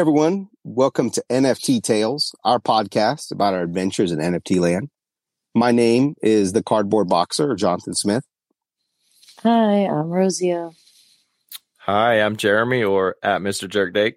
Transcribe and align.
Hey 0.00 0.02
everyone, 0.02 0.48
welcome 0.64 1.10
to 1.10 1.22
NFT 1.28 1.82
Tales, 1.82 2.34
our 2.42 2.58
podcast 2.58 3.30
about 3.30 3.52
our 3.52 3.60
adventures 3.60 4.10
in 4.10 4.18
NFT 4.18 4.58
land. 4.58 4.88
My 5.54 5.72
name 5.72 6.14
is 6.22 6.54
the 6.54 6.62
cardboard 6.62 7.10
boxer, 7.10 7.54
Jonathan 7.54 7.92
Smith. 7.92 8.24
Hi, 9.42 9.84
I'm 9.84 10.06
Rosio. 10.06 10.74
Hi, 11.80 12.14
I'm 12.14 12.36
Jeremy 12.36 12.82
or 12.82 13.16
at 13.22 13.42
Mr. 13.42 13.68
Jerkdake. 13.68 14.14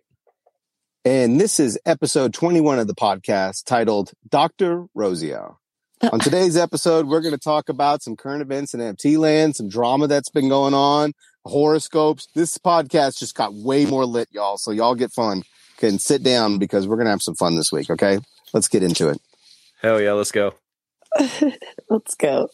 And 1.03 1.37
this 1.37 1.59
is 1.59 1.77
episode 1.85 2.33
21 2.33 2.79
of 2.79 2.87
the 2.87 2.95
podcast 2.95 3.65
titled 3.65 4.13
Dr. 4.29 4.85
Rosio. 4.95 5.57
On 6.13 6.19
today's 6.21 6.55
episode, 6.55 7.07
we're 7.07 7.19
going 7.19 7.33
to 7.33 7.37
talk 7.37 7.67
about 7.67 8.01
some 8.01 8.15
current 8.15 8.41
events 8.41 8.73
in 8.73 8.79
NFT 8.79 9.17
land, 9.17 9.57
some 9.57 9.67
drama 9.67 10.07
that's 10.07 10.29
been 10.29 10.47
going 10.47 10.73
on, 10.73 11.11
horoscopes. 11.43 12.29
This 12.33 12.57
podcast 12.57 13.19
just 13.19 13.35
got 13.35 13.53
way 13.53 13.85
more 13.85 14.05
lit, 14.05 14.29
y'all. 14.31 14.57
So 14.57 14.71
y'all 14.71 14.95
get 14.95 15.11
fun. 15.11 15.43
Can 15.83 15.99
sit 15.99 16.23
down 16.23 16.59
because 16.59 16.87
we're 16.87 16.95
going 16.95 17.07
to 17.07 17.11
have 17.11 17.21
some 17.21 17.35
fun 17.35 17.57
this 17.57 17.69
week. 17.69 17.89
Okay. 17.89 18.17
Let's 18.53 18.69
get 18.69 18.83
into 18.83 19.09
it. 19.09 19.19
Hell 19.81 19.99
yeah, 19.99 20.13
let's 20.13 20.31
go. 20.31 20.53
Let's 21.89 22.15
go. 22.15 22.47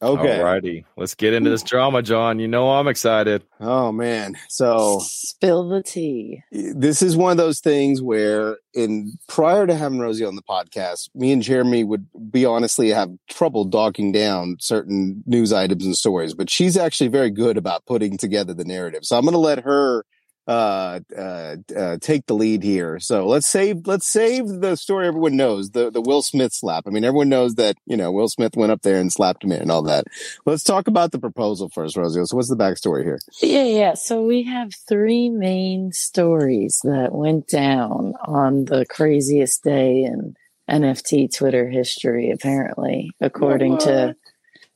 Okay. 0.00 0.38
Alrighty. 0.38 0.84
Let's 0.96 1.14
get 1.14 1.34
into 1.34 1.50
this 1.50 1.62
drama, 1.62 2.02
John. 2.02 2.38
You 2.38 2.46
know 2.46 2.70
I'm 2.70 2.86
excited. 2.86 3.42
Oh 3.60 3.90
man. 3.90 4.36
So 4.48 5.00
Spill 5.02 5.68
the 5.68 5.82
tea. 5.82 6.42
this 6.52 7.02
is 7.02 7.16
one 7.16 7.32
of 7.32 7.36
those 7.36 7.60
things 7.60 8.00
where 8.00 8.58
in 8.74 9.12
prior 9.26 9.66
to 9.66 9.74
having 9.74 9.98
Rosie 9.98 10.24
on 10.24 10.36
the 10.36 10.42
podcast, 10.42 11.08
me 11.14 11.32
and 11.32 11.42
Jeremy 11.42 11.82
would 11.82 12.06
be 12.30 12.44
honestly 12.44 12.90
have 12.90 13.10
trouble 13.28 13.64
dogging 13.64 14.12
down 14.12 14.56
certain 14.60 15.24
news 15.26 15.52
items 15.52 15.84
and 15.84 15.96
stories, 15.96 16.32
but 16.34 16.48
she's 16.48 16.76
actually 16.76 17.08
very 17.08 17.30
good 17.30 17.56
about 17.56 17.84
putting 17.86 18.16
together 18.16 18.54
the 18.54 18.64
narrative. 18.64 19.04
So 19.04 19.16
I'm 19.16 19.24
going 19.24 19.32
to 19.32 19.38
let 19.38 19.64
her 19.64 20.04
uh, 20.48 21.00
uh, 21.14 21.56
uh, 21.76 21.98
take 22.00 22.24
the 22.24 22.34
lead 22.34 22.62
here. 22.62 22.98
So 22.98 23.26
let's 23.26 23.46
save 23.46 23.86
let's 23.86 24.08
save 24.08 24.48
the 24.48 24.76
story 24.76 25.06
everyone 25.06 25.36
knows 25.36 25.72
the 25.72 25.90
the 25.90 26.00
Will 26.00 26.22
Smith 26.22 26.54
slap. 26.54 26.84
I 26.86 26.90
mean, 26.90 27.04
everyone 27.04 27.28
knows 27.28 27.56
that 27.56 27.76
you 27.84 27.98
know 27.98 28.10
Will 28.10 28.28
Smith 28.28 28.56
went 28.56 28.72
up 28.72 28.80
there 28.80 28.98
and 28.98 29.12
slapped 29.12 29.44
him 29.44 29.52
in 29.52 29.60
and 29.60 29.70
all 29.70 29.82
that. 29.82 30.06
Let's 30.46 30.64
talk 30.64 30.88
about 30.88 31.12
the 31.12 31.18
proposal 31.18 31.68
first, 31.68 31.98
Rosie. 31.98 32.24
So 32.24 32.36
what's 32.36 32.48
the 32.48 32.56
backstory 32.56 33.04
here? 33.04 33.18
Yeah, 33.42 33.64
yeah. 33.64 33.94
So 33.94 34.22
we 34.22 34.44
have 34.44 34.72
three 34.88 35.28
main 35.28 35.92
stories 35.92 36.80
that 36.82 37.12
went 37.12 37.46
down 37.48 38.14
on 38.24 38.64
the 38.64 38.86
craziest 38.86 39.62
day 39.62 40.04
in 40.04 40.34
NFT 40.70 41.34
Twitter 41.36 41.68
history, 41.68 42.30
apparently, 42.30 43.10
according 43.20 43.78
to 43.78 44.16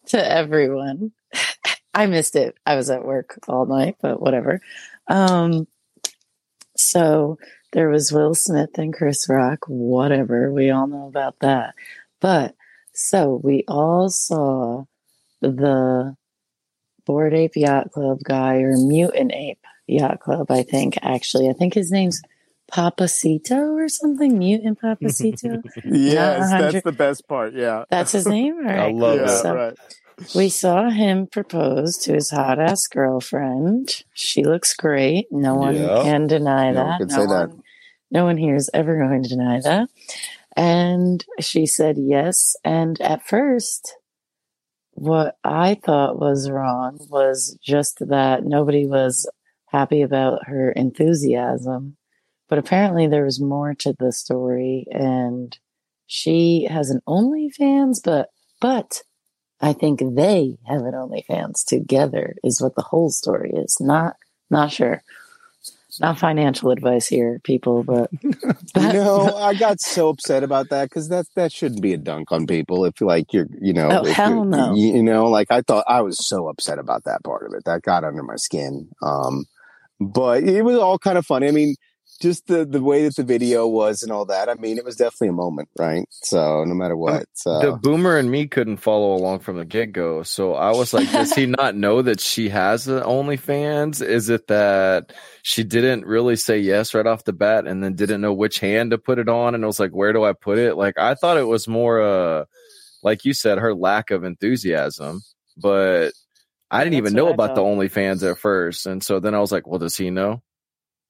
to 0.08 0.32
everyone. 0.32 1.12
I 1.94 2.06
missed 2.06 2.36
it. 2.36 2.56
I 2.64 2.76
was 2.76 2.90
at 2.90 3.04
work 3.04 3.38
all 3.48 3.66
night, 3.66 3.96
but 4.00 4.20
whatever. 4.20 4.60
Um, 5.12 5.66
so 6.76 7.38
there 7.72 7.88
was 7.88 8.12
Will 8.12 8.34
Smith 8.34 8.78
and 8.78 8.92
Chris 8.94 9.28
Rock, 9.28 9.66
whatever. 9.68 10.50
We 10.52 10.70
all 10.70 10.86
know 10.86 11.06
about 11.06 11.38
that. 11.40 11.74
But 12.20 12.54
so 12.94 13.40
we 13.42 13.64
all 13.68 14.08
saw 14.08 14.84
the 15.40 16.16
Bored 17.04 17.34
Ape 17.34 17.56
Yacht 17.56 17.92
Club 17.92 18.20
guy 18.24 18.56
or 18.58 18.76
Mutant 18.76 19.32
Ape 19.32 19.64
Yacht 19.86 20.20
Club, 20.20 20.50
I 20.50 20.62
think, 20.62 20.98
actually. 21.02 21.48
I 21.48 21.52
think 21.52 21.74
his 21.74 21.90
name's 21.90 22.22
Papacito 22.70 23.74
or 23.74 23.88
something. 23.88 24.38
Mutant 24.38 24.80
Papacito. 24.80 25.62
Yes, 25.84 26.50
that's 26.50 26.84
the 26.84 26.92
best 26.92 27.28
part. 27.28 27.52
Yeah. 27.54 27.84
That's 27.90 28.12
his 28.12 28.26
name? 28.26 28.56
All 28.66 28.70
I 28.70 28.90
love 28.92 29.18
cool. 29.18 29.28
it. 29.28 29.38
So- 29.38 29.54
right. 29.54 29.74
We 30.34 30.48
saw 30.48 30.90
him 30.90 31.26
propose 31.26 31.96
to 31.98 32.14
his 32.14 32.30
hot 32.30 32.58
ass 32.58 32.86
girlfriend. 32.86 34.02
She 34.12 34.44
looks 34.44 34.74
great. 34.74 35.26
No 35.30 35.54
one 35.54 35.76
Yeah. 35.76 36.02
can 36.02 36.26
deny 36.26 36.70
No 36.70 36.80
one 36.84 36.88
that. 36.90 36.98
can 36.98 37.08
no 37.08 37.14
say 37.14 37.26
that. 37.26 37.48
one, 37.48 37.62
no 38.10 38.24
one 38.24 38.36
here 38.36 38.54
is 38.54 38.70
ever 38.74 38.98
going 38.98 39.22
to 39.22 39.28
deny 39.28 39.60
that. 39.60 39.88
And 40.56 41.24
she 41.40 41.66
said 41.66 41.96
yes. 41.98 42.54
And 42.64 43.00
at 43.00 43.26
first, 43.26 43.96
what 44.92 45.36
I 45.42 45.74
thought 45.82 46.18
was 46.20 46.50
wrong 46.50 46.98
was 47.10 47.58
just 47.62 47.98
that 48.06 48.44
nobody 48.44 48.86
was 48.86 49.28
happy 49.66 50.02
about 50.02 50.46
her 50.48 50.70
enthusiasm. 50.72 51.96
But 52.48 52.58
apparently, 52.58 53.06
there 53.06 53.24
was 53.24 53.40
more 53.40 53.72
to 53.76 53.94
the 53.98 54.12
story, 54.12 54.86
and 54.90 55.56
she 56.06 56.66
has 56.70 56.90
an 56.90 57.00
OnlyFans, 57.08 58.00
but 58.04 58.28
but 58.60 59.02
I 59.62 59.72
think 59.72 60.00
they 60.00 60.58
have 60.66 60.82
an 60.82 60.92
OnlyFans 60.92 61.64
together 61.64 62.34
is 62.42 62.60
what 62.60 62.74
the 62.74 62.82
whole 62.82 63.10
story 63.10 63.52
is. 63.54 63.76
Not 63.80 64.16
not 64.50 64.72
sure. 64.72 65.02
Not 66.00 66.18
financial 66.18 66.70
advice 66.70 67.06
here, 67.06 67.38
people, 67.44 67.84
but 67.84 68.10
You 68.22 68.32
know, 68.74 69.36
I 69.36 69.54
got 69.54 69.78
so 69.80 70.08
upset 70.08 70.42
about 70.42 70.70
that 70.70 70.88
because 70.88 71.10
that 71.10 71.26
that 71.36 71.52
shouldn't 71.52 71.82
be 71.82 71.92
a 71.92 71.98
dunk 71.98 72.32
on 72.32 72.46
people. 72.46 72.84
If 72.86 73.00
like 73.00 73.32
you're, 73.32 73.46
you 73.60 73.72
know, 73.72 73.88
Oh, 73.90 74.04
hell 74.04 74.44
no. 74.44 74.74
You, 74.74 74.96
you 74.96 75.02
know, 75.02 75.26
like 75.26 75.50
I 75.50 75.60
thought 75.62 75.84
I 75.86 76.00
was 76.00 76.26
so 76.26 76.48
upset 76.48 76.78
about 76.78 77.04
that 77.04 77.22
part 77.22 77.46
of 77.46 77.52
it. 77.54 77.64
That 77.64 77.82
got 77.82 78.04
under 78.04 78.22
my 78.22 78.36
skin. 78.36 78.88
Um, 79.02 79.44
but 80.00 80.42
it 80.42 80.62
was 80.62 80.78
all 80.78 80.98
kind 80.98 81.18
of 81.18 81.26
funny. 81.26 81.46
I 81.46 81.52
mean, 81.52 81.76
just 82.22 82.46
the 82.46 82.64
the 82.64 82.82
way 82.82 83.04
that 83.04 83.16
the 83.16 83.24
video 83.24 83.66
was 83.68 84.02
and 84.02 84.12
all 84.12 84.24
that. 84.26 84.48
I 84.48 84.54
mean, 84.54 84.78
it 84.78 84.84
was 84.84 84.96
definitely 84.96 85.28
a 85.28 85.32
moment, 85.32 85.68
right? 85.78 86.06
So 86.10 86.64
no 86.64 86.74
matter 86.74 86.96
what, 86.96 87.26
so 87.34 87.60
The 87.60 87.72
boomer 87.72 88.16
and 88.16 88.30
me 88.30 88.46
couldn't 88.48 88.78
follow 88.78 89.14
along 89.14 89.40
from 89.40 89.56
the 89.58 89.64
get 89.64 89.92
go. 89.92 90.22
So 90.22 90.54
I 90.54 90.70
was 90.72 90.92
like, 90.94 91.10
does 91.12 91.32
he 91.34 91.46
not 91.58 91.76
know 91.76 92.02
that 92.02 92.20
she 92.20 92.48
has 92.48 92.88
an 92.88 93.02
OnlyFans? 93.02 94.02
Is 94.04 94.28
it 94.30 94.46
that 94.48 95.12
she 95.42 95.64
didn't 95.64 96.06
really 96.06 96.36
say 96.36 96.58
yes 96.58 96.94
right 96.94 97.06
off 97.06 97.24
the 97.24 97.32
bat 97.34 97.66
and 97.66 97.82
then 97.84 97.94
didn't 97.94 98.20
know 98.22 98.32
which 98.32 98.58
hand 98.60 98.90
to 98.92 98.98
put 98.98 99.18
it 99.18 99.28
on? 99.28 99.54
And 99.54 99.62
it 99.62 99.66
was 99.66 99.80
like, 99.80 99.92
where 99.92 100.12
do 100.12 100.24
I 100.24 100.32
put 100.32 100.58
it? 100.58 100.76
Like, 100.76 100.98
I 100.98 101.14
thought 101.14 101.36
it 101.38 101.46
was 101.48 101.68
more, 101.68 102.00
uh, 102.02 102.44
like 103.02 103.24
you 103.24 103.34
said, 103.34 103.58
her 103.58 103.74
lack 103.74 104.10
of 104.10 104.24
enthusiasm, 104.24 105.22
but 105.56 106.12
I 106.70 106.84
didn't 106.84 106.94
That's 106.94 107.10
even 107.10 107.14
know 107.14 107.28
I 107.28 107.30
about 107.30 107.54
the 107.54 107.62
thought. 107.62 107.78
OnlyFans 107.78 108.28
at 108.30 108.38
first. 108.38 108.86
And 108.86 109.02
so 109.04 109.20
then 109.20 109.34
I 109.34 109.40
was 109.40 109.52
like, 109.52 109.66
well, 109.66 109.78
does 109.78 109.96
he 109.96 110.10
know? 110.10 110.42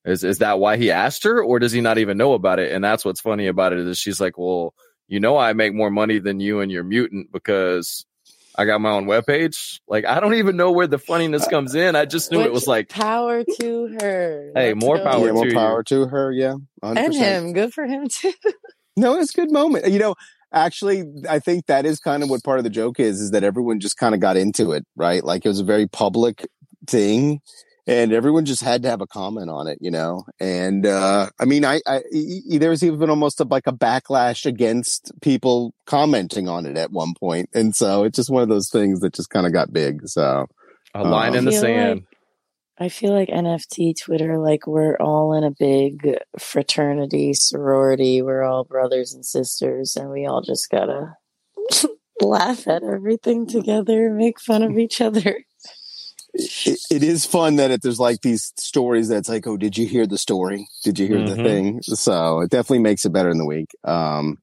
Is 0.05 0.25
is 0.25 0.39
that 0.39 0.59
why 0.59 0.77
he 0.77 0.91
asked 0.91 1.25
her, 1.25 1.43
or 1.43 1.59
does 1.59 1.73
he 1.73 1.81
not 1.81 1.99
even 1.99 2.17
know 2.17 2.33
about 2.33 2.59
it? 2.59 2.73
And 2.73 2.83
that's 2.83 3.05
what's 3.05 3.21
funny 3.21 3.47
about 3.47 3.73
it 3.73 3.79
is 3.79 3.99
she's 3.99 4.21
like, 4.21 4.37
well, 4.37 4.75
you 5.07 5.21
know, 5.21 5.37
I 5.37 5.53
make 5.53 5.75
more 5.75 5.91
money 5.91 6.19
than 6.19 6.41
you 6.41 6.61
and 6.61 6.73
your 6.73 6.83
mutant 6.83 7.31
because 7.31 8.05
I 8.57 8.65
got 8.65 8.81
my 8.81 8.91
own 8.91 9.07
webpage. 9.07 9.81
Like, 9.87 10.05
I 10.05 10.21
don't 10.21 10.35
even 10.35 10.57
know 10.57 10.73
where 10.73 10.87
the 10.87 10.99
funniness 10.99 11.47
uh, 11.47 11.51
comes 11.51 11.75
in. 11.75 11.97
I 11.97 12.05
just 12.05 12.33
knew 12.33 12.41
it 12.41 12.53
was 12.53 12.67
like, 12.67 12.89
power 12.89 13.45
to 13.45 13.97
her. 14.01 14.53
Hey, 14.55 14.73
Let's 14.75 14.85
more 14.85 14.99
go. 14.99 15.05
power 15.05 15.27
yeah, 15.27 15.33
more 15.33 15.45
to 15.45 15.51
you. 15.51 15.57
power 15.57 15.83
to 15.85 16.07
her. 16.07 16.33
Yeah, 16.33 16.55
100%. 16.83 16.97
and 16.97 17.15
him. 17.15 17.53
Good 17.53 17.73
for 17.73 17.85
him 17.85 18.09
too. 18.09 18.33
No, 18.95 19.19
it's 19.19 19.33
a 19.33 19.41
good 19.41 19.51
moment. 19.51 19.89
You 19.89 19.99
know, 19.99 20.17
actually, 20.53 21.05
I 21.27 21.39
think 21.39 21.65
that 21.65 21.87
is 21.87 21.99
kind 21.99 22.23
of 22.23 22.29
what 22.29 22.45
part 22.45 22.59
of 22.59 22.65
the 22.65 22.69
joke 22.69 23.01
is, 23.01 23.23
is 23.23 23.31
that 23.31 23.43
everyone 23.43 23.81
just 23.81 23.97
kind 23.97 24.15
of 24.15 24.21
got 24.21 24.37
into 24.37 24.73
it, 24.73 24.85
right? 24.97 25.25
Like 25.25 25.47
it 25.47 25.49
was 25.49 25.61
a 25.61 25.65
very 25.65 25.87
public 25.87 26.47
thing 26.87 27.41
and 27.87 28.13
everyone 28.13 28.45
just 28.45 28.63
had 28.63 28.83
to 28.83 28.91
have 28.91 29.01
a 29.01 29.07
comment 29.07 29.51
on 29.51 29.67
it, 29.67 29.79
you 29.81 29.91
know? 29.91 30.25
And, 30.41 30.87
uh, 30.87 31.29
I 31.41 31.45
mean, 31.45 31.65
I, 31.65 31.81
I, 31.87 32.03
e- 32.13 32.59
there 32.59 32.71
was 32.71 32.83
even 32.85 33.11
almost 33.11 33.41
a, 33.41 33.45
like 33.45 33.67
a 33.67 33.73
backlash 33.73 34.47
against 34.47 35.11
people 35.21 35.75
commenting 35.87 36.49
on 36.49 36.67
it 36.67 36.77
at 36.79 36.93
one 36.93 37.15
point. 37.19 37.49
And 37.55 37.75
so 37.75 38.05
it's 38.05 38.17
just 38.17 38.31
one 38.31 38.43
of 38.43 38.49
those 38.49 38.71
things 38.71 39.01
that 39.01 39.15
just 39.15 39.31
kind 39.31 39.47
of 39.47 39.53
got 39.53 39.73
big. 39.73 40.07
So, 40.09 40.47
a 40.95 41.03
line 41.03 41.33
Um, 41.33 41.39
in 41.39 41.45
the 41.47 41.53
sand. 41.53 42.01
like- 42.01 42.07
I 42.79 42.89
feel 42.89 43.13
like 43.13 43.29
NFT 43.29 43.95
Twitter, 44.01 44.39
like 44.39 44.67
we're 44.67 44.97
all 44.97 45.35
in 45.35 45.45
a 45.45 45.51
big 45.53 46.17
fraternity, 46.39 47.33
sorority. 47.35 48.23
We're 48.23 48.43
all 48.43 48.65
brothers 48.65 49.13
and 49.15 49.25
sisters, 49.25 49.95
and 49.95 50.11
we 50.11 50.27
all 50.27 50.41
just 50.43 50.69
gotta 50.71 51.15
laugh 52.21 52.67
at 52.67 52.83
everything 52.83 53.47
together, 53.47 54.11
make 54.11 54.41
fun 54.41 54.63
of 54.63 54.79
each 54.79 55.01
other. 55.01 55.45
It, 56.35 56.79
it 56.91 57.03
is 57.03 57.27
fun 57.27 57.57
that 57.57 57.71
it, 57.71 57.83
there's 57.83 58.01
like 58.01 58.21
these 58.23 58.53
stories 58.59 59.09
that's 59.09 59.29
like, 59.29 59.47
oh, 59.47 59.57
did 59.57 59.77
you 59.77 59.87
hear 59.87 60.07
the 60.07 60.19
story? 60.19 60.67
Did 60.85 60.99
you 60.99 61.07
hear 61.07 61.23
the 61.23 61.37
Mhm. 61.37 61.45
thing? 61.45 61.83
So 61.83 62.41
it 62.41 62.51
definitely 62.51 62.81
makes 62.81 63.05
it 63.05 63.13
better 63.13 63.31
in 63.31 63.39
the 63.39 63.47
week. 63.47 63.71
Um, 63.85 64.39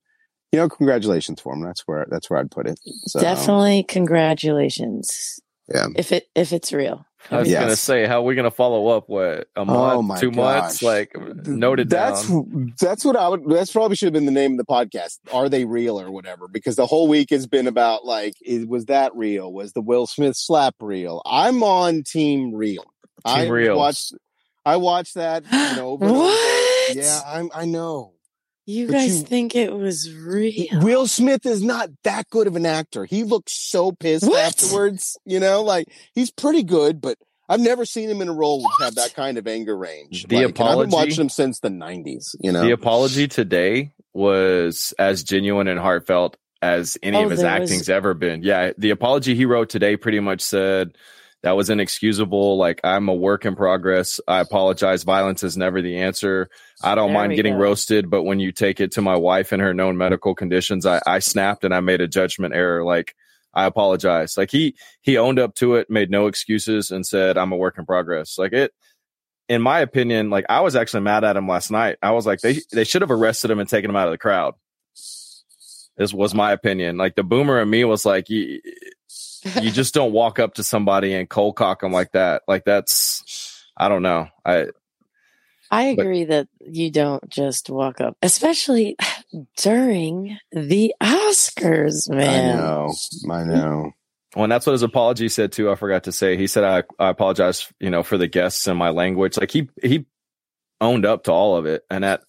you 0.51 0.59
know, 0.59 0.69
congratulations 0.69 1.41
for 1.41 1.53
him. 1.53 1.62
That's 1.63 1.81
where 1.88 2.07
that's 2.09 2.30
where 2.30 2.39
I'd 2.39 2.51
put 2.51 2.68
it. 2.68 2.80
So, 3.06 3.19
Definitely, 3.19 3.83
congratulations. 3.83 5.39
Yeah. 5.74 5.88
If 5.95 6.12
it 6.12 6.25
if 6.36 6.51
it's 6.53 6.74
real. 6.74 7.06
I 7.31 7.39
was 7.39 7.50
Yes. 7.50 7.62
gonna 7.62 7.75
say, 7.75 8.06
how 8.07 8.19
are 8.21 8.24
we 8.24 8.36
gonna 8.36 8.50
follow 8.51 8.88
up? 8.88 9.10
What 9.10 9.24
a 9.24 9.45
oh 9.57 9.66
month, 9.66 9.94
Oh 9.98 10.01
my 10.01 10.19
two 10.19 10.31
months? 10.31 10.81
Like 10.81 11.16
noted 11.48 11.89
That's 11.89 12.27
down. 12.27 12.74
that's 12.80 13.04
what 13.04 13.16
I 13.16 13.27
would. 13.27 13.48
That's 13.50 13.71
probably 13.71 13.95
should 13.98 14.07
have 14.07 14.13
been 14.13 14.25
the 14.25 14.31
name 14.31 14.54
of 14.54 14.57
the 14.57 14.66
podcast. 14.66 15.18
Are 15.33 15.50
they 15.50 15.66
real 15.66 16.00
or 16.00 16.12
whatever? 16.12 16.48
Because 16.48 16.75
the 16.75 16.86
whole 16.86 17.07
week 17.07 17.30
has 17.31 17.45
been 17.48 17.68
about 17.68 18.06
like, 18.06 18.33
is, 18.42 18.66
was 18.66 18.86
that 18.86 19.16
real? 19.16 19.51
Was 19.51 19.74
the 19.74 19.81
Will 19.81 20.07
Smith 20.07 20.36
slap 20.38 20.75
real? 20.80 21.21
I'm 21.25 21.62
on 21.63 22.04
team 22.04 22.54
real. 22.54 22.86
I 23.25 23.44
Team 23.44 23.51
real. 23.51 23.77
watched. 23.77 24.13
I 24.65 24.77
watched 24.77 25.15
that. 25.15 25.44
You 25.51 25.75
know, 25.75 25.89
over 25.89 26.06
and 26.06 26.13
over. 26.15 26.24
What? 26.24 26.95
Yeah, 26.95 27.19
I'm. 27.27 27.50
I 27.54 27.65
know. 27.65 28.13
You 28.69 28.86
But 28.86 28.94
guys 28.94 29.18
you- 29.18 29.24
think 29.25 29.56
it 29.56 29.74
was 29.74 30.13
real? 30.13 30.68
Will 30.74 31.07
Smith 31.07 31.44
is 31.48 31.63
not 31.63 31.89
that 32.04 32.30
good 32.30 32.45
of 32.45 32.56
an 32.56 32.68
actor. 32.68 33.04
He 33.06 33.24
looks 33.24 33.54
so 33.54 33.92
pissed 33.92 34.27
What? 34.27 34.39
afterwards. 34.39 35.18
You 35.25 35.39
know, 35.39 35.63
like 35.63 35.88
he's 36.13 36.30
pretty 36.30 36.62
good, 36.62 37.01
but 37.01 37.18
I've 37.50 37.60
never 37.62 37.83
seen 37.83 38.12
him 38.12 38.21
in 38.21 38.30
a 38.30 38.33
role 38.33 38.62
that 38.62 38.86
had 38.86 38.95
that 38.95 39.16
kind 39.16 39.39
of 39.39 39.48
anger 39.48 39.75
range. 39.75 40.25
The 40.27 40.36
Like, 40.36 40.44
and 40.45 40.50
I've 40.50 40.54
been 40.54 40.66
apology- 40.68 40.94
watching 40.95 41.21
him 41.21 41.30
since 41.30 41.60
the 41.62 41.69
'90s. 41.71 42.36
You 42.42 42.51
know, 42.51 42.62
The 42.63 42.69
apology 42.71 43.27
today 43.27 43.92
was 44.13 44.94
as 45.00 45.24
genuine 45.24 45.68
and 45.68 45.80
heartfelt 45.80 46.38
as 46.62 46.95
any 47.01 47.18
Oh, 47.18 47.24
of 47.25 47.31
his 47.31 47.39
there 47.42 47.60
was- 47.60 47.72
acting's 47.72 47.89
ever 47.89 48.13
been. 48.13 48.44
Yeah, 48.44 48.74
the 48.77 48.92
apology 48.92 49.33
he 49.33 49.45
wrote 49.45 49.69
today 49.69 49.95
pretty 49.95 50.19
much 50.19 50.42
said 50.42 50.92
that 51.44 51.51
was 51.51 51.69
inexcusable. 51.69 52.57
Like 52.57 52.81
I'm 52.83 53.07
a 53.07 53.13
work 53.13 53.45
in 53.45 53.56
progress. 53.56 54.19
I 54.27 54.39
apologize. 54.39 55.03
Violence 55.03 55.44
is 55.44 55.56
never 55.57 55.81
the 55.81 55.97
answer. 55.97 56.50
I 56.83 56.95
don't 56.95 57.13
There 57.13 57.13
mind 57.13 57.36
getting 57.36 57.53
go. 57.53 57.59
roasted, 57.59 58.09
but 58.09 58.24
when 58.24 58.39
you 58.39 58.51
take 58.51 58.80
it 58.81 58.91
to 58.94 59.01
my 59.01 59.15
wife 59.15 59.51
and 59.51 59.62
her 59.62 59.74
known 59.74 59.97
medical 59.97 60.36
conditions, 60.36 60.86
I, 60.86 61.01
I 61.07 61.19
snapped 61.19 61.63
and 61.63 61.74
I 61.74 61.80
made 61.80 62.01
a 62.01 62.07
judgment 62.07 62.53
error. 62.53 62.83
Like 62.83 63.15
I 63.53 63.65
apologize. 63.65 64.38
Like 64.38 64.51
he 64.51 64.75
he 65.01 65.18
owned 65.18 65.39
up 65.39 65.56
to 65.56 65.75
it, 65.75 65.89
made 65.89 66.09
no 66.12 66.27
excuses, 66.27 66.91
and 66.91 67.06
said 67.06 67.38
I'm 67.38 67.51
a 67.51 67.57
work 67.57 67.77
in 67.77 67.86
progress. 67.86 68.38
Like 68.38 68.53
it. 68.53 68.74
In 69.47 69.63
my 69.63 69.80
opinion, 69.80 70.30
like 70.30 70.45
I 70.47 70.59
was 70.62 70.75
actually 70.75 71.01
mad 71.01 71.24
at 71.24 71.36
him 71.36 71.47
last 71.47 71.71
night. 71.71 71.97
I 72.03 72.12
was 72.12 72.27
like, 72.27 72.39
they 72.41 72.59
they 72.71 72.83
should 72.83 73.01
have 73.01 73.09
arrested 73.09 73.50
him 73.50 73.59
and 73.59 73.68
taken 73.68 73.89
him 73.89 73.95
out 73.95 74.07
of 74.07 74.12
the 74.12 74.18
crowd. 74.19 74.53
This 75.97 76.13
was 76.13 76.36
my 76.36 76.51
opinion. 76.51 76.97
Like 76.97 77.15
the 77.15 77.24
boomer 77.24 77.59
in 77.59 77.69
me 77.69 77.83
was 77.83 78.06
like, 78.06 78.27
you, 79.44 79.62
you 79.63 79.71
just 79.71 79.94
don't 79.94 80.12
walk 80.12 80.39
up 80.39 80.56
to 80.56 80.63
somebody 80.63 81.13
and 81.13 81.30
cold 81.30 81.56
cock 81.56 81.81
them 81.81 81.91
like 81.91 82.12
that. 82.13 82.44
Like 82.47 82.65
that's, 82.65 83.63
I 83.77 83.89
don't 83.89 84.01
know. 84.03 84.27
I 84.45 84.68
I 85.71 85.94
But- 85.95 86.01
agree 86.01 86.24
that 86.25 86.47
you 86.59 86.89
don't 86.91 87.27
just 87.30 87.69
walk 87.69 88.01
up, 88.01 88.18
especially 88.21 88.97
during 89.57 90.38
the 90.51 90.94
Oscars, 91.01 92.09
man. 92.09 92.57
I 92.57 92.62
know, 92.62 92.94
I 93.31 93.44
know. 93.44 93.91
Well, 94.36 94.44
and 94.44 94.51
that's 94.51 94.65
what 94.65 94.74
his 94.74 94.83
apology 94.83 95.27
said 95.30 95.51
too. 95.51 95.71
I 95.71 95.75
forgot 95.75 96.03
to 96.03 96.12
say. 96.12 96.38
He 96.38 96.45
said, 96.47 96.63
"I, 96.63 96.83
I 97.03 97.09
apologize, 97.09 97.71
you 97.80 97.89
know, 97.89 98.03
for 98.03 98.18
the 98.18 98.27
guests 98.27 98.68
and 98.68 98.77
my 98.77 98.89
language." 98.89 99.38
Like 99.39 99.50
he 99.51 99.69
he 99.81 100.06
owned 100.81 101.06
up 101.06 101.24
to 101.24 101.31
all 101.31 101.56
of 101.57 101.65
it, 101.65 101.83
and 101.89 102.03
that 102.03 102.21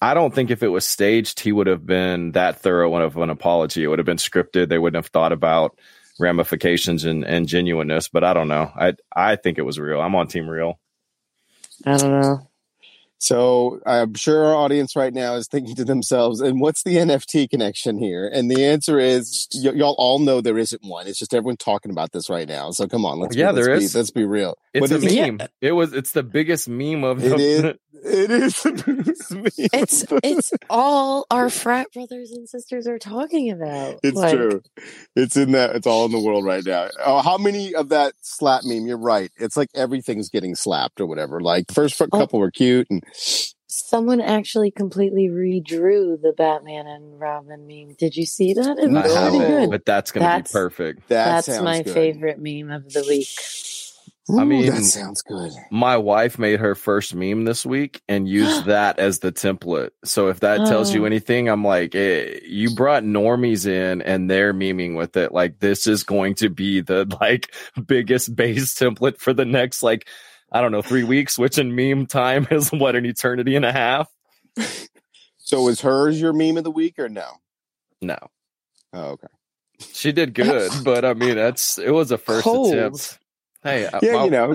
I 0.00 0.14
don't 0.14 0.34
think 0.34 0.50
if 0.50 0.62
it 0.62 0.68
was 0.68 0.86
staged, 0.86 1.40
he 1.40 1.52
would 1.52 1.66
have 1.66 1.84
been 1.84 2.32
that 2.32 2.60
thorough 2.60 2.94
of 2.96 3.16
an 3.18 3.28
apology. 3.30 3.84
It 3.84 3.88
would 3.88 3.98
have 3.98 4.06
been 4.06 4.16
scripted. 4.16 4.68
They 4.68 4.78
wouldn't 4.78 5.02
have 5.04 5.12
thought 5.12 5.32
about 5.32 5.78
ramifications 6.18 7.04
and, 7.04 7.24
and 7.24 7.48
genuineness. 7.48 8.08
But 8.08 8.24
I 8.24 8.34
don't 8.34 8.48
know. 8.48 8.72
I 8.76 8.94
I 9.14 9.36
think 9.36 9.58
it 9.58 9.62
was 9.64 9.80
real. 9.80 10.00
I'm 10.00 10.14
on 10.16 10.28
team 10.28 10.48
real. 10.48 10.80
I 11.86 11.98
don't 11.98 12.12
know. 12.20 12.48
So 13.18 13.80
I'm 13.86 14.14
sure 14.14 14.44
our 14.46 14.54
audience 14.56 14.96
right 14.96 15.14
now 15.14 15.36
is 15.36 15.48
thinking 15.48 15.76
to 15.76 15.86
themselves, 15.86 16.40
and 16.42 16.60
what's 16.60 16.84
the 16.84 16.96
NFT 16.96 17.50
connection 17.50 17.98
here? 17.98 18.28
And 18.32 18.50
the 18.50 18.66
answer 18.66 19.00
is, 19.00 19.48
y- 19.54 19.72
y'all 19.72 19.96
all 19.98 20.20
know 20.20 20.42
there 20.42 20.58
isn't 20.58 20.84
one. 20.84 21.08
It's 21.08 21.20
just 21.20 21.34
everyone 21.34 21.56
talking 21.58 21.92
about 21.92 22.12
this 22.12 22.30
right 22.30 22.48
now. 22.48 22.72
So 22.72 22.88
come 22.88 23.06
on, 23.06 23.20
let's 23.20 23.36
Yeah, 23.36 23.50
be, 23.50 23.52
let's 23.52 23.68
there 23.68 23.70
be, 23.70 23.88
is. 23.88 23.94
Let's 23.94 24.12
be 24.12 24.26
real. 24.26 24.56
It's 24.74 24.90
What 24.90 24.92
a 24.92 24.98
is 24.98 25.06
it? 25.06 25.16
meme. 25.16 25.48
It 25.60 25.72
was. 25.72 25.92
It's 25.94 26.12
the 26.12 26.22
biggest 26.24 26.68
meme 26.68 27.04
of 27.04 27.22
It 27.22 27.28
the. 27.28 27.40
is. 27.40 27.66
It 28.04 28.30
is. 28.30 28.62
It's 28.64 29.30
me. 29.30 29.50
It's 29.56 30.04
it's 30.22 30.52
all 30.70 31.26
our 31.30 31.50
frat 31.50 31.88
brothers 31.92 32.30
and 32.32 32.48
sisters 32.48 32.86
are 32.86 32.98
talking 32.98 33.50
about. 33.50 34.00
It's 34.02 34.16
Like, 34.16 34.34
true. 34.36 34.62
It's 35.14 35.36
in 35.36 35.52
that. 35.52 35.76
It's 35.76 35.86
all 35.86 36.06
in 36.06 36.12
the 36.12 36.20
world 36.20 36.44
right 36.44 36.64
now. 36.64 36.88
Oh, 37.04 37.20
how 37.20 37.36
many 37.38 37.74
of 37.74 37.90
that 37.90 38.14
slap 38.20 38.62
meme? 38.64 38.86
You're 38.86 38.96
right. 38.98 39.30
It's 39.36 39.56
like 39.56 39.68
everything's 39.74 40.30
getting 40.30 40.54
slapped 40.54 41.00
or 41.00 41.06
whatever. 41.06 41.40
Like 41.40 41.70
first 41.72 42.00
Oh. 42.00 42.06
couple 42.08 42.38
were 42.38 42.50
cute, 42.50 42.86
and 42.90 43.02
Someone 43.74 44.20
actually 44.20 44.70
completely 44.70 45.28
redrew 45.30 46.20
the 46.20 46.34
Batman 46.36 46.86
and 46.86 47.18
Robin 47.18 47.66
meme. 47.66 47.94
Did 47.98 48.16
you 48.16 48.26
see 48.26 48.52
that? 48.52 48.78
It 48.78 48.90
was 48.90 48.90
No. 48.90 49.00
pretty 49.00 49.14
haven't, 49.14 49.40
good. 49.40 49.70
but 49.70 49.84
that's 49.86 50.10
going 50.12 50.26
to 50.26 50.42
be 50.48 50.52
perfect. 50.52 51.08
that 51.08 51.46
That's 51.46 51.60
my 51.62 51.80
good. 51.82 51.94
favorite 51.94 52.38
meme 52.38 52.70
of 52.70 52.92
the 52.92 53.02
week. 53.08 53.28
I 54.30 54.44
mean- 54.44 54.66
that 54.70 54.82
sounds 54.84 55.20
good. 55.22 55.50
my 55.70 55.96
wife 55.96 56.38
made 56.38 56.60
her 56.60 56.74
first 56.76 57.14
meme 57.14 57.44
this 57.44 57.66
week 57.66 58.00
and 58.08 58.28
used 58.28 58.64
that 58.66 58.98
as 59.00 59.18
the 59.18 59.32
template. 59.32 59.90
So 60.04 60.28
if 60.28 60.40
that 60.40 60.66
tells 60.66 60.94
you 60.94 61.02
Oh. 61.02 61.06
anything, 61.06 61.48
I'm 61.48 61.64
like, 61.64 61.94
eh, 61.94 62.38
you 62.46 62.74
brought 62.74 63.02
normies 63.02 63.66
in 63.66 64.00
and 64.02 64.30
they're 64.30 64.54
memeing 64.54 64.96
with 64.96 65.16
it. 65.16 65.32
Like 65.32 65.58
this 65.58 65.86
is 65.88 66.04
going 66.04 66.36
to 66.36 66.48
be 66.48 66.80
the 66.80 67.04
like 67.20 67.52
biggest 67.86 68.34
base 68.36 68.74
template 68.74 69.18
for 69.18 69.32
the 69.32 69.44
next 69.44 69.82
like 69.82 70.08
I 70.52 70.60
don't 70.60 70.70
know 70.72 70.82
three 70.82 71.04
weeks, 71.04 71.38
which 71.38 71.58
in 71.58 71.74
meme 71.74 72.06
time 72.06 72.46
is 72.52 72.70
what 72.70 72.94
an 72.94 73.06
eternity 73.06 73.56
and 73.56 73.64
a 73.64 73.72
half. 73.72 74.08
So 75.44 75.68
is 75.68 75.80
hers 75.82 76.18
your 76.20 76.32
meme 76.32 76.56
of 76.56 76.64
the 76.64 76.70
week 76.70 76.98
or 76.98 77.08
no? 77.10 77.26
No, 78.00 78.16
Oh, 78.94 79.10
okay. 79.10 79.26
she 79.92 80.10
did 80.12 80.32
good, 80.34 80.70
but 80.84 81.04
I 81.04 81.12
mean 81.14 81.34
that's 81.34 81.76
it 81.78 81.90
was 81.90 82.10
a 82.10 82.16
first 82.16 82.44
Cold. 82.44 82.72
attempt. 82.72 83.18
Hey, 83.62 83.86
uh, 83.86 84.00
Yeah, 84.02 84.12
my- 84.14 84.24
you 84.24 84.30
know. 84.30 84.52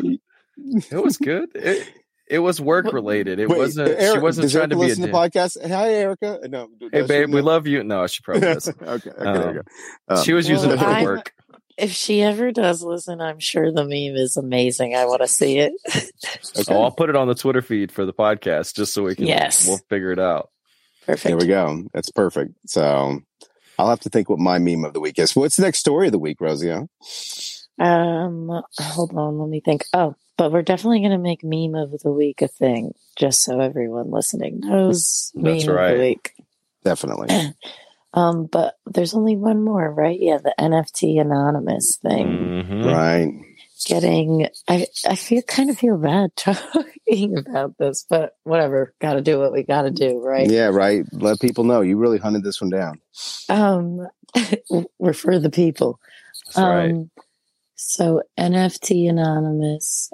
it 0.91 1.03
was 1.03 1.17
good. 1.17 1.49
It, 1.55 1.87
it 2.29 2.39
was 2.39 2.59
work 2.61 2.91
related. 2.91 3.39
It 3.39 3.49
Wait, 3.49 3.57
wasn't. 3.57 3.99
she 3.99 4.19
wasn't 4.19 4.51
trying 4.51 4.61
Erica 4.63 4.69
to 4.69 4.75
be 4.75 4.81
a 4.81 4.87
listen 4.87 5.01
to 5.03 5.07
dick. 5.07 5.15
podcast. 5.15 5.67
Hi, 5.69 5.93
Erica. 5.93 6.39
No, 6.49 6.67
Hey, 6.79 6.87
does 6.89 7.01
she 7.03 7.07
babe, 7.07 7.33
we 7.33 7.41
love 7.41 7.67
you. 7.67 7.83
No, 7.83 8.05
she 8.07 8.21
probably 8.21 8.41
does. 8.53 8.67
okay, 8.69 8.85
okay, 8.85 9.11
there 9.17 9.27
Um, 9.27 9.55
you 9.55 9.63
go. 10.09 10.15
Um, 10.15 10.23
she 10.23 10.33
was 10.33 10.49
using 10.49 10.71
it 10.71 10.79
for 10.79 10.85
I'm- 10.85 11.03
work. 11.05 11.33
If 11.77 11.91
she 11.91 12.23
ever 12.23 12.51
does 12.51 12.81
listen, 12.81 13.21
I'm 13.21 13.37
sure 13.37 13.71
the 13.71 13.83
meme 13.83 14.15
is 14.15 14.35
amazing. 14.35 14.95
I 14.95 15.05
want 15.05 15.21
to 15.21 15.27
see 15.27 15.59
it. 15.59 15.73
okay. 16.57 16.73
Oh, 16.73 16.81
I'll 16.81 16.89
put 16.91 17.11
it 17.11 17.15
on 17.15 17.27
the 17.27 17.35
Twitter 17.35 17.61
feed 17.61 17.91
for 17.91 18.03
the 18.03 18.13
podcast 18.13 18.73
just 18.75 18.95
so 18.95 19.03
we 19.03 19.13
can. 19.13 19.27
Yes. 19.27 19.67
we'll 19.67 19.77
figure 19.87 20.11
it 20.11 20.17
out. 20.17 20.49
Perfect. 21.05 21.23
There 21.25 21.37
we 21.37 21.45
go. 21.45 21.83
That's 21.93 22.09
perfect. 22.09 22.55
So 22.65 23.21
I'll 23.77 23.89
have 23.91 23.99
to 23.99 24.09
think 24.09 24.27
what 24.27 24.39
my 24.39 24.57
meme 24.57 24.85
of 24.85 24.93
the 24.93 24.99
week 24.99 25.19
is. 25.19 25.35
What's 25.35 25.55
the 25.57 25.61
next 25.61 25.77
story 25.77 26.07
of 26.07 26.13
the 26.13 26.17
week, 26.17 26.41
Rosie? 26.41 26.75
Huh? 27.79 27.85
Um, 27.85 28.61
hold 28.79 29.13
on, 29.15 29.39
let 29.39 29.49
me 29.49 29.59
think. 29.59 29.85
Oh, 29.93 30.15
but 30.37 30.51
we're 30.51 30.61
definitely 30.61 30.99
going 30.99 31.11
to 31.11 31.17
make 31.17 31.43
meme 31.43 31.75
of 31.75 31.91
the 31.99 32.11
week 32.11 32.41
a 32.41 32.47
thing, 32.47 32.93
just 33.17 33.43
so 33.43 33.59
everyone 33.59 34.11
listening 34.11 34.59
knows 34.61 35.31
That's 35.35 35.65
meme 35.65 35.75
of 35.77 35.89
the 35.89 35.99
week. 35.99 36.33
Definitely. 36.83 37.53
Um, 38.13 38.45
but 38.45 38.75
there's 38.87 39.13
only 39.13 39.35
one 39.35 39.63
more, 39.63 39.93
right? 39.93 40.17
Yeah, 40.19 40.37
the 40.37 40.55
NFT 40.57 41.21
anonymous 41.21 41.97
thing. 41.97 42.25
Mhm. 42.25 42.91
Right. 42.91 43.31
Getting, 43.85 44.47
I, 44.67 44.87
I 45.07 45.15
feel 45.15 45.43
kind 45.43 45.69
of 45.69 45.77
feel 45.77 45.97
bad 45.97 46.31
talking 46.35 47.37
about 47.37 47.77
this, 47.77 48.05
but 48.09 48.31
whatever. 48.43 48.95
Got 49.01 49.15
to 49.15 49.21
do 49.21 49.37
what 49.37 49.51
we 49.53 49.61
got 49.61 49.83
to 49.83 49.91
do, 49.91 50.19
right? 50.19 50.49
Yeah, 50.49 50.67
right. 50.67 51.05
Let 51.11 51.39
people 51.39 51.63
know 51.63 51.81
you 51.81 51.97
really 51.97 52.17
hunted 52.17 52.43
this 52.43 52.59
one 52.59 52.71
down. 52.71 52.99
Um, 53.49 54.07
we're 54.97 55.13
for 55.13 55.37
the 55.37 55.51
people. 55.51 55.99
That's 56.47 56.57
right. 56.57 56.95
So 57.77 58.23
NFT 58.39 59.07
Anonymous 59.07 60.11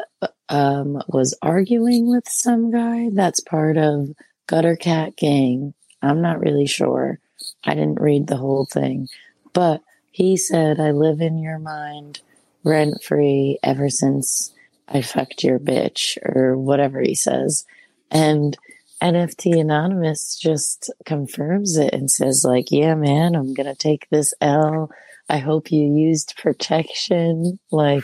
um, 0.49 1.01
was 1.07 1.33
arguing 1.41 2.09
with 2.09 2.27
some 2.27 2.71
guy 2.71 3.09
that's 3.13 3.39
part 3.39 3.77
of 3.77 4.09
Gutter 4.47 4.75
Cat 4.75 5.15
Gang. 5.15 5.73
I'm 6.01 6.21
not 6.21 6.41
really 6.41 6.67
sure. 6.67 7.19
I 7.63 7.73
didn't 7.73 8.01
read 8.01 8.27
the 8.27 8.35
whole 8.35 8.65
thing, 8.65 9.07
but 9.53 9.81
he 10.11 10.35
said, 10.35 10.79
I 10.79 10.91
live 10.91 11.21
in 11.21 11.37
your 11.37 11.57
mind 11.57 12.19
rent 12.65 13.01
free 13.01 13.59
ever 13.63 13.89
since 13.89 14.51
I 14.87 15.01
fucked 15.01 15.43
your 15.43 15.57
bitch, 15.57 16.17
or 16.21 16.57
whatever 16.57 16.99
he 17.01 17.15
says. 17.15 17.65
And 18.11 18.57
NFT 19.01 19.59
Anonymous 19.59 20.37
just 20.37 20.91
confirms 21.05 21.77
it 21.77 21.93
and 21.93 22.11
says, 22.11 22.43
like, 22.45 22.71
yeah, 22.71 22.95
man, 22.95 23.35
I'm 23.35 23.53
going 23.53 23.67
to 23.67 23.75
take 23.75 24.09
this 24.09 24.33
L. 24.41 24.91
I 25.33 25.39
hope 25.39 25.71
you 25.71 25.91
used 25.91 26.37
protection, 26.37 27.57
like, 27.71 28.03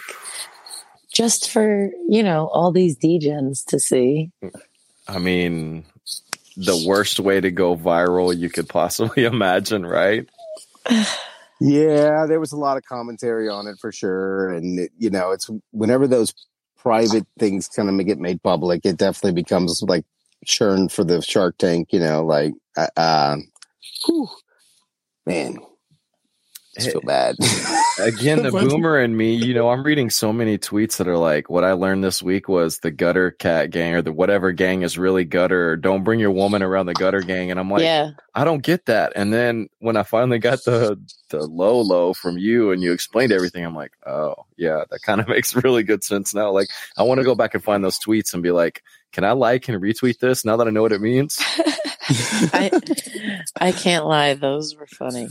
just 1.13 1.51
for, 1.51 1.91
you 2.07 2.23
know, 2.23 2.47
all 2.47 2.71
these 2.71 2.97
degens 2.97 3.63
to 3.67 3.79
see. 3.79 4.31
I 5.07 5.19
mean, 5.19 5.85
the 6.57 6.83
worst 6.87 7.19
way 7.19 7.39
to 7.39 7.51
go 7.51 7.75
viral 7.75 8.35
you 8.35 8.49
could 8.49 8.67
possibly 8.67 9.25
imagine, 9.25 9.85
right? 9.85 10.27
Yeah, 11.61 12.25
there 12.27 12.39
was 12.39 12.51
a 12.51 12.57
lot 12.57 12.77
of 12.77 12.85
commentary 12.85 13.47
on 13.47 13.67
it 13.67 13.77
for 13.79 13.91
sure, 13.91 14.49
and 14.49 14.79
it, 14.79 14.91
you 14.97 15.11
know, 15.11 15.29
it's 15.29 15.51
whenever 15.69 16.07
those 16.07 16.33
private 16.77 17.27
things 17.37 17.67
kind 17.67 17.89
of 17.89 18.05
get 18.07 18.17
made 18.17 18.41
public, 18.41 18.87
it 18.87 18.97
definitely 18.97 19.39
becomes 19.39 19.83
like 19.83 20.05
churn 20.47 20.89
for 20.89 21.03
the 21.03 21.21
Shark 21.21 21.59
Tank. 21.59 21.89
You 21.91 21.99
know, 21.99 22.25
like, 22.25 22.53
uh, 22.75 22.87
uh 22.97 23.35
whew, 24.07 24.29
man, 25.27 25.59
I 25.59 25.68
just 26.79 26.91
feel 26.91 27.01
bad. 27.01 27.35
Again, 27.99 28.43
the 28.43 28.51
boomer 28.69 28.97
and 28.97 29.15
me, 29.15 29.33
you 29.33 29.53
know, 29.53 29.69
I'm 29.69 29.83
reading 29.83 30.09
so 30.09 30.31
many 30.31 30.57
tweets 30.57 30.97
that 30.97 31.07
are 31.07 31.17
like, 31.17 31.49
what 31.49 31.63
I 31.63 31.73
learned 31.73 32.03
this 32.03 32.23
week 32.23 32.47
was 32.47 32.79
the 32.79 32.91
gutter 32.91 33.31
cat 33.31 33.71
gang 33.71 33.95
or 33.95 34.01
the 34.01 34.11
whatever 34.11 34.51
gang 34.51 34.83
is 34.83 34.97
really 34.97 35.25
gutter 35.25 35.71
or 35.71 35.75
don't 35.75 36.03
bring 36.03 36.19
your 36.19 36.31
woman 36.31 36.63
around 36.63 36.85
the 36.85 36.93
gutter 36.93 37.21
gang. 37.21 37.51
And 37.51 37.59
I'm 37.59 37.69
like, 37.69 37.83
yeah. 37.83 38.11
I 38.33 38.45
don't 38.45 38.63
get 38.63 38.85
that. 38.85 39.13
And 39.15 39.33
then 39.33 39.69
when 39.79 39.97
I 39.97 40.03
finally 40.03 40.39
got 40.39 40.63
the 40.63 40.99
the 41.29 41.45
low 41.45 41.81
low 41.81 42.13
from 42.13 42.37
you 42.37 42.71
and 42.71 42.81
you 42.81 42.93
explained 42.93 43.31
everything, 43.31 43.65
I'm 43.65 43.75
like, 43.75 43.91
oh 44.05 44.45
yeah, 44.57 44.83
that 44.89 45.01
kind 45.01 45.19
of 45.21 45.27
makes 45.29 45.55
really 45.55 45.83
good 45.83 46.03
sense 46.03 46.33
now. 46.33 46.51
Like 46.51 46.69
I 46.97 47.03
want 47.03 47.19
to 47.19 47.25
go 47.25 47.35
back 47.35 47.53
and 47.53 47.63
find 47.63 47.83
those 47.83 47.99
tweets 47.99 48.33
and 48.33 48.41
be 48.41 48.51
like, 48.51 48.83
can 49.11 49.23
I 49.23 49.31
like 49.31 49.67
and 49.67 49.81
retweet 49.81 50.19
this 50.19 50.45
now 50.45 50.57
that 50.57 50.67
I 50.67 50.71
know 50.71 50.81
what 50.81 50.91
it 50.91 51.01
means? 51.01 51.37
I 52.53 52.71
I 53.59 53.71
can't 53.71 54.05
lie; 54.05 54.33
those 54.33 54.75
were 54.75 54.87
funny. 54.87 55.27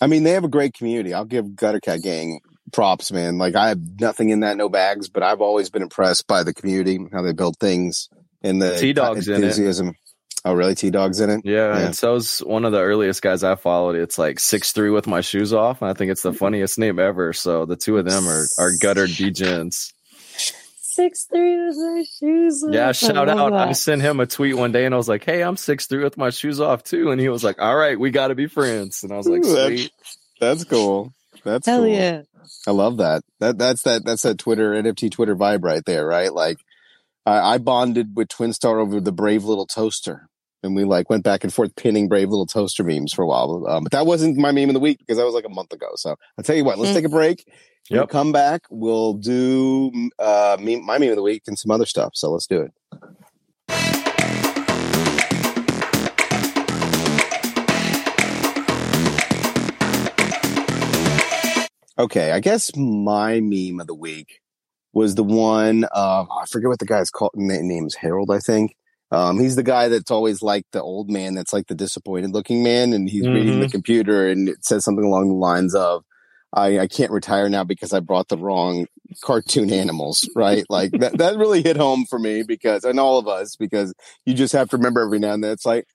I 0.00 0.06
mean, 0.06 0.22
they 0.22 0.32
have 0.32 0.44
a 0.44 0.48
great 0.48 0.74
community. 0.74 1.12
I'll 1.14 1.24
give 1.24 1.44
Guttercat 1.46 2.02
Gang 2.02 2.40
props, 2.72 3.10
man. 3.10 3.38
Like 3.38 3.56
I 3.56 3.68
have 3.68 3.80
nothing 4.00 4.28
in 4.28 4.40
that, 4.40 4.56
no 4.56 4.68
bags, 4.68 5.08
but 5.08 5.22
I've 5.22 5.40
always 5.40 5.70
been 5.70 5.82
impressed 5.82 6.26
by 6.26 6.42
the 6.42 6.54
community, 6.54 6.98
how 7.12 7.22
they 7.22 7.32
build 7.32 7.56
things, 7.58 8.08
and 8.42 8.60
the 8.60 8.76
T 8.76 8.92
Dog's 8.92 9.28
in 9.28 9.42
it. 9.42 9.96
Oh, 10.44 10.54
really? 10.54 10.74
T 10.76 10.90
Dog's 10.90 11.20
in 11.20 11.30
it? 11.30 11.40
Yeah, 11.44 11.76
yeah. 11.76 11.86
And 11.86 11.96
so's 11.96 12.38
one 12.38 12.64
of 12.64 12.72
the 12.72 12.80
earliest 12.80 13.22
guys 13.22 13.42
I 13.42 13.56
followed. 13.56 13.96
It's 13.96 14.18
like 14.18 14.38
six 14.38 14.72
three 14.72 14.90
with 14.90 15.06
my 15.06 15.20
shoes 15.20 15.52
off, 15.52 15.82
and 15.82 15.90
I 15.90 15.94
think 15.94 16.10
it's 16.10 16.22
the 16.22 16.32
funniest 16.32 16.78
name 16.78 16.98
ever. 16.98 17.32
So 17.32 17.64
the 17.64 17.76
two 17.76 17.98
of 17.98 18.04
them 18.04 18.28
are 18.28 18.46
are 18.58 18.70
gutter 18.80 19.06
degens. 19.06 19.92
Six 20.98 21.26
three 21.26 21.64
with 21.64 21.76
my 21.76 22.04
shoes 22.18 22.64
off. 22.64 22.74
Yeah, 22.74 22.90
shout 22.90 23.28
I 23.28 23.32
out. 23.32 23.52
That. 23.52 23.68
I 23.68 23.72
sent 23.72 24.02
him 24.02 24.18
a 24.18 24.26
tweet 24.26 24.56
one 24.56 24.72
day 24.72 24.84
and 24.84 24.92
I 24.92 24.96
was 24.96 25.08
like, 25.08 25.24
Hey, 25.24 25.42
I'm 25.42 25.56
six 25.56 25.86
three 25.86 26.02
with 26.02 26.16
my 26.16 26.30
shoes 26.30 26.60
off 26.60 26.82
too. 26.82 27.12
And 27.12 27.20
he 27.20 27.28
was 27.28 27.44
like, 27.44 27.60
All 27.60 27.76
right, 27.76 27.96
we 27.98 28.10
gotta 28.10 28.34
be 28.34 28.48
friends. 28.48 29.04
And 29.04 29.12
I 29.12 29.16
was 29.16 29.28
like, 29.28 29.44
Sweet. 29.44 29.92
That's, 30.40 30.60
that's 30.60 30.64
cool. 30.64 31.12
That's 31.44 31.66
Hell 31.66 31.82
cool. 31.82 31.88
yeah. 31.88 32.22
I 32.66 32.72
love 32.72 32.96
that. 32.96 33.22
That 33.38 33.58
that's 33.58 33.82
that 33.82 34.04
that's 34.04 34.22
that 34.22 34.38
Twitter 34.38 34.72
NFT 34.72 35.12
Twitter 35.12 35.36
vibe 35.36 35.62
right 35.62 35.84
there, 35.86 36.04
right? 36.04 36.34
Like 36.34 36.58
I, 37.24 37.54
I 37.54 37.58
bonded 37.58 38.16
with 38.16 38.26
Twinstar 38.26 38.80
over 38.80 39.00
the 39.00 39.12
brave 39.12 39.44
little 39.44 39.66
toaster 39.66 40.28
and 40.62 40.74
we 40.74 40.84
like 40.84 41.08
went 41.08 41.22
back 41.22 41.44
and 41.44 41.54
forth 41.54 41.76
pinning 41.76 42.08
brave 42.08 42.28
little 42.28 42.46
toaster 42.46 42.82
memes 42.82 43.12
for 43.12 43.22
a 43.22 43.26
while. 43.26 43.64
Um, 43.68 43.84
but 43.84 43.92
that 43.92 44.06
wasn't 44.06 44.36
my 44.36 44.52
meme 44.52 44.70
of 44.70 44.74
the 44.74 44.80
week 44.80 44.98
because 44.98 45.18
that 45.18 45.24
was 45.24 45.34
like 45.34 45.46
a 45.46 45.50
month 45.50 45.72
ago. 45.72 45.90
So 45.94 46.16
I'll 46.36 46.44
tell 46.44 46.56
you 46.56 46.64
what, 46.64 46.78
let's 46.78 46.90
mm. 46.90 46.94
take 46.94 47.04
a 47.04 47.10
break. 47.10 47.44
Yep. 47.90 47.98
We'll 47.98 48.06
come 48.06 48.32
back. 48.32 48.62
We'll 48.68 49.14
do 49.14 50.10
uh, 50.18 50.58
meme, 50.60 50.84
my 50.84 50.98
meme 50.98 51.10
of 51.10 51.16
the 51.16 51.22
week 51.22 51.44
and 51.46 51.58
some 51.58 51.70
other 51.70 51.86
stuff. 51.86 52.10
So 52.14 52.30
let's 52.30 52.46
do 52.46 52.60
it. 52.60 52.72
Okay, 61.98 62.30
I 62.30 62.40
guess 62.40 62.70
my 62.76 63.40
meme 63.40 63.80
of 63.80 63.86
the 63.86 63.94
week 63.94 64.40
was 64.92 65.14
the 65.14 65.24
one. 65.24 65.84
Uh, 65.84 66.26
I 66.30 66.44
forget 66.48 66.68
what 66.68 66.78
the 66.78 66.86
guy's 66.86 67.10
called. 67.10 67.32
Name 67.34 67.86
is 67.86 67.94
Harold, 67.94 68.30
I 68.30 68.38
think. 68.38 68.76
Um, 69.10 69.40
he's 69.40 69.56
the 69.56 69.62
guy 69.62 69.88
that's 69.88 70.10
always 70.10 70.42
like 70.42 70.64
the 70.72 70.82
old 70.82 71.10
man 71.10 71.34
that's 71.34 71.54
like 71.54 71.66
the 71.68 71.74
disappointed 71.74 72.32
looking 72.32 72.62
man 72.62 72.92
and 72.92 73.08
he's 73.08 73.24
mm-hmm. 73.24 73.32
reading 73.32 73.60
the 73.60 73.64
mm-hmm. 73.64 73.72
computer 73.72 74.28
and 74.28 74.50
it 74.50 74.62
says 74.66 74.84
something 74.84 75.06
along 75.06 75.28
the 75.28 75.34
lines 75.34 75.74
of, 75.74 76.04
I, 76.52 76.80
I 76.80 76.86
can't 76.86 77.10
retire 77.10 77.48
now 77.48 77.64
because 77.64 77.92
I 77.92 78.00
brought 78.00 78.28
the 78.28 78.38
wrong 78.38 78.86
cartoon 79.22 79.72
animals, 79.72 80.28
right? 80.34 80.64
Like 80.68 80.92
that, 80.92 81.18
that 81.18 81.36
really 81.36 81.62
hit 81.62 81.76
home 81.76 82.06
for 82.06 82.18
me 82.18 82.42
because, 82.42 82.84
and 82.84 82.98
all 82.98 83.18
of 83.18 83.28
us, 83.28 83.56
because 83.56 83.94
you 84.24 84.34
just 84.34 84.54
have 84.54 84.70
to 84.70 84.76
remember 84.76 85.02
every 85.02 85.18
now 85.18 85.34
and 85.34 85.44
then 85.44 85.52
it's 85.52 85.66
like, 85.66 85.86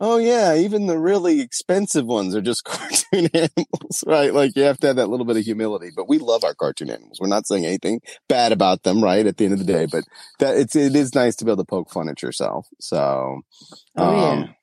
oh 0.00 0.16
yeah, 0.16 0.54
even 0.54 0.86
the 0.86 0.98
really 0.98 1.40
expensive 1.40 2.06
ones 2.06 2.34
are 2.34 2.40
just 2.40 2.64
cartoon 2.64 3.28
animals, 3.34 4.02
right? 4.06 4.32
Like 4.32 4.56
you 4.56 4.62
have 4.62 4.78
to 4.78 4.86
have 4.88 4.96
that 4.96 5.10
little 5.10 5.26
bit 5.26 5.36
of 5.36 5.44
humility, 5.44 5.90
but 5.94 6.08
we 6.08 6.18
love 6.18 6.44
our 6.44 6.54
cartoon 6.54 6.90
animals. 6.90 7.18
We're 7.20 7.28
not 7.28 7.46
saying 7.46 7.66
anything 7.66 8.00
bad 8.28 8.52
about 8.52 8.82
them, 8.82 9.04
right? 9.04 9.26
At 9.26 9.36
the 9.36 9.44
end 9.44 9.52
of 9.52 9.58
the 9.58 9.70
day, 9.70 9.86
but 9.86 10.04
that 10.38 10.56
it's, 10.56 10.74
it 10.74 10.96
is 10.96 11.14
nice 11.14 11.36
to 11.36 11.44
be 11.44 11.50
able 11.50 11.62
to 11.62 11.68
poke 11.68 11.90
fun 11.90 12.08
at 12.08 12.22
yourself. 12.22 12.66
So, 12.80 13.42
oh, 13.96 14.16
yeah. 14.16 14.30
Um, 14.30 14.54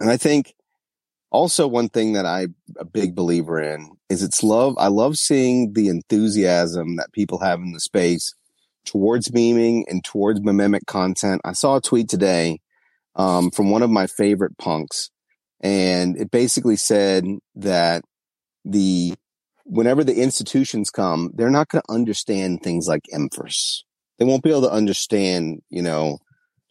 and 0.00 0.10
I 0.10 0.16
think 0.16 0.54
also 1.30 1.66
one 1.66 1.88
thing 1.88 2.14
that 2.14 2.26
I 2.26 2.48
a 2.78 2.84
big 2.84 3.14
believer 3.14 3.60
in 3.60 3.96
is 4.08 4.22
it's 4.22 4.42
love. 4.42 4.74
I 4.78 4.88
love 4.88 5.16
seeing 5.16 5.72
the 5.72 5.88
enthusiasm 5.88 6.96
that 6.96 7.12
people 7.12 7.40
have 7.40 7.60
in 7.60 7.72
the 7.72 7.80
space 7.80 8.34
towards 8.84 9.28
memeing 9.28 9.84
and 9.88 10.02
towards 10.02 10.40
mimic 10.40 10.86
content. 10.86 11.42
I 11.44 11.52
saw 11.52 11.76
a 11.76 11.80
tweet 11.80 12.08
today 12.08 12.60
um, 13.14 13.50
from 13.50 13.70
one 13.70 13.82
of 13.82 13.90
my 13.90 14.06
favorite 14.06 14.56
punks. 14.56 15.10
And 15.60 16.16
it 16.16 16.30
basically 16.30 16.76
said 16.76 17.24
that 17.56 18.04
the, 18.64 19.14
whenever 19.64 20.04
the 20.04 20.22
institutions 20.22 20.90
come, 20.90 21.32
they're 21.34 21.50
not 21.50 21.68
going 21.68 21.82
to 21.82 21.92
understand 21.92 22.62
things 22.62 22.86
like 22.86 23.02
Emphas. 23.12 23.82
They 24.18 24.24
won't 24.24 24.42
be 24.42 24.50
able 24.50 24.62
to 24.62 24.72
understand, 24.72 25.62
you 25.68 25.82
know, 25.82 26.18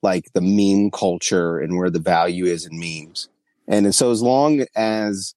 like 0.02 0.26
the 0.34 0.42
meme 0.42 0.90
culture 0.92 1.60
and 1.60 1.78
where 1.78 1.90
the 1.90 2.00
value 2.00 2.46
is 2.46 2.66
in 2.66 2.80
memes. 2.80 3.30
And 3.68 3.94
so 3.94 4.12
as 4.12 4.22
long 4.22 4.66
as 4.76 5.34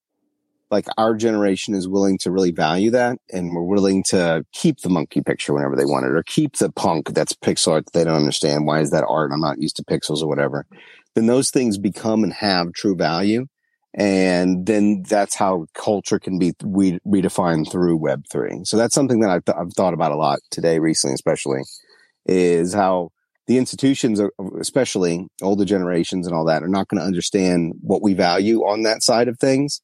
like 0.70 0.86
our 0.96 1.16
generation 1.16 1.74
is 1.74 1.88
willing 1.88 2.16
to 2.18 2.30
really 2.30 2.52
value 2.52 2.92
that 2.92 3.18
and 3.32 3.52
we're 3.52 3.62
willing 3.62 4.04
to 4.04 4.44
keep 4.52 4.80
the 4.80 4.88
monkey 4.88 5.20
picture 5.20 5.52
whenever 5.52 5.74
they 5.74 5.84
want 5.84 6.06
it 6.06 6.12
or 6.12 6.22
keep 6.22 6.58
the 6.58 6.70
punk 6.70 7.12
that's 7.12 7.32
pixel 7.32 7.72
art 7.72 7.86
that 7.86 7.92
they 7.92 8.04
don't 8.04 8.14
understand. 8.14 8.66
Why 8.66 8.78
is 8.80 8.92
that 8.92 9.04
art? 9.08 9.32
I'm 9.32 9.40
not 9.40 9.60
used 9.60 9.76
to 9.76 9.84
pixels 9.84 10.22
or 10.22 10.28
whatever 10.28 10.66
then 11.14 11.26
those 11.26 11.50
things 11.50 11.78
become 11.78 12.24
and 12.24 12.32
have 12.32 12.72
true 12.72 12.96
value. 12.96 13.46
And 13.94 14.66
then 14.66 15.02
that's 15.02 15.34
how 15.34 15.66
culture 15.74 16.20
can 16.20 16.38
be 16.38 16.52
re- 16.62 17.00
redefined 17.04 17.70
through 17.70 17.98
Web3. 17.98 18.66
So 18.66 18.76
that's 18.76 18.94
something 18.94 19.20
that 19.20 19.30
I've, 19.30 19.44
th- 19.44 19.58
I've 19.58 19.72
thought 19.72 19.94
about 19.94 20.12
a 20.12 20.16
lot 20.16 20.38
today, 20.50 20.78
recently, 20.78 21.14
especially 21.14 21.62
is 22.26 22.72
how 22.72 23.10
the 23.50 23.58
institutions, 23.58 24.22
especially 24.60 25.26
older 25.42 25.64
generations 25.64 26.24
and 26.24 26.36
all 26.36 26.44
that, 26.44 26.62
are 26.62 26.68
not 26.68 26.86
going 26.86 27.00
to 27.00 27.04
understand 27.04 27.72
what 27.80 28.00
we 28.00 28.14
value 28.14 28.60
on 28.60 28.84
that 28.84 29.02
side 29.02 29.26
of 29.26 29.40
things. 29.40 29.82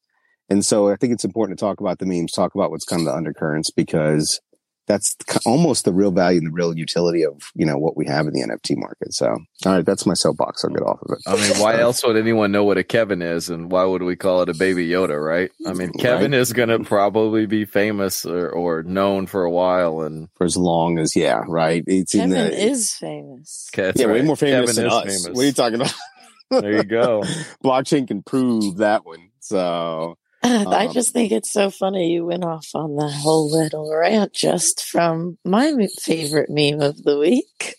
And 0.49 0.65
so 0.65 0.89
I 0.89 0.95
think 0.95 1.13
it's 1.13 1.25
important 1.25 1.59
to 1.59 1.65
talk 1.65 1.81
about 1.81 1.99
the 1.99 2.07
memes, 2.07 2.31
talk 2.31 2.55
about 2.55 2.71
what's 2.71 2.85
kind 2.85 3.01
of 3.03 3.07
the 3.07 3.17
undercurrents 3.17 3.73
because 3.73 4.41
that's 4.87 5.17
almost 5.45 5.85
the 5.85 5.93
real 5.93 6.11
value 6.11 6.39
and 6.39 6.47
the 6.47 6.53
real 6.53 6.77
utility 6.77 7.25
of 7.25 7.51
you 7.55 7.67
know 7.67 7.77
what 7.77 7.97
we 7.97 8.07
have 8.07 8.27
in 8.27 8.33
the 8.33 8.43
NFT 8.43 8.77
market. 8.77 9.13
So, 9.13 9.27
all 9.65 9.73
right, 9.73 9.85
that's 9.85 10.07
my 10.07 10.15
soapbox. 10.15 10.65
I'll 10.65 10.71
get 10.71 10.83
off 10.83 11.01
of 11.03 11.13
it. 11.13 11.19
I 11.27 11.35
mean, 11.37 11.61
why 11.61 11.79
else 11.79 12.05
would 12.05 12.17
anyone 12.17 12.53
know 12.53 12.65
what 12.65 12.79
a 12.79 12.85
Kevin 12.85 13.23
is, 13.23 13.51
and 13.51 13.71
why 13.71 13.85
would 13.85 14.03
we 14.03 14.17
call 14.17 14.43
it 14.43 14.49
a 14.49 14.55
Baby 14.55 14.89
Yoda, 14.89 15.23
right? 15.23 15.51
I 15.67 15.73
mean, 15.73 15.93
Kevin 15.93 16.33
right. 16.33 16.41
is 16.41 16.53
going 16.53 16.69
to 16.69 16.79
probably 16.81 17.47
be 17.47 17.65
famous 17.65 18.25
or, 18.25 18.49
or, 18.51 18.83
known 18.83 19.27
for 19.27 19.45
a 19.45 19.51
while, 19.51 20.01
and 20.01 20.29
for 20.35 20.45
as 20.45 20.57
long 20.57 20.99
as 20.99 21.17
yeah, 21.17 21.43
right. 21.47 21.83
It's 21.87 22.13
Kevin 22.13 22.31
the, 22.31 22.67
is 22.67 22.93
famous. 22.95 23.69
Okay, 23.75 23.93
yeah, 23.97 24.07
right. 24.07 24.15
way 24.15 24.23
more 24.23 24.37
famous 24.37 24.77
Kevin 24.77 24.91
than 24.91 24.93
us. 24.93 25.05
Famous. 25.05 25.37
What 25.37 25.43
are 25.43 25.47
you 25.47 25.53
talking 25.53 25.81
about? 25.81 25.95
there 26.51 26.73
you 26.73 26.85
go. 26.85 27.23
Blockchain 27.65 28.07
can 28.07 28.23
prove 28.23 28.79
that 28.79 29.05
one. 29.05 29.31
So 29.41 30.17
I 30.69 30.87
um, 30.87 30.93
just 30.93 31.13
think 31.13 31.33
it's 31.33 31.51
so 31.51 31.71
funny 31.71 32.13
you 32.13 32.25
went 32.25 32.45
off 32.45 32.69
on 32.75 32.95
the 32.95 33.09
whole 33.09 33.51
little 33.51 33.93
rant 33.93 34.33
just 34.33 34.85
from 34.85 35.39
my 35.45 35.89
favorite 36.01 36.51
meme 36.51 36.81
of 36.81 37.03
the 37.03 37.19
week. 37.19 37.75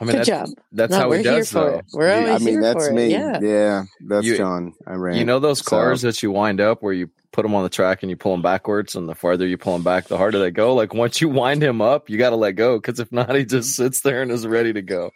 I 0.00 0.04
mean, 0.04 0.06
Good 0.06 0.14
that's, 0.18 0.28
job. 0.28 0.48
That's 0.70 0.92
no, 0.92 0.98
how 0.98 1.10
he 1.10 1.22
does, 1.24 1.50
though. 1.50 1.80
We're 1.92 2.12
always 2.12 2.30
I 2.30 2.38
mean, 2.38 2.48
here 2.54 2.62
that's 2.62 2.86
for 2.86 2.92
me. 2.92 3.06
It. 3.06 3.10
Yeah. 3.10 3.40
yeah, 3.40 3.84
that's 4.06 4.24
you, 4.24 4.36
John. 4.36 4.72
I 4.86 4.94
ran. 4.94 5.16
You 5.16 5.24
know 5.24 5.40
those 5.40 5.62
cars 5.62 6.02
so. 6.02 6.08
that 6.08 6.22
you 6.22 6.30
wind 6.30 6.60
up 6.60 6.82
where 6.82 6.92
you 6.92 7.10
put 7.32 7.42
them 7.42 7.54
on 7.54 7.64
the 7.64 7.68
track 7.68 8.02
and 8.02 8.10
you 8.10 8.16
pull 8.16 8.32
them 8.32 8.42
backwards, 8.42 8.94
and 8.94 9.08
the 9.08 9.16
farther 9.16 9.46
you 9.46 9.58
pull 9.58 9.72
them 9.72 9.82
back, 9.82 10.06
the 10.06 10.16
harder 10.16 10.38
they 10.38 10.52
go. 10.52 10.74
Like 10.74 10.94
once 10.94 11.20
you 11.20 11.28
wind 11.28 11.62
him 11.62 11.80
up, 11.80 12.08
you 12.08 12.18
got 12.18 12.30
to 12.30 12.36
let 12.36 12.52
go 12.52 12.78
because 12.78 13.00
if 13.00 13.10
not, 13.10 13.34
he 13.34 13.44
just 13.44 13.74
sits 13.74 14.00
there 14.02 14.22
and 14.22 14.30
is 14.30 14.46
ready 14.46 14.72
to 14.72 14.82
go. 14.82 15.10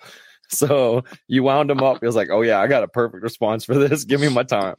So 0.53 1.05
you 1.29 1.43
wound 1.43 1.71
him 1.71 1.83
up. 1.83 1.99
He 2.01 2.07
was 2.07 2.15
like, 2.15 2.29
"Oh 2.31 2.43
yeah, 2.43 2.61
I 2.61 2.67
got 2.67 2.83
a 2.83 2.89
perfect 2.89 3.23
response 3.23 3.65
for 3.65 3.75
this. 3.75 4.05
Give 4.05 4.21
me 4.21 4.29
my 4.29 4.43
time." 4.43 4.77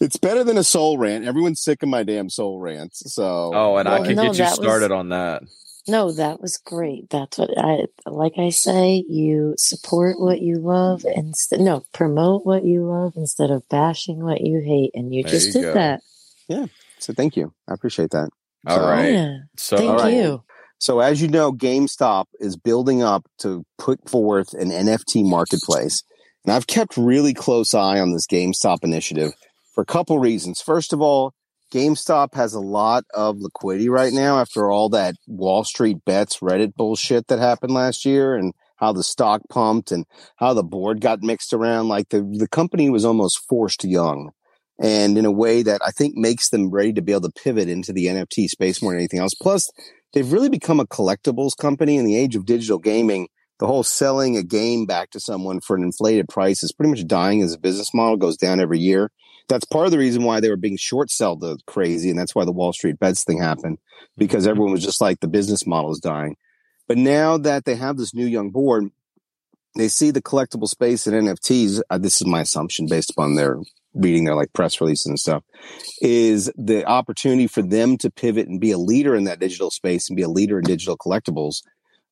It's 0.00 0.16
better 0.16 0.44
than 0.44 0.56
a 0.56 0.64
soul 0.64 0.96
rant. 0.96 1.24
Everyone's 1.24 1.60
sick 1.60 1.82
of 1.82 1.88
my 1.88 2.04
damn 2.04 2.30
soul 2.30 2.60
rants. 2.60 3.02
So 3.12 3.50
oh, 3.52 3.76
and 3.76 3.88
well, 3.88 4.02
I 4.02 4.06
can 4.06 4.16
no, 4.16 4.32
get 4.32 4.38
you 4.38 4.46
started 4.54 4.90
was, 4.90 4.98
on 4.98 5.08
that. 5.08 5.42
No, 5.88 6.12
that 6.12 6.40
was 6.40 6.58
great. 6.58 7.08
That's 7.10 7.38
what 7.38 7.50
I 7.56 7.86
like. 8.06 8.34
I 8.38 8.50
say 8.50 9.04
you 9.08 9.54
support 9.56 10.20
what 10.20 10.40
you 10.40 10.58
love 10.58 11.04
instead. 11.04 11.60
No, 11.60 11.84
promote 11.92 12.44
what 12.44 12.64
you 12.64 12.84
love 12.86 13.14
instead 13.16 13.50
of 13.50 13.68
bashing 13.68 14.22
what 14.22 14.42
you 14.42 14.60
hate, 14.60 14.90
and 14.94 15.12
you 15.14 15.22
there 15.22 15.32
just 15.32 15.46
you 15.48 15.52
did 15.54 15.62
go. 15.62 15.74
that. 15.74 16.02
Yeah. 16.46 16.66
So 16.98 17.12
thank 17.12 17.36
you. 17.36 17.52
I 17.66 17.74
appreciate 17.74 18.10
that. 18.10 18.28
All 18.66 18.78
so, 18.78 18.86
right. 18.86 19.12
Yeah. 19.12 19.36
So 19.56 19.76
thank 19.78 19.98
right. 19.98 20.14
you. 20.14 20.44
So 20.78 21.00
as 21.00 21.20
you 21.20 21.28
know, 21.28 21.52
GameStop 21.52 22.26
is 22.40 22.56
building 22.56 23.02
up 23.02 23.26
to 23.38 23.64
put 23.78 24.08
forth 24.08 24.54
an 24.54 24.70
NFT 24.70 25.28
marketplace. 25.28 26.02
And 26.44 26.52
I've 26.52 26.66
kept 26.66 26.96
really 26.96 27.34
close 27.34 27.74
eye 27.74 27.98
on 27.98 28.12
this 28.12 28.26
GameStop 28.26 28.78
initiative 28.82 29.32
for 29.74 29.82
a 29.82 29.86
couple 29.86 30.18
reasons. 30.18 30.60
First 30.60 30.92
of 30.92 31.00
all, 31.00 31.34
GameStop 31.72 32.34
has 32.34 32.54
a 32.54 32.60
lot 32.60 33.04
of 33.12 33.38
liquidity 33.38 33.88
right 33.88 34.12
now 34.12 34.38
after 34.38 34.70
all 34.70 34.88
that 34.90 35.16
Wall 35.26 35.64
Street 35.64 35.98
bets 36.06 36.38
Reddit 36.38 36.74
bullshit 36.74 37.26
that 37.26 37.38
happened 37.38 37.74
last 37.74 38.04
year 38.04 38.34
and 38.34 38.54
how 38.76 38.92
the 38.92 39.02
stock 39.02 39.42
pumped 39.50 39.90
and 39.92 40.06
how 40.36 40.54
the 40.54 40.62
board 40.62 41.00
got 41.00 41.22
mixed 41.22 41.52
around. 41.52 41.88
Like 41.88 42.08
the, 42.08 42.22
the 42.22 42.48
company 42.48 42.88
was 42.88 43.04
almost 43.04 43.44
forced 43.48 43.84
young 43.84 44.30
and 44.80 45.18
in 45.18 45.24
a 45.24 45.32
way 45.32 45.62
that 45.62 45.80
I 45.84 45.90
think 45.90 46.14
makes 46.16 46.50
them 46.50 46.70
ready 46.70 46.92
to 46.94 47.02
be 47.02 47.12
able 47.12 47.22
to 47.22 47.42
pivot 47.42 47.68
into 47.68 47.92
the 47.92 48.06
NFT 48.06 48.48
space 48.48 48.80
more 48.80 48.92
than 48.92 49.00
anything 49.00 49.20
else. 49.20 49.34
Plus, 49.34 49.70
they've 50.12 50.32
really 50.32 50.48
become 50.48 50.80
a 50.80 50.86
collectibles 50.86 51.56
company 51.56 51.96
in 51.96 52.04
the 52.04 52.16
age 52.16 52.36
of 52.36 52.46
digital 52.46 52.78
gaming. 52.78 53.28
The 53.58 53.66
whole 53.66 53.82
selling 53.82 54.36
a 54.36 54.42
game 54.42 54.86
back 54.86 55.10
to 55.10 55.20
someone 55.20 55.60
for 55.60 55.74
an 55.76 55.82
inflated 55.82 56.28
price 56.28 56.62
is 56.62 56.72
pretty 56.72 56.90
much 56.90 57.06
dying 57.06 57.42
as 57.42 57.54
a 57.54 57.58
business 57.58 57.92
model, 57.92 58.16
goes 58.16 58.36
down 58.36 58.60
every 58.60 58.78
year 58.78 59.10
that's 59.48 59.64
part 59.64 59.86
of 59.86 59.92
the 59.92 59.98
reason 59.98 60.22
why 60.22 60.40
they 60.40 60.50
were 60.50 60.56
being 60.56 60.76
short 60.76 61.10
sold 61.10 61.44
crazy. 61.66 62.10
And 62.10 62.18
that's 62.18 62.34
why 62.34 62.44
the 62.44 62.52
Wall 62.52 62.72
Street 62.72 62.98
bets 62.98 63.24
thing 63.24 63.40
happened 63.40 63.78
because 64.16 64.46
everyone 64.46 64.72
was 64.72 64.84
just 64.84 65.00
like 65.00 65.20
the 65.20 65.28
business 65.28 65.66
model 65.66 65.90
is 65.90 66.00
dying. 66.00 66.36
But 66.86 66.98
now 66.98 67.38
that 67.38 67.64
they 67.64 67.74
have 67.74 67.96
this 67.96 68.14
new 68.14 68.26
young 68.26 68.50
board, 68.50 68.90
they 69.74 69.88
see 69.88 70.10
the 70.10 70.22
collectible 70.22 70.68
space 70.68 71.06
in 71.06 71.14
NFTs. 71.14 71.80
Uh, 71.90 71.98
this 71.98 72.20
is 72.20 72.26
my 72.26 72.42
assumption 72.42 72.86
based 72.88 73.10
upon 73.10 73.34
their 73.34 73.58
reading 73.94 74.24
their 74.24 74.34
like 74.34 74.52
press 74.52 74.80
releases 74.80 75.06
and 75.06 75.18
stuff 75.18 75.42
is 76.00 76.50
the 76.56 76.84
opportunity 76.86 77.46
for 77.46 77.62
them 77.62 77.96
to 77.98 78.10
pivot 78.10 78.48
and 78.48 78.60
be 78.60 78.70
a 78.70 78.78
leader 78.78 79.14
in 79.14 79.24
that 79.24 79.40
digital 79.40 79.70
space 79.70 80.08
and 80.08 80.16
be 80.16 80.22
a 80.22 80.28
leader 80.28 80.58
in 80.58 80.64
digital 80.64 80.96
collectibles. 80.96 81.62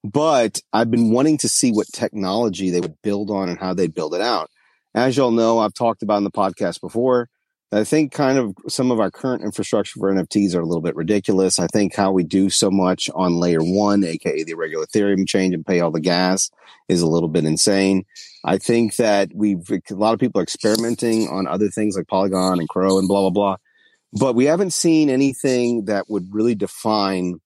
But 0.02 0.60
I've 0.72 0.90
been 0.90 1.10
wanting 1.10 1.38
to 1.38 1.48
see 1.48 1.70
what 1.72 1.86
technology 1.92 2.70
they 2.70 2.80
would 2.80 3.00
build 3.02 3.30
on 3.30 3.48
and 3.48 3.58
how 3.58 3.74
they 3.74 3.88
build 3.88 4.14
it 4.14 4.20
out. 4.20 4.50
As 4.94 5.16
y'all 5.16 5.30
know, 5.30 5.58
I've 5.58 5.74
talked 5.74 6.02
about 6.02 6.18
in 6.18 6.24
the 6.24 6.30
podcast 6.30 6.80
before. 6.80 7.28
I 7.72 7.82
think 7.82 8.12
kind 8.12 8.38
of 8.38 8.54
some 8.68 8.92
of 8.92 9.00
our 9.00 9.10
current 9.10 9.42
infrastructure 9.42 9.98
for 9.98 10.12
NFTs 10.12 10.54
are 10.54 10.60
a 10.60 10.66
little 10.66 10.82
bit 10.82 10.94
ridiculous. 10.94 11.58
I 11.58 11.66
think 11.66 11.96
how 11.96 12.12
we 12.12 12.22
do 12.22 12.48
so 12.48 12.70
much 12.70 13.10
on 13.14 13.40
layer 13.40 13.60
one, 13.60 14.04
aka 14.04 14.44
the 14.44 14.54
regular 14.54 14.86
Ethereum 14.86 15.26
change 15.26 15.52
and 15.52 15.66
pay 15.66 15.80
all 15.80 15.90
the 15.90 16.00
gas 16.00 16.48
is 16.88 17.02
a 17.02 17.08
little 17.08 17.28
bit 17.28 17.44
insane. 17.44 18.04
I 18.44 18.58
think 18.58 18.96
that 18.96 19.30
we've, 19.34 19.68
a 19.68 19.94
lot 19.94 20.14
of 20.14 20.20
people 20.20 20.40
are 20.40 20.44
experimenting 20.44 21.28
on 21.28 21.48
other 21.48 21.68
things 21.68 21.96
like 21.96 22.06
Polygon 22.06 22.60
and 22.60 22.68
Crow 22.68 22.98
and 22.98 23.08
blah, 23.08 23.22
blah, 23.22 23.30
blah. 23.30 23.56
But 24.12 24.36
we 24.36 24.44
haven't 24.44 24.72
seen 24.72 25.10
anything 25.10 25.86
that 25.86 26.08
would 26.08 26.32
really 26.32 26.54
define 26.54 27.40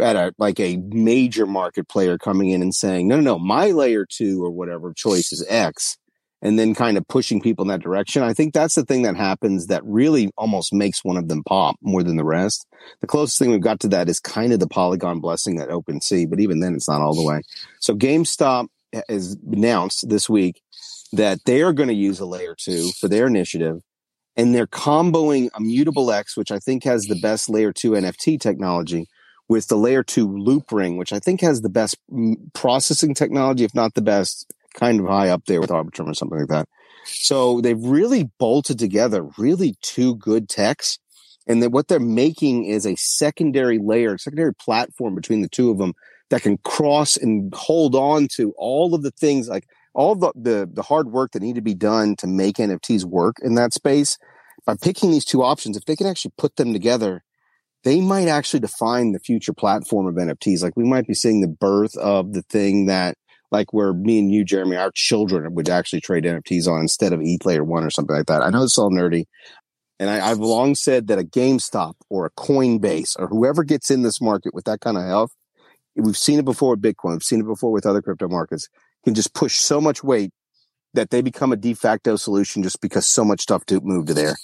at 0.00 0.16
a, 0.16 0.34
like 0.38 0.58
a 0.58 0.78
major 0.88 1.46
market 1.46 1.88
player 1.88 2.18
coming 2.18 2.48
in 2.48 2.62
and 2.62 2.74
saying, 2.74 3.06
no, 3.06 3.16
no, 3.16 3.22
no, 3.22 3.38
my 3.38 3.70
layer 3.70 4.06
two 4.06 4.42
or 4.42 4.50
whatever 4.50 4.92
choice 4.92 5.32
is 5.32 5.46
X 5.48 5.98
and 6.42 6.58
then 6.58 6.74
kind 6.74 6.98
of 6.98 7.06
pushing 7.06 7.40
people 7.40 7.62
in 7.62 7.68
that 7.68 7.82
direction. 7.82 8.22
I 8.22 8.34
think 8.34 8.52
that's 8.52 8.74
the 8.74 8.84
thing 8.84 9.02
that 9.02 9.16
happens 9.16 9.68
that 9.68 9.82
really 9.84 10.30
almost 10.36 10.74
makes 10.74 11.04
one 11.04 11.16
of 11.16 11.28
them 11.28 11.44
pop 11.44 11.76
more 11.80 12.02
than 12.02 12.16
the 12.16 12.24
rest. 12.24 12.66
The 13.00 13.06
closest 13.06 13.38
thing 13.38 13.50
we've 13.50 13.60
got 13.60 13.80
to 13.80 13.88
that 13.88 14.08
is 14.08 14.18
kind 14.18 14.52
of 14.52 14.58
the 14.58 14.66
Polygon 14.66 15.20
blessing 15.20 15.60
at 15.60 15.68
OpenSea, 15.68 16.28
but 16.28 16.40
even 16.40 16.58
then 16.58 16.74
it's 16.74 16.88
not 16.88 17.00
all 17.00 17.14
the 17.14 17.24
way. 17.24 17.42
So 17.80 17.94
GameStop 17.94 18.66
has 19.08 19.36
announced 19.50 20.08
this 20.08 20.28
week 20.28 20.60
that 21.12 21.38
they 21.46 21.62
are 21.62 21.72
going 21.72 21.88
to 21.88 21.94
use 21.94 22.18
a 22.18 22.26
layer 22.26 22.56
two 22.58 22.90
for 22.98 23.06
their 23.06 23.26
initiative 23.28 23.80
and 24.36 24.54
they're 24.54 24.66
comboing 24.66 25.50
Immutable 25.56 26.10
X, 26.10 26.36
which 26.36 26.50
I 26.50 26.58
think 26.58 26.84
has 26.84 27.04
the 27.04 27.18
best 27.20 27.48
layer 27.48 27.72
two 27.72 27.92
NFT 27.92 28.40
technology 28.40 29.06
with 29.48 29.68
the 29.68 29.76
layer 29.76 30.02
two 30.02 30.26
Loopring, 30.26 30.98
which 30.98 31.12
I 31.12 31.18
think 31.18 31.40
has 31.42 31.60
the 31.60 31.68
best 31.68 31.96
processing 32.54 33.14
technology, 33.14 33.64
if 33.64 33.74
not 33.74 33.94
the 33.94 34.02
best 34.02 34.52
kind 34.72 35.00
of 35.00 35.06
high 35.06 35.28
up 35.28 35.44
there 35.46 35.60
with 35.60 35.70
Arbitrum 35.70 36.08
or 36.08 36.14
something 36.14 36.38
like 36.38 36.48
that. 36.48 36.68
So 37.04 37.60
they've 37.60 37.82
really 37.82 38.30
bolted 38.38 38.78
together 38.78 39.28
really 39.38 39.74
two 39.82 40.16
good 40.16 40.48
techs. 40.48 40.98
And 41.46 41.62
that 41.62 41.72
what 41.72 41.88
they're 41.88 41.98
making 41.98 42.66
is 42.66 42.86
a 42.86 42.94
secondary 42.96 43.78
layer, 43.78 44.16
secondary 44.16 44.54
platform 44.54 45.16
between 45.16 45.42
the 45.42 45.48
two 45.48 45.70
of 45.70 45.78
them 45.78 45.92
that 46.30 46.42
can 46.42 46.58
cross 46.58 47.16
and 47.16 47.52
hold 47.52 47.96
on 47.96 48.28
to 48.36 48.54
all 48.56 48.94
of 48.94 49.02
the 49.02 49.10
things 49.10 49.48
like 49.48 49.66
all 49.92 50.14
the, 50.14 50.32
the, 50.34 50.70
the 50.72 50.82
hard 50.82 51.08
work 51.10 51.32
that 51.32 51.42
need 51.42 51.56
to 51.56 51.60
be 51.60 51.74
done 51.74 52.16
to 52.16 52.26
make 52.26 52.56
NFTs 52.56 53.04
work 53.04 53.36
in 53.42 53.56
that 53.56 53.74
space. 53.74 54.18
By 54.64 54.76
picking 54.80 55.10
these 55.10 55.24
two 55.24 55.42
options, 55.42 55.76
if 55.76 55.84
they 55.84 55.96
can 55.96 56.06
actually 56.06 56.32
put 56.38 56.54
them 56.54 56.72
together, 56.72 57.24
they 57.84 58.00
might 58.00 58.28
actually 58.28 58.60
define 58.60 59.10
the 59.10 59.18
future 59.18 59.52
platform 59.52 60.06
of 60.06 60.14
NFTs. 60.14 60.62
Like 60.62 60.76
we 60.76 60.84
might 60.84 61.06
be 61.06 61.14
seeing 61.14 61.40
the 61.40 61.48
birth 61.48 61.96
of 61.96 62.32
the 62.32 62.42
thing 62.42 62.86
that 62.86 63.16
like 63.52 63.72
where 63.72 63.92
me 63.92 64.18
and 64.18 64.32
you, 64.32 64.44
Jeremy, 64.44 64.76
our 64.76 64.90
children 64.94 65.54
would 65.54 65.68
actually 65.68 66.00
trade 66.00 66.24
NFTs 66.24 66.66
on 66.66 66.80
instead 66.80 67.12
of 67.12 67.20
ETH 67.22 67.44
Layer 67.44 67.62
One 67.62 67.84
or 67.84 67.90
something 67.90 68.16
like 68.16 68.26
that. 68.26 68.42
I 68.42 68.50
know 68.50 68.64
it's 68.64 68.78
all 68.78 68.90
nerdy. 68.90 69.26
And 70.00 70.10
I, 70.10 70.30
have 70.30 70.38
long 70.38 70.74
said 70.74 71.06
that 71.06 71.20
a 71.20 71.22
GameStop 71.22 71.94
or 72.08 72.26
a 72.26 72.30
Coinbase 72.30 73.14
or 73.18 73.28
whoever 73.28 73.62
gets 73.62 73.88
in 73.88 74.02
this 74.02 74.20
market 74.20 74.52
with 74.52 74.64
that 74.64 74.80
kind 74.80 74.96
of 74.96 75.04
health, 75.04 75.30
we've 75.94 76.16
seen 76.16 76.40
it 76.40 76.44
before 76.44 76.70
with 76.70 76.82
Bitcoin, 76.82 77.12
we've 77.12 77.22
seen 77.22 77.40
it 77.40 77.46
before 77.46 77.70
with 77.70 77.86
other 77.86 78.02
crypto 78.02 78.26
markets, 78.26 78.68
can 79.04 79.14
just 79.14 79.34
push 79.34 79.58
so 79.58 79.80
much 79.80 80.02
weight 80.02 80.32
that 80.94 81.10
they 81.10 81.22
become 81.22 81.52
a 81.52 81.56
de 81.56 81.74
facto 81.74 82.16
solution 82.16 82.62
just 82.62 82.80
because 82.80 83.06
so 83.06 83.24
much 83.24 83.42
stuff 83.42 83.64
to 83.66 83.80
move 83.82 84.06
to 84.06 84.14
there. 84.14 84.34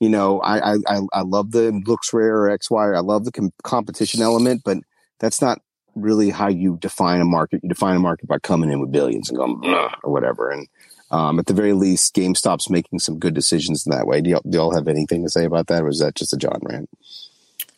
You 0.00 0.08
know, 0.08 0.40
I 0.40 0.74
I 0.88 1.00
I 1.12 1.20
love 1.20 1.52
the 1.52 1.70
LooksRare 1.86 2.48
or 2.50 2.58
XY. 2.58 2.96
I 2.96 3.00
love 3.00 3.24
the 3.24 3.32
com- 3.32 3.52
competition 3.62 4.20
element, 4.20 4.62
but 4.64 4.78
that's 5.20 5.40
not 5.40 5.60
really 5.94 6.30
how 6.30 6.48
you 6.48 6.76
define 6.80 7.20
a 7.20 7.24
market. 7.24 7.60
You 7.62 7.68
define 7.68 7.96
a 7.96 8.00
market 8.00 8.28
by 8.28 8.38
coming 8.38 8.70
in 8.70 8.80
with 8.80 8.92
billions 8.92 9.30
and 9.30 9.38
going 9.38 9.88
or 10.02 10.12
whatever. 10.12 10.50
And 10.50 10.68
um, 11.10 11.38
at 11.38 11.46
the 11.46 11.54
very 11.54 11.72
least, 11.72 12.14
GameStop's 12.14 12.70
making 12.70 12.98
some 12.98 13.18
good 13.18 13.34
decisions 13.34 13.86
in 13.86 13.90
that 13.90 14.06
way. 14.06 14.20
Do 14.20 14.30
y'all, 14.30 14.42
do 14.48 14.58
y'all 14.58 14.74
have 14.74 14.88
anything 14.88 15.22
to 15.22 15.30
say 15.30 15.44
about 15.44 15.68
that, 15.68 15.82
or 15.82 15.88
is 15.88 16.00
that 16.00 16.14
just 16.14 16.32
a 16.32 16.36
John 16.36 16.60
rant? 16.62 16.88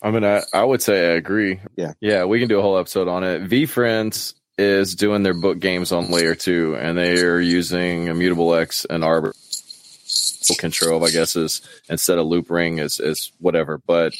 I 0.03 0.11
mean, 0.11 0.25
I, 0.25 0.43
I 0.53 0.65
would 0.65 0.83
say 0.83 1.13
I 1.13 1.15
agree. 1.17 1.61
Yeah, 1.77 1.95
yeah, 2.01 2.25
we 2.25 2.39
can 2.39 2.49
do 2.49 2.59
a 2.59 2.63
whole 2.63 2.79
episode 2.79 3.09
on 3.09 3.25
it. 3.25 3.49
VeeFriends 3.49 4.35
is 4.59 4.95
doing 4.95 5.23
their 5.23 5.35
book 5.35 5.59
games 5.59 5.93
on 5.93 6.11
layer 6.11 6.35
two, 6.35 6.77
and 6.77 6.97
they 6.97 7.21
are 7.21 7.41
using 7.41 8.07
Immutable 8.07 8.55
X 8.55 8.87
and 8.89 9.05
Arbor 9.05 9.35
control, 10.59 11.05
I 11.05 11.11
guess, 11.11 11.37
is 11.37 11.61
instead 11.89 12.19
of 12.19 12.27
Loopring 12.27 12.81
is 12.81 13.01
is 13.01 13.33
whatever. 13.39 13.79
But 13.87 14.15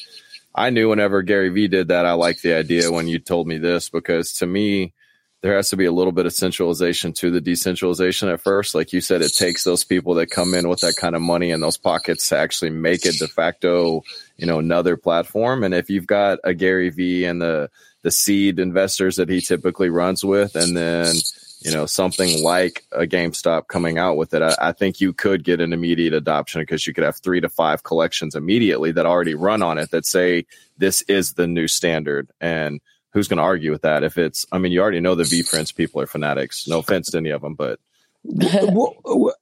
I 0.57 0.71
knew 0.71 0.89
whenever 0.89 1.23
Gary 1.23 1.51
Vee 1.51 1.69
did 1.69 1.89
that, 1.89 2.07
I 2.07 2.15
liked 2.15 2.43
the 2.43 2.55
idea 2.55 2.91
when 2.91 3.07
you 3.07 3.19
told 3.19 3.47
me 3.47 3.59
this 3.59 3.91
because 3.91 4.33
to 4.35 4.47
me, 4.47 4.95
there 5.43 5.55
has 5.55 5.69
to 5.69 5.77
be 5.77 5.85
a 5.85 5.93
little 5.93 6.13
bit 6.13 6.25
of 6.25 6.33
centralization 6.33 7.13
to 7.13 7.31
the 7.31 7.43
decentralization 7.43 8.31
at 8.31 8.41
first. 8.41 8.75
Like 8.75 8.93
you 8.95 9.03
said, 9.03 9.21
it 9.21 9.35
takes 9.35 9.65
those 9.65 9.85
people 9.85 10.15
that 10.15 10.31
come 10.31 10.55
in 10.55 10.69
with 10.69 10.81
that 10.81 10.97
kind 10.97 11.15
of 11.15 11.21
money 11.21 11.51
in 11.51 11.61
those 11.61 11.77
pockets 11.77 12.31
to 12.31 12.39
actually 12.39 12.71
make 12.71 13.05
it 13.05 13.19
de 13.19 13.29
facto, 13.29 14.03
you 14.39 14.47
know, 14.47 14.59
another 14.59 14.97
platform. 14.97 15.63
And 15.63 15.75
if 15.75 15.91
you've 15.91 16.07
got 16.07 16.39
a 16.43 16.55
Gary 16.55 16.89
Vee 16.89 17.27
and 17.27 17.41
the 17.41 17.71
the 18.03 18.11
seed 18.11 18.59
investors 18.59 19.17
that 19.17 19.29
he 19.29 19.41
typically 19.41 19.91
runs 19.91 20.25
with, 20.25 20.55
and 20.55 20.77
then 20.77 21.15
you 21.67 21.73
know 21.73 21.85
something 21.85 22.43
like 22.45 22.85
a 22.93 23.07
GameStop 23.07 23.67
coming 23.67 23.99
out 23.99 24.17
with 24.17 24.33
it, 24.35 24.43
I, 24.43 24.55
I 24.61 24.73
think 24.73 25.01
you 25.01 25.13
could 25.13 25.43
get 25.43 25.61
an 25.61 25.73
immediate 25.73 26.15
adoption 26.15 26.63
because 26.63 26.87
you 26.87 26.95
could 26.95 27.03
have 27.03 27.17
three 27.17 27.41
to 27.41 27.49
five 27.49 27.83
collections 27.83 28.37
immediately 28.37 28.93
that 28.93 29.05
already 29.05 29.35
run 29.35 29.63
on 29.63 29.77
it 29.77 29.91
that 29.91 30.07
say 30.07 30.47
this 30.79 31.03
is 31.03 31.35
the 31.35 31.49
new 31.49 31.67
standard 31.67 32.31
and 32.41 32.81
who's 33.11 33.27
going 33.27 33.39
to 33.39 33.43
argue 33.43 33.73
with 33.73 33.83
that 33.83 34.05
if 34.05 34.17
it's 34.17 34.47
i 34.53 34.59
mean 34.59 34.71
you 34.71 34.81
already 34.81 35.01
know 35.01 35.15
the 35.15 35.25
VeeFriends 35.25 35.75
people 35.75 36.01
are 36.01 36.07
fanatics 36.07 36.69
no 36.69 36.79
offense 36.79 37.11
to 37.11 37.17
any 37.17 37.31
of 37.31 37.43
them 37.43 37.55
but 37.55 37.81
well, 38.29 38.95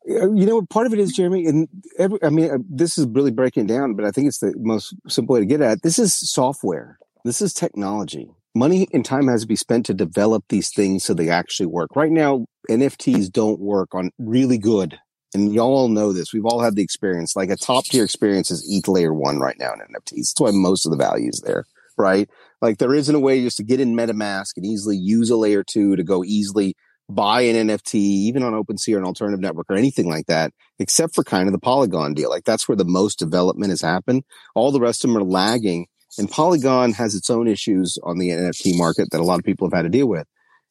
you 0.04 0.44
know, 0.44 0.60
part 0.60 0.86
of 0.86 0.92
it 0.92 0.98
is 0.98 1.10
Jeremy, 1.12 1.46
and 1.46 1.68
every, 1.98 2.18
I 2.22 2.28
mean, 2.28 2.50
uh, 2.50 2.58
this 2.68 2.98
is 2.98 3.06
really 3.06 3.30
breaking 3.30 3.66
down, 3.66 3.94
but 3.94 4.04
I 4.04 4.10
think 4.10 4.28
it's 4.28 4.40
the 4.40 4.52
most 4.58 4.94
simple 5.08 5.32
way 5.32 5.40
to 5.40 5.46
get 5.46 5.62
at. 5.62 5.80
This 5.80 5.98
is 5.98 6.14
software. 6.14 6.98
This 7.24 7.40
is 7.40 7.54
technology 7.54 8.30
money 8.54 8.88
and 8.92 9.04
time 9.04 9.28
has 9.28 9.42
to 9.42 9.46
be 9.46 9.56
spent 9.56 9.86
to 9.86 9.94
develop 9.94 10.44
these 10.48 10.70
things 10.72 11.04
so 11.04 11.14
they 11.14 11.28
actually 11.28 11.66
work. 11.66 11.96
Right 11.96 12.12
now, 12.12 12.46
NFTs 12.70 13.30
don't 13.30 13.60
work 13.60 13.94
on 13.94 14.10
really 14.18 14.58
good. 14.58 14.98
And 15.34 15.52
y'all 15.52 15.74
all 15.74 15.88
know 15.88 16.12
this. 16.12 16.32
We've 16.32 16.44
all 16.44 16.60
had 16.60 16.76
the 16.76 16.82
experience. 16.82 17.34
Like 17.34 17.50
a 17.50 17.56
top 17.56 17.84
tier 17.86 18.04
experience 18.04 18.50
is 18.50 18.64
ETH 18.70 18.86
layer 18.86 19.12
one 19.12 19.40
right 19.40 19.56
now 19.58 19.72
in 19.72 19.80
NFTs. 19.80 20.30
That's 20.30 20.40
why 20.40 20.50
most 20.52 20.86
of 20.86 20.92
the 20.92 20.96
value 20.96 21.28
is 21.28 21.42
there, 21.44 21.64
right? 21.98 22.30
Like 22.62 22.78
there 22.78 22.94
isn't 22.94 23.14
a 23.14 23.20
way 23.20 23.42
just 23.42 23.56
to 23.56 23.64
get 23.64 23.80
in 23.80 23.96
MetaMask 23.96 24.56
and 24.56 24.64
easily 24.64 24.96
use 24.96 25.30
a 25.30 25.36
layer 25.36 25.64
two 25.64 25.96
to 25.96 26.04
go 26.04 26.22
easily 26.22 26.76
buy 27.08 27.42
an 27.42 27.68
NFT, 27.68 27.94
even 27.94 28.42
on 28.42 28.52
OpenSea 28.52 28.94
or 28.94 28.98
an 28.98 29.04
alternative 29.04 29.40
network 29.40 29.66
or 29.68 29.76
anything 29.76 30.08
like 30.08 30.26
that, 30.26 30.52
except 30.78 31.14
for 31.14 31.22
kind 31.22 31.48
of 31.48 31.52
the 31.52 31.58
Polygon 31.58 32.14
deal. 32.14 32.30
Like 32.30 32.44
that's 32.44 32.68
where 32.68 32.76
the 32.76 32.84
most 32.84 33.18
development 33.18 33.70
has 33.70 33.82
happened. 33.82 34.22
All 34.54 34.70
the 34.70 34.80
rest 34.80 35.04
of 35.04 35.10
them 35.10 35.18
are 35.18 35.24
lagging 35.24 35.86
and 36.18 36.30
Polygon 36.30 36.92
has 36.92 37.14
its 37.14 37.30
own 37.30 37.48
issues 37.48 37.98
on 38.02 38.18
the 38.18 38.30
NFT 38.30 38.76
market 38.76 39.08
that 39.10 39.20
a 39.20 39.24
lot 39.24 39.38
of 39.38 39.44
people 39.44 39.68
have 39.68 39.76
had 39.76 39.82
to 39.82 39.88
deal 39.88 40.06
with. 40.06 40.26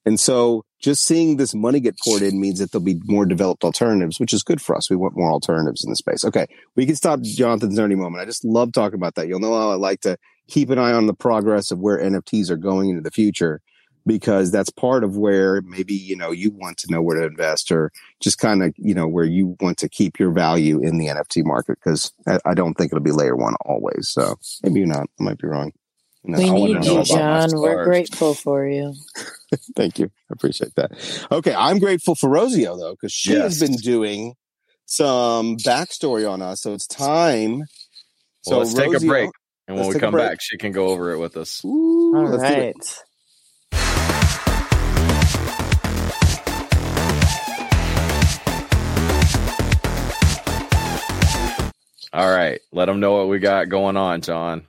And 0.05 0.19
so 0.19 0.65
just 0.81 1.05
seeing 1.05 1.37
this 1.37 1.55
money 1.55 1.79
get 1.79 1.97
poured 2.03 2.21
in 2.21 2.39
means 2.39 2.59
that 2.59 2.71
there'll 2.71 2.83
be 2.83 2.99
more 3.05 3.25
developed 3.25 3.63
alternatives, 3.63 4.19
which 4.19 4.33
is 4.33 4.43
good 4.43 4.61
for 4.61 4.75
us. 4.75 4.89
We 4.89 4.97
want 4.97 5.15
more 5.15 5.31
alternatives 5.31 5.83
in 5.83 5.89
the 5.89 5.95
space. 5.95 6.25
Okay. 6.25 6.45
We 6.75 6.85
can 6.85 6.95
stop 6.95 7.21
Jonathan's 7.21 7.79
nerdy 7.79 7.97
moment. 7.97 8.21
I 8.21 8.25
just 8.25 8.43
love 8.43 8.73
talking 8.73 8.99
about 8.99 9.15
that. 9.15 9.27
You'll 9.27 9.39
know 9.39 9.57
how 9.57 9.71
I 9.71 9.75
like 9.75 10.01
to 10.01 10.17
keep 10.49 10.69
an 10.69 10.79
eye 10.79 10.91
on 10.91 11.07
the 11.07 11.13
progress 11.13 11.71
of 11.71 11.79
where 11.79 11.99
NFTs 11.99 12.49
are 12.49 12.57
going 12.57 12.89
into 12.89 13.01
the 13.01 13.11
future 13.11 13.61
because 14.05 14.51
that's 14.51 14.69
part 14.69 15.03
of 15.03 15.17
where 15.17 15.61
maybe, 15.61 15.93
you 15.93 16.15
know, 16.15 16.31
you 16.31 16.51
want 16.51 16.77
to 16.79 16.91
know 16.91 17.01
where 17.01 17.19
to 17.19 17.25
invest 17.25 17.71
or 17.71 17.91
just 18.19 18.37
kind 18.37 18.63
of, 18.63 18.73
you 18.77 18.93
know, 18.93 19.07
where 19.07 19.25
you 19.25 19.55
want 19.59 19.77
to 19.79 19.89
keep 19.89 20.19
your 20.19 20.31
value 20.31 20.79
in 20.79 20.97
the 20.97 21.07
NFT 21.07 21.45
market. 21.45 21.79
Cause 21.81 22.11
I, 22.27 22.39
I 22.45 22.53
don't 22.53 22.73
think 22.73 22.91
it'll 22.91 23.03
be 23.03 23.11
layer 23.11 23.35
one 23.35 23.55
always. 23.65 24.09
So 24.09 24.35
maybe 24.63 24.79
you're 24.79 24.87
not, 24.87 25.07
I 25.19 25.23
might 25.23 25.37
be 25.37 25.47
wrong. 25.47 25.71
No, 26.25 26.37
we 26.37 26.73
need 26.73 26.85
you, 26.85 27.03
John. 27.03 27.49
We're 27.53 27.83
grateful 27.83 28.33
for 28.33 28.65
you. 28.65 28.93
Thank 29.75 29.99
you. 29.99 30.05
I 30.05 30.33
appreciate 30.33 30.73
that. 30.75 30.91
Okay. 31.31 31.53
I'm 31.53 31.79
grateful 31.79 32.15
for 32.15 32.29
Rosio 32.29 32.77
though, 32.79 32.91
because 32.91 33.11
she 33.11 33.33
yes. 33.33 33.59
has 33.59 33.59
been 33.59 33.77
doing 33.77 34.35
some 34.85 35.57
backstory 35.57 36.29
on 36.29 36.41
us. 36.41 36.61
So 36.61 36.73
it's 36.73 36.87
time. 36.87 37.59
Well, 37.59 37.65
so 38.45 38.59
let's 38.59 38.73
Rosio, 38.73 38.93
take 38.93 39.03
a 39.03 39.05
break. 39.05 39.29
And 39.67 39.77
when 39.77 39.89
we 39.89 39.99
come 39.99 40.13
back, 40.13 40.39
she 40.41 40.57
can 40.57 40.71
go 40.71 40.87
over 40.87 41.11
it 41.11 41.19
with 41.19 41.37
us. 41.37 41.63
Ooh, 41.63 42.15
All 42.15 42.37
right. 42.37 42.75
All 52.13 52.29
right. 52.29 52.61
Let 52.71 52.85
them 52.85 52.99
know 52.99 53.13
what 53.13 53.27
we 53.27 53.39
got 53.39 53.69
going 53.69 53.97
on, 53.97 54.21
John. 54.21 54.67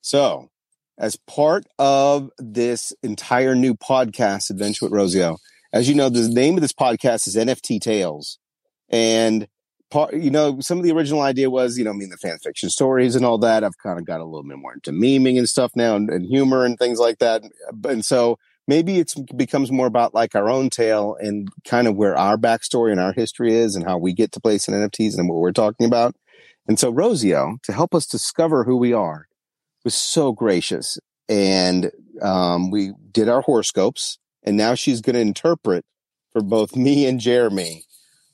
So, 0.00 0.50
as 0.98 1.14
part 1.14 1.64
of 1.78 2.30
this 2.38 2.92
entire 3.04 3.54
new 3.54 3.74
podcast, 3.74 4.50
Adventure 4.50 4.86
with 4.86 4.92
Rosio, 4.92 5.36
as 5.72 5.88
you 5.88 5.94
know, 5.94 6.08
the 6.08 6.28
name 6.28 6.56
of 6.56 6.60
this 6.60 6.72
podcast 6.72 7.28
is 7.28 7.36
NFT 7.36 7.80
Tales. 7.80 8.38
And 8.88 9.46
part, 9.92 10.14
you 10.14 10.32
know, 10.32 10.58
some 10.58 10.78
of 10.78 10.82
the 10.82 10.90
original 10.90 11.20
idea 11.20 11.50
was, 11.50 11.78
you 11.78 11.84
know, 11.84 11.90
I 11.90 11.94
mean, 11.94 12.10
the 12.10 12.16
fan 12.16 12.38
fiction 12.38 12.68
stories 12.68 13.14
and 13.14 13.24
all 13.24 13.38
that. 13.38 13.62
I've 13.62 13.78
kind 13.78 14.00
of 14.00 14.04
got 14.04 14.20
a 14.20 14.24
little 14.24 14.42
bit 14.42 14.58
more 14.58 14.74
into 14.74 14.90
memeing 14.90 15.38
and 15.38 15.48
stuff 15.48 15.70
now 15.76 15.94
and, 15.94 16.10
and 16.10 16.26
humor 16.26 16.64
and 16.64 16.76
things 16.76 16.98
like 16.98 17.18
that. 17.18 17.44
And 17.84 18.04
so 18.04 18.40
maybe 18.66 18.98
it 18.98 19.14
becomes 19.36 19.70
more 19.70 19.86
about 19.86 20.14
like 20.14 20.34
our 20.34 20.50
own 20.50 20.68
tale 20.68 21.16
and 21.20 21.48
kind 21.64 21.86
of 21.86 21.94
where 21.94 22.16
our 22.16 22.36
backstory 22.36 22.90
and 22.90 23.00
our 23.00 23.12
history 23.12 23.54
is 23.54 23.76
and 23.76 23.84
how 23.84 23.98
we 23.98 24.12
get 24.12 24.32
to 24.32 24.40
place 24.40 24.66
in 24.66 24.74
NFTs 24.74 25.16
and 25.16 25.28
what 25.28 25.38
we're 25.38 25.52
talking 25.52 25.86
about. 25.86 26.16
And 26.66 26.78
so 26.78 26.92
Rosio, 26.92 27.60
to 27.62 27.72
help 27.72 27.94
us 27.94 28.06
discover 28.06 28.64
who 28.64 28.76
we 28.76 28.92
are, 28.92 29.26
was 29.84 29.94
so 29.94 30.32
gracious. 30.32 30.98
And 31.28 31.90
um, 32.20 32.70
we 32.70 32.92
did 33.10 33.28
our 33.28 33.42
horoscopes, 33.42 34.18
and 34.42 34.56
now 34.56 34.74
she's 34.74 35.00
going 35.00 35.14
to 35.14 35.20
interpret 35.20 35.84
for 36.32 36.42
both 36.42 36.76
me 36.76 37.06
and 37.06 37.20
Jeremy 37.20 37.84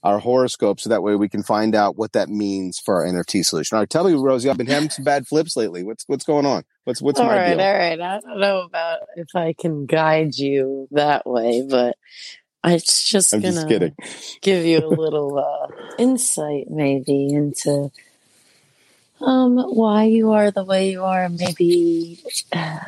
our 0.05 0.21
horoscope 0.21 0.79
so 0.79 0.89
that 0.89 1.03
way 1.03 1.17
we 1.17 1.29
can 1.29 1.43
find 1.43 1.75
out 1.75 1.97
what 1.97 2.13
that 2.13 2.29
means 2.29 2.79
for 2.79 3.03
our 3.03 3.13
NFT 3.13 3.45
solution. 3.45 3.75
All 3.75 3.83
right, 3.83 3.91
tell 3.91 4.05
me, 4.05 4.15
Rosie, 4.15 4.49
I've 4.49 4.57
been 4.57 4.69
having 4.69 4.91
some 4.91 5.05
bad 5.05 5.27
flips 5.27 5.57
lately. 5.57 5.83
What's 5.83 6.05
what's 6.07 6.25
going 6.25 6.47
on? 6.47 6.63
What's 6.85 7.03
what's 7.03 7.19
all 7.19 7.27
my 7.27 7.37
right, 7.37 7.49
deal? 7.49 7.61
All 7.61 7.73
right, 7.73 8.01
I 8.01 8.21
don't 8.21 8.39
know 8.39 8.63
about 8.63 9.01
if 9.17 9.35
I 9.35 9.55
can 9.59 9.87
guide 9.87 10.37
you 10.37 10.87
that 10.93 11.27
way, 11.27 11.67
but 11.69 11.97
it's 12.65 13.09
just 13.09 13.35
I'm 13.35 13.41
gonna 13.41 13.67
just 14.01 14.41
give 14.41 14.65
you 14.65 14.79
a 14.79 14.87
little 14.89 15.39
uh, 15.39 15.95
insight, 15.99 16.67
maybe 16.69 17.29
into 17.29 17.91
um 19.21 19.59
why 19.59 20.05
you 20.05 20.33
are 20.33 20.51
the 20.51 20.65
way 20.65 20.91
you 20.91 21.05
are, 21.05 21.29
maybe 21.29 22.23
uh, 22.53 22.79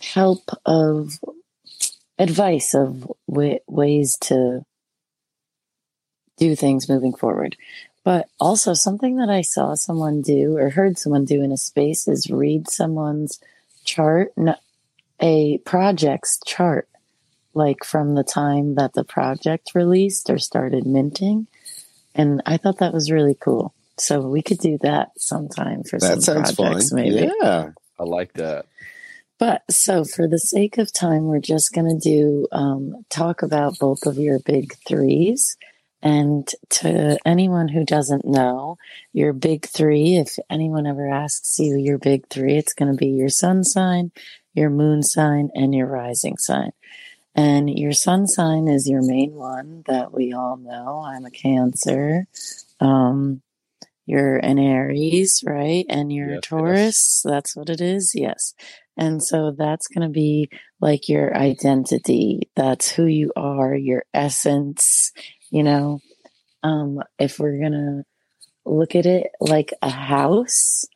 help 0.00 0.42
of 0.66 1.18
advice 2.18 2.74
of 2.74 3.10
w- 3.28 3.58
ways 3.66 4.16
to 4.18 4.64
do 6.36 6.54
things 6.54 6.88
moving 6.88 7.14
forward. 7.14 7.56
But 8.04 8.28
also, 8.40 8.72
something 8.72 9.16
that 9.16 9.28
I 9.28 9.42
saw 9.42 9.74
someone 9.74 10.22
do 10.22 10.56
or 10.56 10.70
heard 10.70 10.98
someone 10.98 11.24
do 11.24 11.42
in 11.42 11.52
a 11.52 11.58
space 11.58 12.08
is 12.08 12.30
read 12.30 12.68
someone's 12.70 13.38
chart, 13.84 14.32
a 15.20 15.58
project's 15.58 16.40
chart, 16.46 16.88
like 17.52 17.84
from 17.84 18.14
the 18.14 18.24
time 18.24 18.76
that 18.76 18.94
the 18.94 19.04
project 19.04 19.72
released 19.74 20.30
or 20.30 20.38
started 20.38 20.86
minting. 20.86 21.48
And 22.14 22.40
I 22.46 22.56
thought 22.56 22.78
that 22.78 22.94
was 22.94 23.10
really 23.10 23.36
cool. 23.38 23.74
So 24.00 24.20
we 24.20 24.42
could 24.42 24.58
do 24.58 24.78
that 24.82 25.10
sometime 25.16 25.82
for 25.84 25.98
That 25.98 26.22
some 26.22 26.44
sounds 26.44 26.54
projects, 26.54 26.90
fun. 26.90 27.02
maybe. 27.02 27.30
Yeah. 27.42 27.70
I 27.98 28.02
like 28.04 28.32
that. 28.34 28.66
But 29.38 29.62
so 29.70 30.04
for 30.04 30.26
the 30.26 30.38
sake 30.38 30.78
of 30.78 30.92
time, 30.92 31.24
we're 31.24 31.40
just 31.40 31.72
going 31.72 31.88
to 31.88 31.98
do 31.98 32.48
um, 32.50 33.04
talk 33.08 33.42
about 33.42 33.78
both 33.78 34.04
of 34.06 34.18
your 34.18 34.40
big 34.40 34.74
threes. 34.86 35.56
And 36.02 36.48
to 36.70 37.18
anyone 37.24 37.68
who 37.68 37.84
doesn't 37.84 38.24
know, 38.24 38.78
your 39.12 39.32
big 39.32 39.66
three, 39.66 40.16
if 40.16 40.36
anyone 40.48 40.86
ever 40.86 41.08
asks 41.08 41.58
you 41.58 41.76
your 41.76 41.98
big 41.98 42.28
three, 42.28 42.56
it's 42.56 42.74
going 42.74 42.90
to 42.90 42.96
be 42.96 43.08
your 43.08 43.28
sun 43.28 43.64
sign, 43.64 44.12
your 44.54 44.70
moon 44.70 45.02
sign, 45.02 45.50
and 45.54 45.74
your 45.74 45.86
rising 45.86 46.36
sign. 46.36 46.70
And 47.34 47.70
your 47.70 47.92
sun 47.92 48.26
sign 48.26 48.66
is 48.68 48.88
your 48.88 49.02
main 49.02 49.34
one 49.34 49.82
that 49.86 50.12
we 50.12 50.32
all 50.32 50.56
know. 50.56 51.02
I'm 51.04 51.24
a 51.24 51.30
Cancer. 51.30 52.26
Um, 52.80 53.42
you're 54.08 54.38
an 54.38 54.58
Aries, 54.58 55.44
right? 55.44 55.84
And 55.90 56.10
you're 56.10 56.30
Yes, 56.30 56.38
a 56.38 56.40
Taurus. 56.40 57.22
That's 57.26 57.54
what 57.54 57.68
it 57.68 57.82
is. 57.82 58.12
Yes. 58.14 58.54
And 58.96 59.22
so 59.22 59.54
that's 59.56 59.86
going 59.86 60.08
to 60.08 60.12
be 60.12 60.48
like 60.80 61.10
your 61.10 61.36
identity. 61.36 62.48
That's 62.56 62.90
who 62.90 63.04
you 63.04 63.32
are, 63.36 63.74
your 63.74 64.04
essence, 64.14 65.12
you 65.50 65.62
know. 65.62 66.00
Um, 66.62 67.02
if 67.18 67.38
we're 67.38 67.58
going 67.58 67.72
to 67.72 68.02
look 68.64 68.94
at 68.94 69.04
it 69.04 69.26
like 69.40 69.74
a 69.82 69.90
house, 69.90 70.86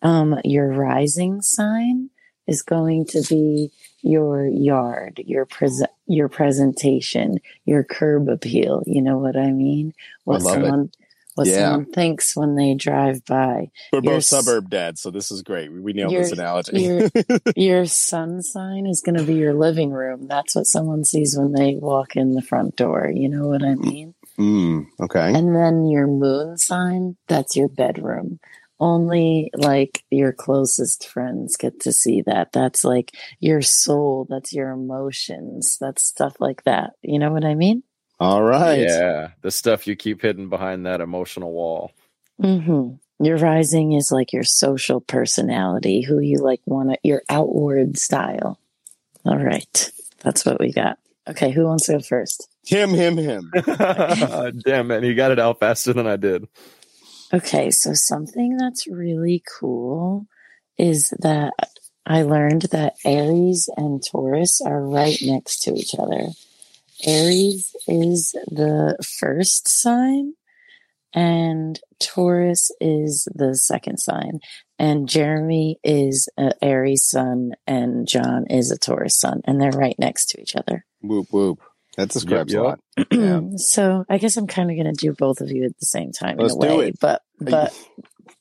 um, 0.00 0.40
your 0.42 0.68
rising 0.68 1.42
sign 1.42 2.08
is 2.46 2.62
going 2.62 3.04
to 3.06 3.22
be 3.28 3.70
your 4.00 4.46
yard, 4.46 5.20
your 5.26 5.44
present, 5.44 5.90
your 6.06 6.30
presentation, 6.30 7.38
your 7.66 7.84
curb 7.84 8.30
appeal. 8.30 8.82
You 8.86 9.02
know 9.02 9.18
what 9.18 9.36
I 9.36 9.50
mean? 9.50 9.92
What 10.24 10.40
love 10.40 10.62
it. 10.62 10.96
What 11.34 11.46
Yeah. 11.46 11.70
someone 11.70 11.86
thinks 11.92 12.36
when 12.36 12.54
they 12.56 12.74
drive 12.74 13.24
by. 13.24 13.70
We're 13.92 14.02
Your 14.02 14.14
both 14.14 14.24
suburb 14.24 14.70
dads, 14.70 15.00
so 15.00 15.10
this 15.10 15.30
is 15.30 15.42
great. 15.42 15.72
We 15.72 15.92
nailed 15.92 16.12
Your- 16.12 16.22
this 16.22 16.32
analogy. 16.32 16.82
your 16.82 17.08
your 17.56 17.86
sun 17.86 18.42
sign 18.42 18.86
is 18.86 19.00
going 19.00 19.16
to 19.18 19.24
be 19.24 19.34
your 19.34 19.54
living 19.54 19.90
room. 19.90 20.26
That's 20.28 20.54
what 20.54 20.66
someone 20.66 21.04
sees 21.04 21.36
when 21.36 21.52
they 21.52 21.76
walk 21.76 22.16
in 22.16 22.32
the 22.32 22.42
front 22.42 22.76
door. 22.76 23.10
You 23.12 23.28
know 23.28 23.48
what 23.48 23.62
I 23.62 23.74
mean? 23.74 24.14
mm, 24.38 24.86
okay. 25.00 25.32
And 25.34 25.54
then 25.54 25.86
your 25.86 26.06
moon 26.06 26.56
sign, 26.58 27.16
that's 27.28 27.56
your 27.56 27.68
bedroom. 27.68 28.40
Only 28.80 29.50
like 29.54 30.02
your 30.10 30.32
closest 30.32 31.06
friends 31.06 31.56
get 31.56 31.78
to 31.82 31.92
see 31.92 32.22
that. 32.22 32.50
That's 32.52 32.82
like 32.84 33.12
your 33.38 33.62
soul, 33.62 34.26
that's 34.28 34.52
your 34.52 34.70
emotions, 34.70 35.78
that's 35.80 36.02
stuff 36.02 36.34
like 36.40 36.64
that. 36.64 36.94
You 37.02 37.20
know 37.20 37.30
what 37.30 37.44
I 37.44 37.54
mean? 37.54 37.84
All 38.22 38.42
right. 38.42 38.80
Yeah, 38.80 39.30
the 39.42 39.50
stuff 39.50 39.86
you 39.86 39.96
keep 39.96 40.22
hidden 40.22 40.48
behind 40.48 40.86
that 40.86 41.00
emotional 41.00 41.52
wall. 41.52 41.92
Mm-hmm. 42.40 42.94
Your 43.24 43.36
rising 43.36 43.92
is 43.92 44.10
like 44.10 44.32
your 44.32 44.44
social 44.44 45.00
personality, 45.00 46.02
who 46.02 46.18
you 46.20 46.38
like 46.38 46.60
want 46.66 46.90
to, 46.90 46.98
your 47.02 47.22
outward 47.28 47.98
style. 47.98 48.58
All 49.24 49.38
right. 49.38 49.92
That's 50.20 50.44
what 50.44 50.60
we 50.60 50.72
got. 50.72 50.98
Okay. 51.28 51.50
Who 51.50 51.64
wants 51.64 51.86
to 51.86 51.92
go 51.92 52.00
first? 52.00 52.48
Him, 52.64 52.90
him, 52.90 53.16
him. 53.16 53.50
Damn 54.64 54.90
it, 54.90 55.02
he 55.02 55.14
got 55.14 55.32
it 55.32 55.38
out 55.38 55.60
faster 55.60 55.92
than 55.92 56.06
I 56.06 56.16
did. 56.16 56.46
Okay. 57.32 57.70
So 57.70 57.92
something 57.94 58.56
that's 58.56 58.86
really 58.86 59.42
cool 59.58 60.26
is 60.78 61.10
that 61.20 61.52
I 62.06 62.22
learned 62.22 62.62
that 62.72 62.94
Aries 63.04 63.68
and 63.76 64.02
Taurus 64.02 64.60
are 64.60 64.80
right 64.80 65.18
next 65.22 65.62
to 65.62 65.74
each 65.74 65.94
other. 65.98 66.28
Aries 67.04 67.74
is 67.86 68.32
the 68.48 68.96
first 69.18 69.68
sign 69.68 70.34
and 71.14 71.78
Taurus 72.00 72.70
is 72.80 73.28
the 73.34 73.54
second 73.54 73.98
sign. 73.98 74.40
And 74.78 75.08
Jeremy 75.08 75.78
is 75.84 76.28
a 76.38 76.52
Aries 76.62 77.04
sun 77.04 77.52
and 77.66 78.08
John 78.08 78.46
is 78.50 78.70
a 78.70 78.78
Taurus 78.78 79.18
sun 79.18 79.42
and 79.44 79.60
they're 79.60 79.70
right 79.70 79.96
next 79.98 80.26
to 80.30 80.40
each 80.40 80.56
other. 80.56 80.84
whoop, 81.00 81.28
whoop. 81.30 81.60
That 81.96 82.08
describes 82.08 82.52
Yep, 82.54 82.62
a 82.62 82.64
lot. 82.64 82.80
Yeah. 83.10 83.40
so 83.56 84.04
I 84.08 84.16
guess 84.18 84.36
I'm 84.38 84.46
kind 84.46 84.70
of 84.70 84.76
going 84.76 84.92
to 84.94 85.06
do 85.06 85.12
both 85.12 85.40
of 85.42 85.50
you 85.50 85.64
at 85.64 85.78
the 85.78 85.86
same 85.86 86.10
time 86.12 86.38
Let's 86.38 86.54
in 86.54 86.64
a 86.64 86.76
way, 86.78 86.88
it. 86.88 86.98
but, 87.00 87.20
but, 87.38 87.78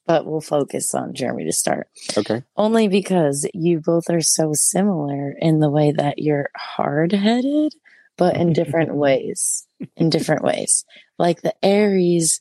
but 0.07 0.25
we'll 0.25 0.39
focus 0.41 0.93
on 0.95 1.13
Jeremy 1.13 1.43
to 1.45 1.51
start 1.51 1.87
Okay. 2.17 2.43
only 2.55 2.87
because 2.87 3.45
you 3.53 3.81
both 3.81 4.09
are 4.09 4.21
so 4.21 4.51
similar 4.53 5.31
in 5.37 5.59
the 5.59 5.69
way 5.69 5.91
that 5.91 6.17
you're 6.19 6.49
hard 6.55 7.11
headed, 7.11 7.73
but 8.21 8.37
in 8.37 8.53
different 8.53 8.93
ways. 9.05 9.65
In 9.97 10.11
different 10.11 10.43
ways. 10.43 10.85
Like 11.17 11.41
the 11.41 11.55
Aries, 11.65 12.39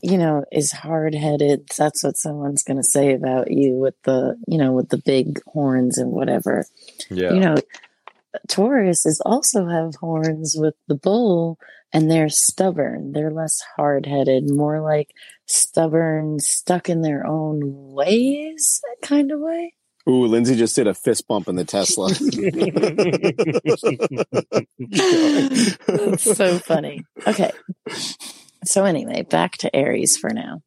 you 0.00 0.18
know, 0.18 0.44
is 0.52 0.70
hard 0.70 1.16
headed. 1.16 1.68
That's 1.76 2.04
what 2.04 2.16
someone's 2.16 2.62
going 2.62 2.76
to 2.76 2.84
say 2.84 3.12
about 3.12 3.50
you 3.50 3.74
with 3.74 3.96
the, 4.04 4.36
you 4.46 4.56
know, 4.56 4.70
with 4.70 4.88
the 4.88 5.02
big 5.04 5.42
horns 5.42 5.98
and 5.98 6.12
whatever. 6.12 6.64
Yeah. 7.10 7.32
You 7.32 7.40
know, 7.40 7.56
Taurus 8.46 9.04
is 9.04 9.20
also 9.26 9.66
have 9.66 9.96
horns 9.96 10.54
with 10.56 10.74
the 10.86 10.94
bull 10.94 11.58
and 11.92 12.08
they're 12.08 12.28
stubborn. 12.28 13.10
They're 13.10 13.32
less 13.32 13.60
hard 13.76 14.06
headed, 14.06 14.48
more 14.48 14.80
like 14.80 15.10
stubborn, 15.46 16.38
stuck 16.38 16.88
in 16.88 17.00
their 17.00 17.26
own 17.26 17.62
ways, 17.64 18.80
that 18.84 19.08
kind 19.08 19.32
of 19.32 19.40
way. 19.40 19.74
Ooh, 20.08 20.26
Lindsay 20.26 20.54
just 20.54 20.76
did 20.76 20.86
a 20.86 20.94
fist 20.94 21.26
bump 21.26 21.48
in 21.48 21.56
the 21.56 21.64
Tesla. 21.64 22.08
That's 25.88 26.36
so 26.36 26.60
funny. 26.60 27.04
Okay. 27.26 27.50
So, 28.64 28.84
anyway, 28.84 29.22
back 29.22 29.56
to 29.58 29.74
Aries 29.74 30.16
for 30.16 30.30
now. 30.30 30.62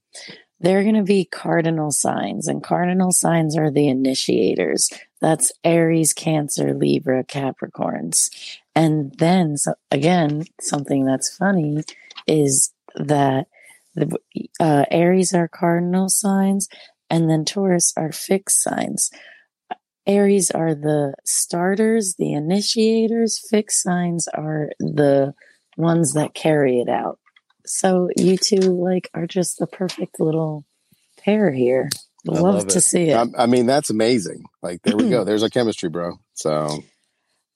They're 0.59 0.83
going 0.83 0.95
to 0.95 1.03
be 1.03 1.23
cardinal 1.23 1.91
signs, 1.91 2.47
and 2.47 2.61
cardinal 2.61 3.13
signs 3.13 3.57
are 3.57 3.71
the 3.71 3.87
initiators. 3.87 4.89
That's 5.21 5.53
Aries, 5.63 6.11
Cancer, 6.11 6.73
Libra, 6.73 7.23
Capricorns. 7.23 8.29
And 8.75 9.13
then, 9.19 9.57
so 9.57 9.75
again, 9.89 10.43
something 10.59 11.05
that's 11.05 11.35
funny 11.35 11.83
is 12.27 12.73
that 12.95 13.47
the 13.95 14.17
uh, 14.59 14.85
Aries 14.91 15.33
are 15.33 15.47
cardinal 15.47 16.09
signs, 16.09 16.67
and 17.09 17.29
then 17.29 17.45
Taurus 17.45 17.93
are 17.97 18.11
fixed 18.11 18.63
signs. 18.63 19.09
Aries 20.07 20.49
are 20.51 20.73
the 20.73 21.13
starters, 21.25 22.15
the 22.17 22.33
initiators. 22.33 23.39
Fixed 23.49 23.83
signs 23.83 24.27
are 24.27 24.69
the 24.79 25.33
ones 25.77 26.13
that 26.13 26.33
carry 26.33 26.79
it 26.79 26.89
out. 26.89 27.19
So 27.65 28.09
you 28.17 28.37
two 28.37 28.57
like 28.57 29.09
are 29.13 29.27
just 29.27 29.59
the 29.59 29.67
perfect 29.67 30.19
little 30.19 30.65
pair 31.19 31.51
here. 31.51 31.89
Love, 32.25 32.41
love 32.41 32.67
to 32.67 32.81
see 32.81 33.09
it. 33.09 33.15
I, 33.15 33.43
I 33.43 33.45
mean, 33.45 33.65
that's 33.65 33.89
amazing. 33.89 34.43
Like, 34.61 34.81
there 34.81 34.97
we 34.97 35.09
go. 35.09 35.23
There's 35.25 35.43
our 35.43 35.49
chemistry, 35.49 35.89
bro. 35.89 36.19
So, 36.33 36.83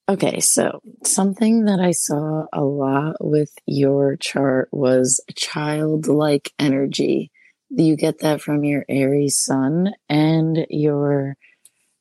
Okay, 0.09 0.41
so 0.41 0.81
something 1.05 1.65
that 1.65 1.79
I 1.79 1.91
saw 1.91 2.45
a 2.51 2.61
lot 2.61 3.15
with 3.21 3.51
your 3.65 4.17
chart 4.17 4.67
was 4.73 5.21
childlike 5.33 6.51
energy. 6.59 7.31
You 7.75 7.95
get 7.95 8.19
that 8.19 8.41
from 8.41 8.63
your 8.63 8.85
Aries 8.87 9.37
sun 9.43 9.93
and 10.09 10.65
your 10.69 11.35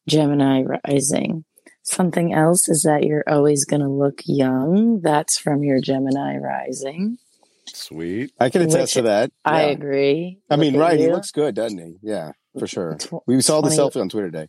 Gemini 0.09 0.63
rising. 0.85 1.45
Something 1.83 2.33
else 2.33 2.69
is 2.69 2.83
that 2.83 3.05
you're 3.05 3.25
always 3.27 3.65
going 3.65 3.81
to 3.83 3.89
look 3.89 4.21
young. 4.25 5.01
That's 5.01 5.39
from 5.39 5.63
your 5.65 5.81
Gemini 5.81 6.37
rising. 6.37 7.19
Sweet. 7.67 8.33
I 8.39 8.51
can 8.51 8.63
attest 8.63 8.81
Which 8.81 8.93
to 8.95 9.03
that. 9.03 9.33
I 9.45 9.67
Yeah. 9.67 9.71
agree. 9.71 10.39
I 10.51 10.57
mean, 10.57 10.75
Look 10.75 10.83
at 10.83 10.85
right? 10.85 11.01
He 11.01 11.11
looks 11.11 11.31
good, 11.31 11.55
doesn't 11.55 11.79
he? 11.79 11.97
Yeah, 12.03 12.33
for 12.59 12.67
sure. 12.67 12.97
Tw- 12.97 13.27
We 13.27 13.41
saw 13.41 13.61
the 13.63 13.69
20 13.75 13.77
selfie 13.77 14.01
on 14.01 14.09
Twitter 14.09 14.31
today. 14.31 14.49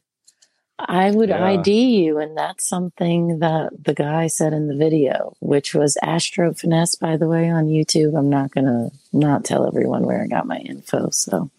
I 0.87 1.11
would 1.11 1.29
Yeah. 1.29 1.43
ID 1.43 2.03
you, 2.03 2.17
and 2.19 2.37
that's 2.37 2.67
something 2.67 3.39
that 3.39 3.71
the 3.83 3.93
guy 3.93 4.27
said 4.27 4.53
in 4.53 4.67
the 4.67 4.75
video, 4.75 5.33
which 5.39 5.73
was 5.73 5.97
Astro 6.01 6.53
Finesse, 6.53 6.95
by 6.95 7.17
the 7.17 7.27
way, 7.27 7.49
on 7.49 7.65
YouTube. 7.67 8.17
I'm 8.17 8.29
not 8.29 8.51
gonna 8.51 8.91
not 9.11 9.43
tell 9.45 9.67
everyone 9.67 10.05
where 10.05 10.21
I 10.21 10.27
got 10.27 10.45
my 10.47 10.57
info, 10.57 11.09
so 11.11 11.49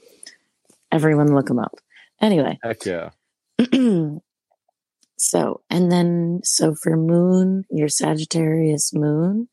everyone 0.93 1.35
look 1.35 1.51
him 1.51 1.59
up. 1.59 1.79
Anyway, 2.21 2.59
Heck 2.63 2.85
yeah. 2.87 3.11
so 5.19 5.61
and 5.71 5.91
then 5.93 6.41
so 6.45 6.75
for 6.75 6.97
Moon, 6.97 7.65
your 7.71 7.89
Sagittarius 7.89 8.93
Moon, 8.95 9.49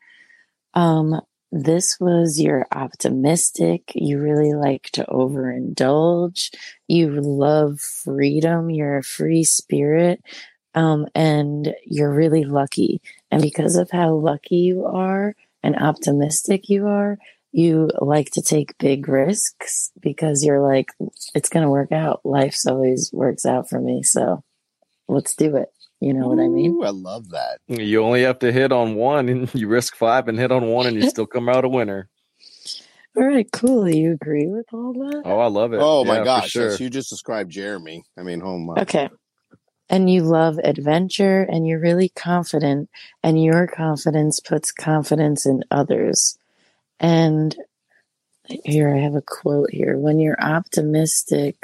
um, 0.73 1.21
this 1.52 2.00
was 2.00 2.40
your 2.40 2.66
optimistic. 2.72 3.92
You 3.94 4.20
really 4.20 4.54
like 4.54 4.90
to 4.94 5.06
overindulge. 5.06 6.54
You 6.88 7.10
love 7.12 7.80
freedom. 7.82 8.70
You're 8.70 8.98
a 8.98 9.04
free 9.04 9.44
spirit. 9.44 10.24
Um, 10.74 11.08
and 11.14 11.76
you're 11.86 12.14
really 12.14 12.46
lucky. 12.46 13.02
And 13.30 13.42
because 13.42 13.76
of 13.76 13.92
how 13.92 14.14
lucky 14.14 14.58
you 14.58 14.86
are 14.86 15.36
and 15.62 15.76
optimistic 15.76 16.70
you 16.70 16.88
are, 16.88 17.18
you 17.52 17.90
like 18.00 18.32
to 18.32 18.42
take 18.42 18.78
big 18.78 19.10
risks 19.10 19.92
because 20.00 20.46
you're 20.46 20.62
like, 20.62 20.88
it's 21.36 21.50
going 21.50 21.64
to 21.64 21.70
work 21.70 21.92
out. 21.92 22.22
Life's 22.24 22.66
always 22.66 23.12
works 23.12 23.46
out 23.46 23.70
for 23.70 23.82
me. 23.82 24.04
So 24.04 24.44
let's 25.10 25.36
do 25.36 25.58
it. 25.58 25.70
You 26.02 26.14
know 26.16 26.28
what 26.28 26.40
I 26.40 26.48
mean? 26.48 26.80
I 26.84 26.90
love 26.90 27.30
that. 27.30 27.60
You 27.68 28.04
only 28.04 28.24
have 28.24 28.40
to 28.40 28.52
hit 28.52 28.72
on 28.72 28.96
one 28.96 29.30
and 29.30 29.54
you 29.56 29.68
risk 29.68 29.96
five 29.96 30.28
and 30.28 30.38
hit 30.40 30.52
on 30.52 30.68
one 30.68 30.88
and 30.88 30.96
you 30.98 31.04
still 31.04 31.28
come 31.28 31.48
out 31.50 31.66
a 31.66 31.70
winner. 31.70 32.10
All 33.18 33.28
right, 33.28 33.48
cool. 33.52 33.90
You 33.90 34.14
agree 34.14 34.48
with 34.48 34.68
all 34.74 34.94
that? 34.94 35.24
Oh, 35.26 35.40
I 35.40 35.48
love 35.48 35.74
it. 35.74 35.80
Oh 35.82 36.06
Yeah, 36.06 36.20
my 36.20 36.24
gosh! 36.24 36.52
Sure. 36.52 36.70
yes, 36.70 36.80
you 36.80 36.90
just 36.90 37.10
described 37.10 37.52
Jeremy. 37.52 38.04
I 38.18 38.24
mean, 38.24 38.42
oh 38.42 38.46
home. 38.46 38.70
Okay. 38.78 39.10
And 39.90 40.10
you 40.10 40.24
love 40.24 40.58
adventure 40.64 41.42
and 41.42 41.68
you're 41.68 41.80
really 41.82 42.10
confident, 42.10 42.90
and 43.22 43.44
your 43.44 43.68
confidence 43.68 44.40
puts 44.40 44.72
confidence 44.72 45.46
in 45.46 45.64
others. 45.70 46.38
And 47.02 47.56
here 48.46 48.96
I 48.96 49.00
have 49.00 49.16
a 49.16 49.22
quote 49.22 49.72
here 49.72 49.98
when 49.98 50.20
you're 50.20 50.42
optimistic 50.42 51.58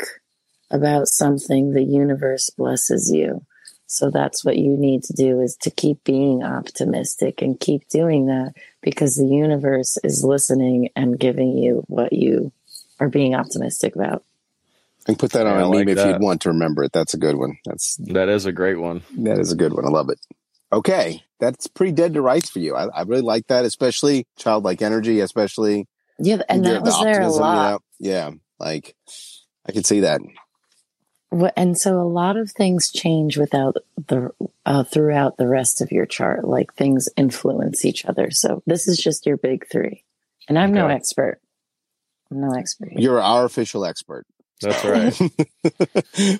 about 0.72 1.08
something, 1.08 1.72
the 1.72 1.84
universe 1.84 2.50
blesses 2.52 3.12
you. 3.14 3.47
So 3.88 4.12
that's 4.12 4.44
what 4.44 4.58
you 4.58 4.76
need 4.78 5.04
to 5.06 5.14
do 5.14 5.40
is 5.40 5.56
to 5.62 5.72
keep 5.72 6.04
being 6.04 6.44
optimistic 6.44 7.42
and 7.42 7.58
keep 7.60 7.88
doing 7.88 8.26
that 8.28 8.54
because 8.82 9.16
the 9.16 9.26
universe 9.26 9.98
is 10.04 10.24
listening 10.26 10.90
and 10.96 11.18
giving 11.18 11.58
you 11.58 11.84
what 11.88 12.12
you 12.12 12.52
are 13.00 13.08
being 13.10 13.34
optimistic 13.34 13.96
about. 13.96 14.24
And 15.08 15.18
put 15.18 15.32
that 15.32 15.48
on 15.48 15.54
Yeah, 15.56 15.60
I 15.60 15.62
a 15.62 15.68
like 15.70 15.80
meme 15.86 15.90
if 15.90 15.96
that. 15.98 16.08
you'd 16.10 16.22
want 16.22 16.42
to 16.42 16.50
remember 16.50 16.84
it. 16.84 16.92
That's 16.92 17.14
a 17.14 17.18
good 17.18 17.38
one. 17.38 17.58
That's 17.66 17.96
That 17.98 18.28
is 18.28 18.46
a 18.46 18.52
great 18.52 18.78
one. 18.78 19.04
that 19.20 19.40
is 19.40 19.54
a 19.54 19.56
good 19.56 19.74
one. 19.74 19.86
I 19.86 19.90
love 19.90 20.10
it. 20.10 20.20
Okay, 20.74 21.24
that's 21.40 21.68
pretty 21.68 21.94
dead 21.94 22.14
to 22.16 22.22
rights 22.22 22.50
for 22.50 22.60
you. 22.60 22.76
I, 22.76 22.88
I 22.88 23.02
really 23.04 23.22
like 23.22 23.48
that, 23.48 23.64
especially 23.64 24.28
childlike 24.38 24.82
energy, 24.82 25.22
especially 25.22 25.88
Yeah, 26.20 26.42
and 26.50 26.66
that 26.66 26.80
the 26.80 26.82
was 26.82 27.00
there 27.00 27.22
a 27.22 27.28
optimism, 27.28 27.40
you 27.40 27.40
lot. 27.40 27.72
know? 27.72 27.80
Yeah, 28.00 28.32
like 28.60 28.96
I 29.66 29.72
could 29.72 29.86
see 29.86 30.02
that. 30.02 30.20
Wh- 31.32 31.54
And 31.56 31.78
so 31.78 32.00
a 32.00 32.04
lot 32.08 32.38
of 32.38 32.52
things 32.52 32.92
change 32.92 33.38
without 33.38 33.76
the 34.08 34.32
uh, 34.66 34.84
throughout 34.84 35.38
the 35.38 35.48
rest 35.48 35.82
of 35.82 35.92
your 35.92 36.06
chart. 36.06 36.46
Like 36.46 36.74
things 36.74 37.10
influence 37.18 37.86
each 37.86 38.06
other. 38.06 38.32
So 38.32 38.62
this 38.66 38.88
is 38.88 38.98
just 38.98 39.26
your 39.26 39.38
big 39.38 39.68
three, 39.70 40.04
and 40.48 40.58
I'm 40.58 40.74
no 40.74 40.88
expert. 40.88 41.40
I'm 42.32 42.42
no 42.42 42.54
expert. 42.54 42.90
here. 42.92 43.00
You're 43.02 43.22
our 43.22 43.46
official 43.46 43.86
expert, 43.86 44.26
That's 44.62 44.84
right. 44.84 45.14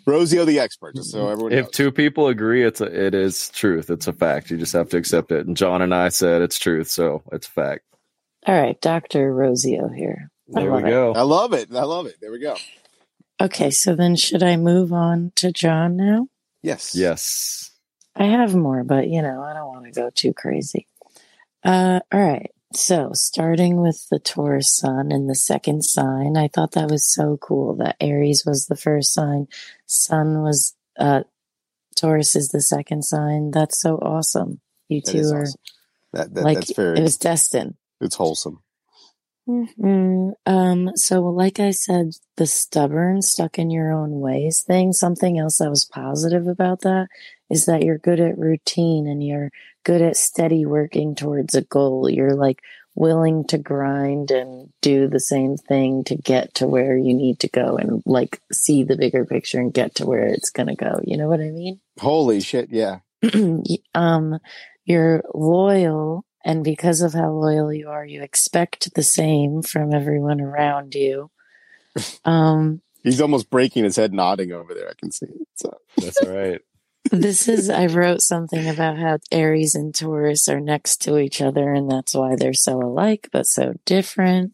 Rosio 0.06 0.46
the 0.46 0.60
expert. 0.60 0.96
Just 0.96 1.12
so 1.12 1.30
everyone 1.30 1.54
if 1.54 1.66
knows. 1.66 1.72
two 1.72 1.92
people 1.92 2.28
agree, 2.28 2.64
it's 2.64 2.82
a, 2.82 2.86
it 3.08 3.14
is 3.14 3.50
truth. 3.50 3.90
It's 3.90 4.08
a 4.08 4.14
fact. 4.14 4.50
You 4.52 4.58
just 4.58 4.74
have 4.74 4.90
to 4.90 4.98
accept 4.98 5.32
it. 5.32 5.48
And 5.48 5.56
John 5.56 5.82
and 5.82 5.94
I 5.94 6.10
said 6.10 6.42
it's 6.42 6.60
truth, 6.60 6.90
so 6.90 7.24
it's 7.32 7.48
a 7.48 7.52
fact. 7.52 7.84
All 8.46 8.60
right, 8.60 8.80
Doctor 8.82 9.34
Rosio 9.34 9.94
here. 9.96 10.30
There 10.48 10.64
we 10.66 10.70
love 10.82 10.86
it. 10.86 10.90
go. 10.90 11.14
I 11.14 11.22
love 11.24 11.54
it. 11.54 11.70
I 11.74 11.84
love 11.84 12.06
it. 12.06 12.16
There 12.22 12.32
we 12.32 12.40
go. 12.40 12.56
Okay, 13.40 13.70
so 13.70 13.96
then 13.96 14.16
should 14.16 14.42
I 14.44 14.58
move 14.58 14.92
on 14.92 15.32
to 15.36 15.52
John 15.52 15.96
now? 15.96 16.28
Yes. 16.64 16.96
Yes. 16.96 17.72
I 18.16 18.26
have 18.26 18.56
more, 18.56 18.84
but 18.84 19.08
you 19.10 19.22
know, 19.22 19.42
I 19.44 19.54
don't 19.54 19.68
want 19.68 19.86
to 19.86 19.92
go 19.92 20.10
too 20.10 20.34
crazy. 20.34 20.88
Uh, 21.64 22.00
all 22.12 22.20
right. 22.20 22.50
So 22.74 23.12
starting 23.14 23.80
with 23.82 24.08
the 24.10 24.20
Taurus 24.20 24.76
sun 24.76 25.12
and 25.12 25.30
the 25.30 25.36
second 25.36 25.84
sign, 25.84 26.36
I 26.36 26.48
thought 26.48 26.72
that 26.74 26.90
was 26.90 27.08
so 27.08 27.38
cool 27.38 27.76
that 27.76 27.96
Aries 28.02 28.44
was 28.46 28.66
the 28.66 28.76
first 28.76 29.14
sign, 29.14 29.48
Sun 29.86 30.42
was, 30.42 30.76
uh, 31.00 31.24
Taurus 31.96 32.36
is 32.36 32.50
the 32.50 32.62
second 32.62 33.04
sign. 33.04 33.52
That's 33.52 33.80
so 33.80 33.96
awesome. 33.98 34.60
You 34.90 35.02
That 35.02 35.12
two 35.12 35.18
is 35.20 35.32
are 35.32 35.42
awesome. 35.44 35.62
That, 36.14 36.34
that 36.34 36.44
like, 36.44 36.58
that's 36.60 36.74
very. 36.74 37.00
it 37.00 37.04
was 37.04 37.18
destined. 37.18 37.76
it's 38.02 38.16
wholesome. 38.16 38.62
Mhm. 39.48 40.34
Um, 40.46 40.92
so 40.96 41.22
like 41.22 41.60
I 41.60 41.72
said, 41.72 42.12
the 42.36 42.46
stubborn, 42.46 43.22
stuck 43.22 43.58
in 43.58 43.70
your 43.70 43.92
own 43.94 44.20
ways 44.20 44.62
thing, 44.62 44.92
something 44.92 45.40
else 45.40 45.60
that 45.60 45.70
was 45.70 45.86
positive 45.86 46.48
about 46.48 46.82
that 46.82 47.08
is 47.50 47.66
that 47.66 47.84
you're 47.84 47.98
good 47.98 48.20
at 48.20 48.38
routine 48.38 49.08
and 49.08 49.24
you're 49.26 49.52
good 49.84 50.02
at 50.02 50.18
steady 50.18 50.66
working 50.66 51.16
towards 51.16 51.56
a 51.56 51.62
goal. 51.62 52.10
You're 52.10 52.36
like 52.36 52.62
willing 52.96 53.46
to 53.46 53.58
grind 53.58 54.32
and 54.32 54.70
do 54.82 55.08
the 55.08 55.20
same 55.20 55.56
thing 55.56 56.04
to 56.04 56.16
get 56.16 56.54
to 56.56 56.68
where 56.68 56.98
you 56.98 57.14
need 57.14 57.40
to 57.40 57.48
go 57.48 57.78
and 57.78 58.02
like 58.06 58.42
see 58.52 58.84
the 58.84 58.98
bigger 58.98 59.24
picture 59.24 59.60
and 59.60 59.74
get 59.74 59.96
to 59.96 60.06
where 60.06 60.26
it's 60.28 60.50
going 60.50 60.68
to 60.68 60.76
go. 60.76 61.00
You 61.04 61.16
know 61.16 61.28
what 61.28 61.40
I 61.40 61.52
mean? 61.52 61.80
Holy 62.00 62.42
shit! 62.42 62.70
Yeah. 62.72 63.00
um, 63.94 64.40
you're 64.84 65.24
loyal, 65.34 66.26
and 66.48 66.64
because 66.64 67.02
of 67.02 67.14
how 67.14 67.30
loyal 67.30 67.74
you 67.74 67.90
are, 67.90 68.06
you 68.06 68.24
expect 68.24 68.96
the 68.96 69.04
same 69.04 69.62
from 69.62 69.94
everyone 69.94 70.42
around 70.42 70.96
you. 70.96 71.30
Um, 72.26 72.82
He's 73.04 73.22
almost 73.22 73.50
breaking 73.50 73.84
his 73.84 73.96
head, 73.96 74.14
nodding 74.14 74.52
over 74.52 74.76
there. 74.76 74.88
I 74.88 74.94
can 75.00 75.12
see 75.12 75.26
it. 75.26 75.48
So 75.56 75.76
That's 75.98 76.22
all 76.22 76.30
right. 76.30 76.62
this 77.12 77.48
is 77.48 77.72
I 77.72 77.88
wrote 77.88 78.22
something 78.22 78.70
about 78.70 79.00
how 79.00 79.18
Aries 79.32 79.74
and 79.74 79.96
Taurus 79.96 80.48
are 80.48 80.60
next 80.60 80.98
to 81.04 81.18
each 81.18 81.42
other, 81.42 81.74
and 81.74 81.90
that's 81.90 82.14
why 82.14 82.36
they're 82.36 82.54
so 82.54 82.80
alike 82.80 83.30
but 83.32 83.48
so 83.48 83.74
different. 83.86 84.54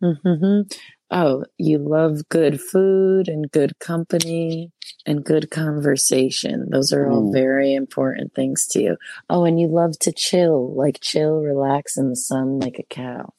hmm 0.00 0.62
Oh, 1.10 1.44
you 1.56 1.78
love 1.78 2.28
good 2.28 2.60
food 2.60 3.28
and 3.28 3.50
good 3.50 3.78
company 3.78 4.72
and 5.06 5.24
good 5.24 5.50
conversation. 5.50 6.68
Those 6.70 6.92
are 6.92 7.08
all 7.08 7.28
Ooh. 7.28 7.32
very 7.32 7.74
important 7.74 8.34
things 8.34 8.66
to 8.68 8.82
you. 8.82 8.96
Oh, 9.30 9.44
and 9.44 9.60
you 9.60 9.68
love 9.68 9.98
to 10.00 10.12
chill, 10.12 10.74
like 10.74 11.00
chill, 11.00 11.40
relax 11.40 11.96
in 11.96 12.10
the 12.10 12.16
sun 12.16 12.58
like 12.58 12.78
a 12.80 12.82
cow. 12.82 13.32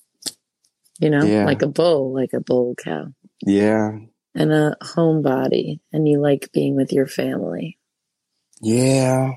You 0.99 1.09
know, 1.09 1.25
Yeah. 1.25 1.45
like 1.45 1.61
a 1.61 1.67
bull, 1.67 2.13
like 2.13 2.33
a 2.33 2.39
bull 2.39 2.73
cow. 2.75 3.07
yeah, 3.45 3.97
And 4.33 4.51
a 4.53 4.75
homebody, 4.81 5.79
and 5.91 6.07
you 6.07 6.19
like 6.21 6.51
being 6.53 6.75
with 6.75 6.91
your 6.93 7.07
family. 7.07 7.77
yeah. 8.61 9.33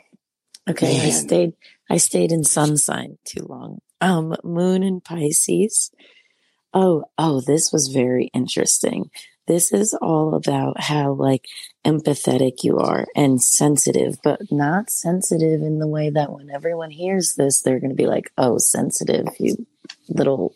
Okay, 0.69 1.01
I 1.01 1.11
stayed 1.11 1.53
I 1.91 1.97
stayed 1.97 2.31
in 2.31 2.45
sun 2.45 2.77
sign 2.77 3.19
too 3.25 3.45
long. 3.45 3.81
Um 4.01 4.37
moon 4.45 4.83
in 4.85 5.01
Pisces. 5.01 5.91
Oh, 6.73 7.05
oh, 7.19 7.41
this 7.41 7.73
was 7.73 7.89
very 7.89 8.31
interesting. 8.33 9.11
This 9.47 9.73
is 9.73 9.95
all 9.95 10.35
about 10.35 10.81
how 10.81 11.13
like 11.15 11.47
empathetic 11.85 12.63
you 12.63 12.79
are 12.79 13.07
and 13.17 13.43
sensitive, 13.43 14.19
but 14.23 14.41
not 14.53 14.91
sensitive 14.91 15.63
in 15.63 15.81
the 15.81 15.89
way 15.89 16.11
that 16.11 16.33
when 16.33 16.51
everyone 16.51 16.91
hears 16.93 17.35
this, 17.35 17.61
they're 17.61 17.81
going 17.81 17.91
to 17.91 17.97
be 17.97 18.07
like, 18.07 18.31
"Oh, 18.39 18.59
sensitive, 18.59 19.27
you 19.41 19.67
little 20.09 20.55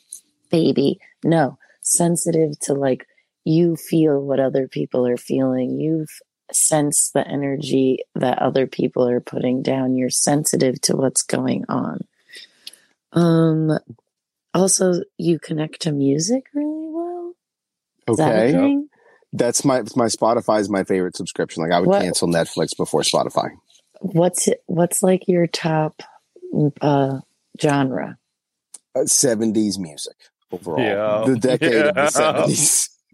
baby." 0.50 1.00
No, 1.24 1.59
sensitive 1.81 2.59
to 2.61 2.74
like 2.74 3.09
you 3.44 3.74
feel 3.74 4.20
what 4.20 4.38
other 4.38 4.68
people 4.68 5.07
are 5.07 5.16
feeling. 5.16 5.81
You 5.81 6.07
sense 6.53 7.11
the 7.11 7.27
energy 7.27 8.05
that 8.14 8.38
other 8.38 8.66
people 8.66 9.09
are 9.09 9.20
putting 9.20 9.62
down. 9.62 9.96
You're 9.96 10.11
sensitive 10.11 10.81
to 10.83 10.96
what's 10.96 11.22
going 11.22 11.64
on. 11.68 12.07
Um, 13.12 13.79
also, 14.54 15.02
you 15.18 15.38
connect 15.38 15.82
to 15.82 15.92
music 15.92 16.46
really 16.54 16.88
well. 16.88 17.34
Is 18.08 18.16
that 18.18 18.32
a 18.36 18.42
Okay, 18.44 18.52
thing? 18.52 18.88
that's 19.32 19.64
my 19.64 19.80
my 19.96 20.06
Spotify 20.06 20.60
is 20.60 20.70
my 20.70 20.84
favorite 20.84 21.16
subscription. 21.16 21.62
Like 21.62 21.72
I 21.72 21.80
would 21.80 21.88
What- 21.88 22.02
cancel 22.02 22.28
Netflix 22.28 22.76
before 22.76 23.02
Spotify. 23.02 23.50
what's 24.00 24.48
what's 24.66 25.02
like 25.02 25.26
your 25.28 25.46
top 25.46 26.02
uh, 26.80 27.20
genre? 27.60 28.18
Uh, 28.96 29.00
70s 29.00 29.76
music 29.78 30.14
overall. 30.52 30.80
Yeah. 30.80 31.24
The 31.26 31.36
decade 31.38 31.86
of 31.86 31.94
the 31.94 32.00
Yeah. 32.14 32.46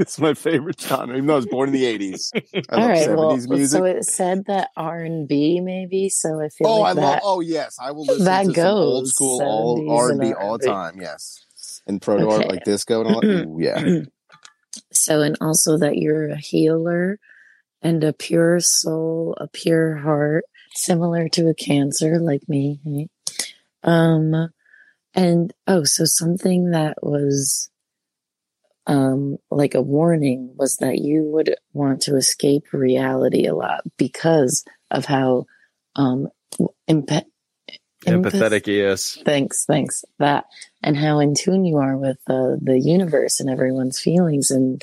70s. 0.01 0.03
It's 0.03 0.19
my 0.19 0.35
favorite 0.35 0.81
genre, 0.81 1.15
even 1.15 1.27
though 1.27 1.35
I 1.35 1.37
was 1.37 1.47
born 1.47 1.69
in 1.69 1.75
the 1.75 1.85
80s. 1.85 2.31
I 2.35 2.75
All 2.75 2.81
love 2.81 2.89
right, 2.89 3.09
well, 3.17 3.37
music. 3.37 3.79
so 3.79 3.85
it 3.85 4.05
said 4.05 4.45
that 4.47 4.71
R 4.77 5.01
and 5.01 5.29
B 5.29 5.61
maybe, 5.61 6.09
so 6.09 6.41
I 6.41 6.49
feel 6.49 6.69
oh, 6.69 6.81
like 6.81 6.91
I 6.91 6.95
that. 6.95 7.01
love. 7.01 7.21
Oh, 7.23 7.41
yes, 7.41 7.77
I 7.81 7.93
will 7.93 8.05
listen 8.05 8.25
that 8.25 8.47
to 8.47 8.55
some 8.55 8.67
old 8.67 9.09
school 9.09 9.41
70s 9.41 9.45
all 9.45 9.91
R 9.99 10.11
and 10.11 10.21
B 10.21 10.33
all 10.33 10.59
the 10.59 10.67
time. 10.67 11.01
Yes, 11.01 11.45
and 11.87 12.01
proto 12.01 12.29
art 12.29 12.49
like 12.49 12.65
disco 12.65 13.05
and 13.05 13.15
all. 13.15 13.25
Ooh, 13.25 13.57
yeah, 13.61 14.01
so, 14.93 15.23
and 15.23 15.37
also 15.41 15.79
that 15.79 15.97
you're 15.97 16.31
a 16.31 16.39
healer 16.39 17.19
and 17.83 18.05
a 18.05 18.13
pure 18.13 18.61
soul, 18.61 19.37
a 19.39 19.49
pure 19.49 19.97
heart, 19.97 20.45
similar 20.75 21.29
to 21.31 21.49
a 21.49 21.55
cancer 21.55 22.19
like 22.19 22.49
me. 22.49 23.09
Um, 23.83 24.51
and 25.15 25.53
oh, 25.67 25.85
so 25.85 26.05
something 26.05 26.71
that 26.71 27.03
was 27.03 27.71
um 28.87 29.37
like 29.51 29.75
a 29.75 29.83
warning 29.83 30.55
was 30.57 30.77
that 30.77 30.99
you 30.99 31.23
would 31.25 31.55
want 31.73 32.03
to 32.03 32.17
escape 32.17 32.65
reality 32.73 33.47
a 33.47 33.55
lot 33.55 33.83
because 33.97 34.65
of 34.91 35.05
how 35.05 35.47
um 35.97 36.29
empath- 36.89 37.25
Empathetic, 38.07 38.67
yes. 38.67 39.19
Thanks, 39.25 39.67
thanks. 39.67 40.05
That 40.19 40.47
and 40.83 40.97
how 40.97 41.19
in 41.21 41.35
tune 41.35 41.65
you 41.65 41.77
are 41.77 41.99
with 41.99 42.19
uh, 42.27 42.57
the 42.61 42.81
universe 42.83 43.41
and 43.41 43.51
everyone's 43.51 44.01
feelings 44.01 44.51
and 44.51 44.83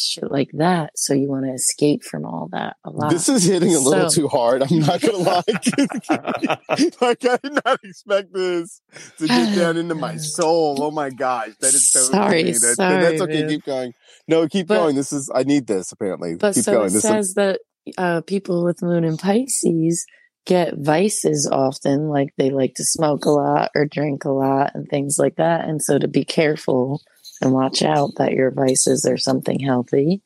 shit 0.00 0.30
like 0.30 0.50
that. 0.54 0.90
So 0.96 1.14
you 1.14 1.28
want 1.28 1.44
to 1.46 1.52
escape 1.52 2.02
from 2.04 2.24
all 2.24 2.48
that 2.52 2.76
a 2.84 2.90
lot. 2.90 3.10
this 3.10 3.28
is 3.28 3.44
hitting 3.44 3.74
a 3.74 3.78
little 3.78 4.10
So- 4.10 4.22
too 4.22 4.28
hard. 4.28 4.62
I'm 4.62 4.78
not 4.80 5.00
gonna 5.00 5.18
lie. 5.18 5.42
like 7.00 7.24
I 7.24 7.38
did 7.42 7.58
not 7.64 7.78
expect 7.84 8.32
this 8.32 8.80
to 9.18 9.26
get 9.26 9.56
down 9.56 9.76
into 9.76 9.94
my 9.94 10.16
soul. 10.18 10.76
Oh 10.82 10.90
my 10.90 11.10
gosh, 11.10 11.50
that 11.60 11.74
is 11.74 11.90
so 11.90 12.00
Sorry, 12.00 12.42
funny. 12.42 12.52
That- 12.52 12.74
sorry, 12.76 13.02
that's 13.02 13.20
okay. 13.22 13.40
man. 13.40 13.48
Keep 13.50 13.64
going. 13.64 13.92
No, 14.28 14.48
keep 14.48 14.66
But- 14.68 14.76
going. 14.80 14.96
This 14.96 15.12
is. 15.12 15.30
I 15.34 15.42
need 15.44 15.66
this. 15.66 15.92
Apparently, 15.92 16.36
but 16.36 16.54
keep 16.54 16.64
so 16.64 16.72
going. 16.72 16.86
it 16.86 16.92
This 16.92 17.04
is. 17.04 17.10
says 17.10 17.34
that 17.34 17.60
uh, 17.98 18.20
people 18.22 18.64
with 18.64 18.82
moon 18.82 19.04
and 19.04 19.18
Pisces 19.18 20.04
get 20.46 20.74
vices 20.76 21.48
often, 21.50 22.08
like 22.08 22.28
they 22.38 22.50
like 22.50 22.74
to 22.74 22.84
smoke 22.84 23.24
a 23.24 23.30
lot 23.30 23.70
or 23.74 23.84
drink 23.86 24.24
a 24.24 24.30
lot 24.30 24.72
and 24.74 24.88
things 24.88 25.16
like 25.18 25.36
that. 25.36 25.68
And 25.68 25.82
so 25.82 25.98
to 25.98 26.08
be 26.08 26.24
careful 26.24 27.00
and 27.40 27.52
watch 27.52 27.82
out 27.82 28.12
that 28.16 28.32
your 28.32 28.50
vices 28.50 29.04
are 29.04 29.18
something 29.18 29.60
healthy 29.60 30.22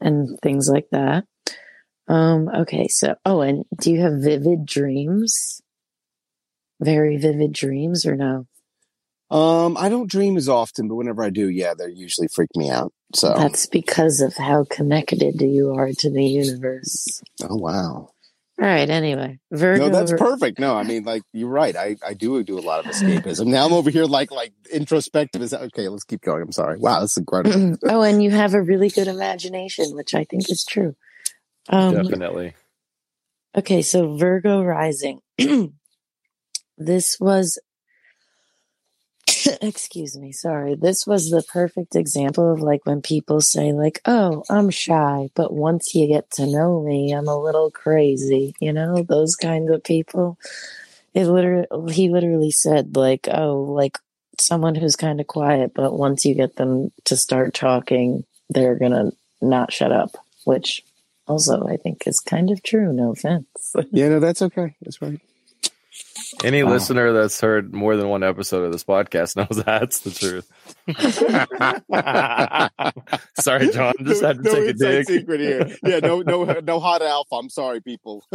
and 0.00 0.38
things 0.42 0.68
like 0.68 0.88
that. 0.90 1.24
Um, 2.08 2.48
okay, 2.48 2.88
so 2.88 3.14
oh, 3.24 3.40
and 3.40 3.64
do 3.78 3.90
you 3.92 4.00
have 4.00 4.14
vivid 4.14 4.66
dreams? 4.66 5.60
Very 6.80 7.18
vivid 7.18 7.52
dreams 7.52 8.06
or 8.06 8.16
no? 8.16 8.46
Um, 9.30 9.76
I 9.76 9.88
don't 9.88 10.10
dream 10.10 10.36
as 10.36 10.48
often, 10.48 10.88
but 10.88 10.96
whenever 10.96 11.22
I 11.22 11.30
do, 11.30 11.48
yeah, 11.48 11.74
they 11.74 11.90
usually 11.92 12.26
freak 12.26 12.50
me 12.56 12.68
out. 12.68 12.92
So, 13.14 13.32
That's 13.36 13.66
because 13.66 14.20
of 14.20 14.34
how 14.34 14.64
connected 14.68 15.40
you 15.40 15.72
are 15.72 15.92
to 15.92 16.10
the 16.10 16.24
universe. 16.24 17.22
oh 17.48 17.56
wow. 17.56 18.10
All 18.60 18.66
right, 18.66 18.90
anyway. 18.90 19.38
Virgo 19.50 19.88
No, 19.88 19.90
that's 19.90 20.12
perfect. 20.12 20.58
No, 20.58 20.76
I 20.76 20.82
mean, 20.82 21.04
like 21.04 21.22
you're 21.32 21.48
right. 21.48 21.74
I, 21.74 21.96
I 22.06 22.12
do 22.12 22.42
do 22.42 22.58
a 22.58 22.60
lot 22.60 22.84
of 22.84 22.92
escapism. 22.92 23.46
Now 23.46 23.64
I'm 23.64 23.72
over 23.72 23.88
here 23.88 24.04
like 24.04 24.30
like 24.30 24.52
introspective. 24.70 25.40
Is 25.40 25.54
okay? 25.54 25.88
Let's 25.88 26.04
keep 26.04 26.20
going. 26.20 26.42
I'm 26.42 26.52
sorry. 26.52 26.78
Wow, 26.78 27.00
that's 27.00 27.16
incredible. 27.16 27.78
oh, 27.84 28.02
and 28.02 28.22
you 28.22 28.30
have 28.30 28.52
a 28.52 28.60
really 28.60 28.90
good 28.90 29.08
imagination, 29.08 29.94
which 29.94 30.14
I 30.14 30.24
think 30.24 30.50
is 30.50 30.62
true. 30.68 30.94
Um, 31.70 31.94
Definitely. 31.94 32.54
okay, 33.56 33.80
so 33.80 34.16
Virgo 34.16 34.62
rising. 34.62 35.20
this 36.78 37.18
was, 37.20 37.58
excuse 39.62 40.16
me, 40.16 40.32
sorry. 40.32 40.74
This 40.74 41.06
was 41.06 41.30
the 41.30 41.42
perfect 41.42 41.94
example 41.94 42.52
of 42.52 42.60
like 42.60 42.84
when 42.84 43.02
people 43.02 43.40
say, 43.40 43.72
like, 43.72 44.00
oh, 44.04 44.44
I'm 44.50 44.70
shy, 44.70 45.28
but 45.34 45.52
once 45.52 45.94
you 45.94 46.08
get 46.08 46.30
to 46.32 46.46
know 46.46 46.82
me, 46.82 47.12
I'm 47.12 47.28
a 47.28 47.38
little 47.38 47.70
crazy. 47.70 48.54
You 48.60 48.72
know, 48.72 49.02
those 49.02 49.36
kind 49.36 49.70
of 49.70 49.84
people. 49.84 50.38
It 51.12 51.26
literally, 51.26 51.92
he 51.92 52.08
literally 52.08 52.52
said, 52.52 52.96
like, 52.96 53.28
oh, 53.32 53.62
like 53.62 53.98
someone 54.38 54.74
who's 54.74 54.96
kind 54.96 55.20
of 55.20 55.26
quiet, 55.26 55.72
but 55.74 55.92
once 55.92 56.24
you 56.24 56.34
get 56.34 56.56
them 56.56 56.92
to 57.04 57.16
start 57.16 57.52
talking, 57.54 58.24
they're 58.48 58.78
gonna 58.78 59.10
not 59.40 59.72
shut 59.72 59.92
up, 59.92 60.16
which 60.44 60.84
also 61.26 61.66
I 61.66 61.76
think 61.76 62.06
is 62.06 62.20
kind 62.20 62.50
of 62.50 62.62
true. 62.62 62.92
No 62.92 63.12
offense. 63.12 63.74
yeah, 63.90 64.08
no, 64.08 64.20
that's 64.20 64.42
okay. 64.42 64.74
That's 64.82 65.00
right. 65.02 65.20
Any 66.44 66.62
Wow. 66.62 66.70
listener 66.72 67.12
that's 67.12 67.40
heard 67.40 67.74
more 67.74 67.96
than 67.96 68.08
one 68.08 68.22
episode 68.22 68.64
of 68.64 68.72
this 68.72 68.84
podcast 68.84 69.36
knows 69.36 69.62
that's 69.64 70.00
the 70.00 70.10
truth. 70.10 70.50
Sorry, 73.40 73.70
John. 73.70 73.94
Just 74.04 74.22
had 74.22 74.36
to 74.38 74.42
no 74.42 74.54
take 74.54 74.68
a 74.68 74.72
dig. 74.72 75.06
secret 75.06 75.40
here. 75.40 75.76
Yeah, 75.84 76.00
no, 76.00 76.22
no, 76.22 76.44
no 76.44 76.80
hot 76.80 77.02
alpha. 77.02 77.34
I'm 77.36 77.50
sorry, 77.50 77.80
people. 77.80 78.24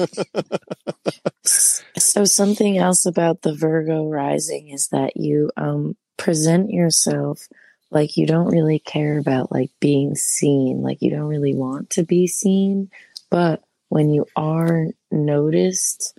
So 1.46 2.26
something 2.26 2.78
else 2.78 3.06
about 3.06 3.42
the 3.44 3.54
Virgo 3.54 4.08
rising 4.10 4.70
is 4.70 4.88
that 4.90 5.16
you 5.16 5.52
um 5.56 5.96
present 6.18 6.72
yourself 6.72 7.48
like 7.92 8.18
you 8.18 8.26
don't 8.26 8.52
really 8.52 8.80
care 8.80 9.20
about 9.20 9.52
like 9.52 9.70
being 9.80 10.16
seen, 10.16 10.82
like 10.82 11.02
you 11.02 11.12
don't 11.12 11.28
really 11.28 11.54
want 11.54 11.92
to 11.92 12.04
be 12.04 12.26
seen, 12.28 12.90
but 13.30 13.62
when 13.90 14.10
you 14.10 14.26
are 14.36 14.88
noticed, 15.12 16.18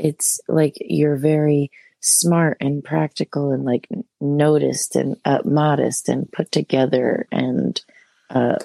it's 0.00 0.40
like 0.48 0.76
you're 0.80 1.16
very 1.16 1.70
smart 2.00 2.56
and 2.60 2.82
practical 2.82 3.52
and 3.52 3.64
like 3.64 3.86
noticed 4.20 4.96
and 4.96 5.16
uh, 5.24 5.40
modest 5.44 6.08
and 6.08 6.30
put 6.32 6.50
together 6.50 7.26
and 7.30 7.82
uh 8.30 8.56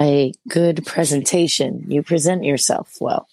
a 0.00 0.32
good 0.48 0.84
presentation. 0.86 1.84
You 1.88 2.02
present 2.02 2.42
yourself 2.44 2.96
well. 3.00 3.28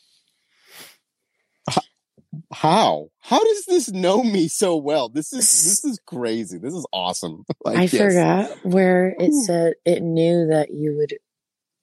How? 2.51 3.09
How 3.19 3.43
does 3.43 3.65
this 3.65 3.91
know 3.91 4.21
me 4.21 4.47
so 4.47 4.75
well? 4.75 5.09
This 5.09 5.33
is 5.33 5.39
this 5.39 5.85
is 5.85 5.99
crazy. 6.05 6.57
This 6.57 6.73
is 6.73 6.85
awesome. 6.91 7.45
Like, 7.65 7.77
I 7.77 7.81
yes. 7.83 7.97
forgot 7.97 8.65
where 8.65 9.15
it 9.19 9.33
said 9.33 9.73
it 9.83 10.01
knew 10.01 10.47
that 10.47 10.71
you 10.71 10.95
would 10.97 11.17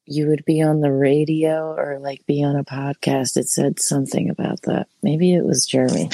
you 0.06 0.28
would 0.28 0.44
be 0.44 0.62
on 0.62 0.80
the 0.80 0.92
radio 0.92 1.72
or 1.72 1.98
like 2.00 2.24
be 2.26 2.42
on 2.42 2.56
a 2.56 2.64
podcast. 2.64 3.36
It 3.36 3.48
said 3.48 3.80
something 3.80 4.28
about 4.30 4.62
that. 4.62 4.88
Maybe 5.02 5.34
it 5.34 5.44
was 5.44 5.66
Jeremy. 5.66 6.10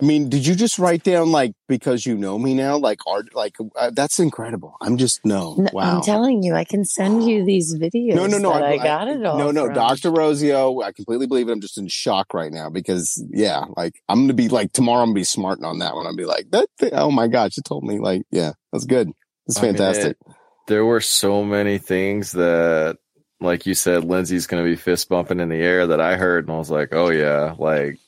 I 0.00 0.04
mean, 0.04 0.28
did 0.28 0.44
you 0.44 0.56
just 0.56 0.80
write 0.80 1.04
down 1.04 1.30
like 1.30 1.52
because 1.68 2.04
you 2.04 2.16
know 2.16 2.36
me 2.36 2.54
now? 2.54 2.76
Like 2.76 2.98
art, 3.06 3.36
like 3.36 3.54
uh, 3.76 3.92
that's 3.94 4.18
incredible. 4.18 4.76
I'm 4.80 4.96
just 4.96 5.24
no. 5.24 5.54
N- 5.56 5.68
wow. 5.72 5.96
I'm 5.96 6.02
telling 6.02 6.42
you, 6.42 6.54
I 6.54 6.64
can 6.64 6.84
send 6.84 7.24
you 7.28 7.44
these 7.44 7.72
videos. 7.78 8.16
no, 8.16 8.26
no, 8.26 8.38
no. 8.38 8.52
that 8.52 8.64
I, 8.64 8.78
got 8.78 9.06
it 9.06 9.24
all. 9.24 9.38
No, 9.38 9.52
no, 9.52 9.66
from. 9.66 9.74
Doctor 9.74 10.10
Rosio. 10.10 10.82
I 10.82 10.90
completely 10.90 11.28
believe 11.28 11.48
it. 11.48 11.52
I'm 11.52 11.60
just 11.60 11.78
in 11.78 11.86
shock 11.86 12.34
right 12.34 12.50
now 12.50 12.68
because 12.68 13.24
yeah, 13.30 13.64
like 13.76 13.94
I'm 14.08 14.22
gonna 14.22 14.34
be 14.34 14.48
like 14.48 14.72
tomorrow. 14.72 15.02
I'm 15.02 15.10
gonna 15.10 15.20
be 15.20 15.24
smarting 15.24 15.64
on 15.64 15.78
that 15.78 15.94
one. 15.94 16.04
I'll 16.04 16.16
be 16.16 16.24
like 16.24 16.50
that. 16.50 16.68
Thing, 16.78 16.90
oh 16.94 17.12
my 17.12 17.28
gosh, 17.28 17.56
you 17.56 17.62
told 17.62 17.84
me. 17.84 18.00
Like 18.00 18.22
yeah, 18.32 18.52
that's 18.72 18.86
good. 18.86 19.12
It's 19.46 19.58
I 19.58 19.62
mean, 19.62 19.76
fantastic. 19.76 20.16
it- 20.20 20.36
there 20.66 20.84
were 20.84 21.00
so 21.00 21.44
many 21.44 21.78
things 21.78 22.32
that, 22.32 22.98
like 23.40 23.66
you 23.66 23.74
said, 23.74 24.04
Lindsay's 24.04 24.46
going 24.46 24.62
to 24.62 24.70
be 24.70 24.76
fist 24.76 25.08
bumping 25.08 25.40
in 25.40 25.48
the 25.48 25.56
air 25.56 25.88
that 25.88 26.00
I 26.00 26.16
heard, 26.16 26.46
and 26.46 26.54
I 26.54 26.58
was 26.58 26.70
like, 26.70 26.90
oh 26.92 27.10
yeah, 27.10 27.54
like 27.58 27.98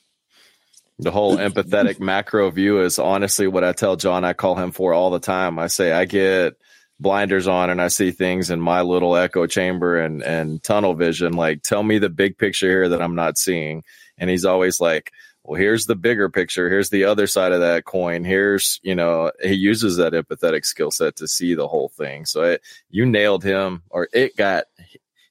the 0.98 1.10
whole 1.10 1.36
empathetic 1.36 1.98
macro 2.00 2.50
view 2.50 2.80
is 2.80 2.98
honestly 2.98 3.46
what 3.46 3.64
I 3.64 3.72
tell 3.72 3.96
John. 3.96 4.24
I 4.24 4.32
call 4.32 4.54
him 4.54 4.70
for 4.70 4.92
all 4.92 5.10
the 5.10 5.18
time. 5.18 5.58
I 5.58 5.66
say 5.66 5.92
I 5.92 6.04
get 6.04 6.54
blinders 7.00 7.48
on 7.48 7.70
and 7.70 7.82
I 7.82 7.88
see 7.88 8.12
things 8.12 8.50
in 8.50 8.60
my 8.60 8.82
little 8.82 9.16
echo 9.16 9.46
chamber 9.46 9.98
and 9.98 10.22
and 10.22 10.62
tunnel 10.62 10.94
vision. 10.94 11.32
Like, 11.32 11.62
tell 11.62 11.82
me 11.82 11.98
the 11.98 12.10
big 12.10 12.38
picture 12.38 12.68
here 12.68 12.88
that 12.90 13.02
I'm 13.02 13.16
not 13.16 13.38
seeing. 13.38 13.82
And 14.16 14.30
he's 14.30 14.44
always 14.44 14.80
like, 14.80 15.10
well, 15.44 15.60
here's 15.60 15.86
the 15.86 15.94
bigger 15.94 16.30
picture. 16.30 16.70
Here's 16.70 16.90
the 16.90 17.04
other 17.04 17.26
side 17.26 17.52
of 17.52 17.60
that 17.60 17.84
coin. 17.84 18.24
Here's, 18.24 18.80
you 18.82 18.94
know, 18.94 19.30
he 19.42 19.52
uses 19.52 19.96
that 19.96 20.14
empathetic 20.14 20.64
skill 20.64 20.90
set 20.90 21.16
to 21.16 21.28
see 21.28 21.54
the 21.54 21.68
whole 21.68 21.90
thing. 21.90 22.24
So 22.24 22.42
it, 22.42 22.62
you 22.88 23.04
nailed 23.04 23.44
him, 23.44 23.82
or 23.90 24.08
it 24.12 24.36
got, 24.36 24.64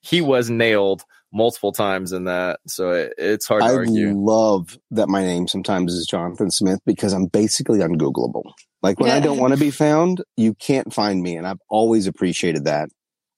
he 0.02 0.22
was 0.22 0.52
nailed 0.52 1.04
multiple 1.34 1.72
times 1.72 2.14
in 2.14 2.26
that. 2.26 2.60
So 2.68 2.92
it, 2.92 3.14
it's 3.18 3.48
hard 3.48 3.64
to 3.64 3.68
I 3.68 3.72
love 4.14 4.78
that 4.92 5.10
my 5.10 5.24
name 5.24 5.48
sometimes 5.48 5.94
is 5.94 6.06
Jonathan 6.06 6.52
Smith 6.52 6.80
because 6.86 7.12
I'm 7.12 7.26
basically 7.26 7.80
ungoogleable. 7.80 8.52
Like 8.84 9.00
when 9.00 9.10
I 9.10 9.20
don't 9.20 9.40
want 9.40 9.54
to 9.54 9.60
be 9.60 9.72
found, 9.72 10.24
you 10.38 10.54
can't 10.54 10.94
find 10.94 11.24
me, 11.24 11.38
and 11.38 11.48
I've 11.48 11.62
always 11.70 12.06
appreciated 12.06 12.66
that. 12.66 12.90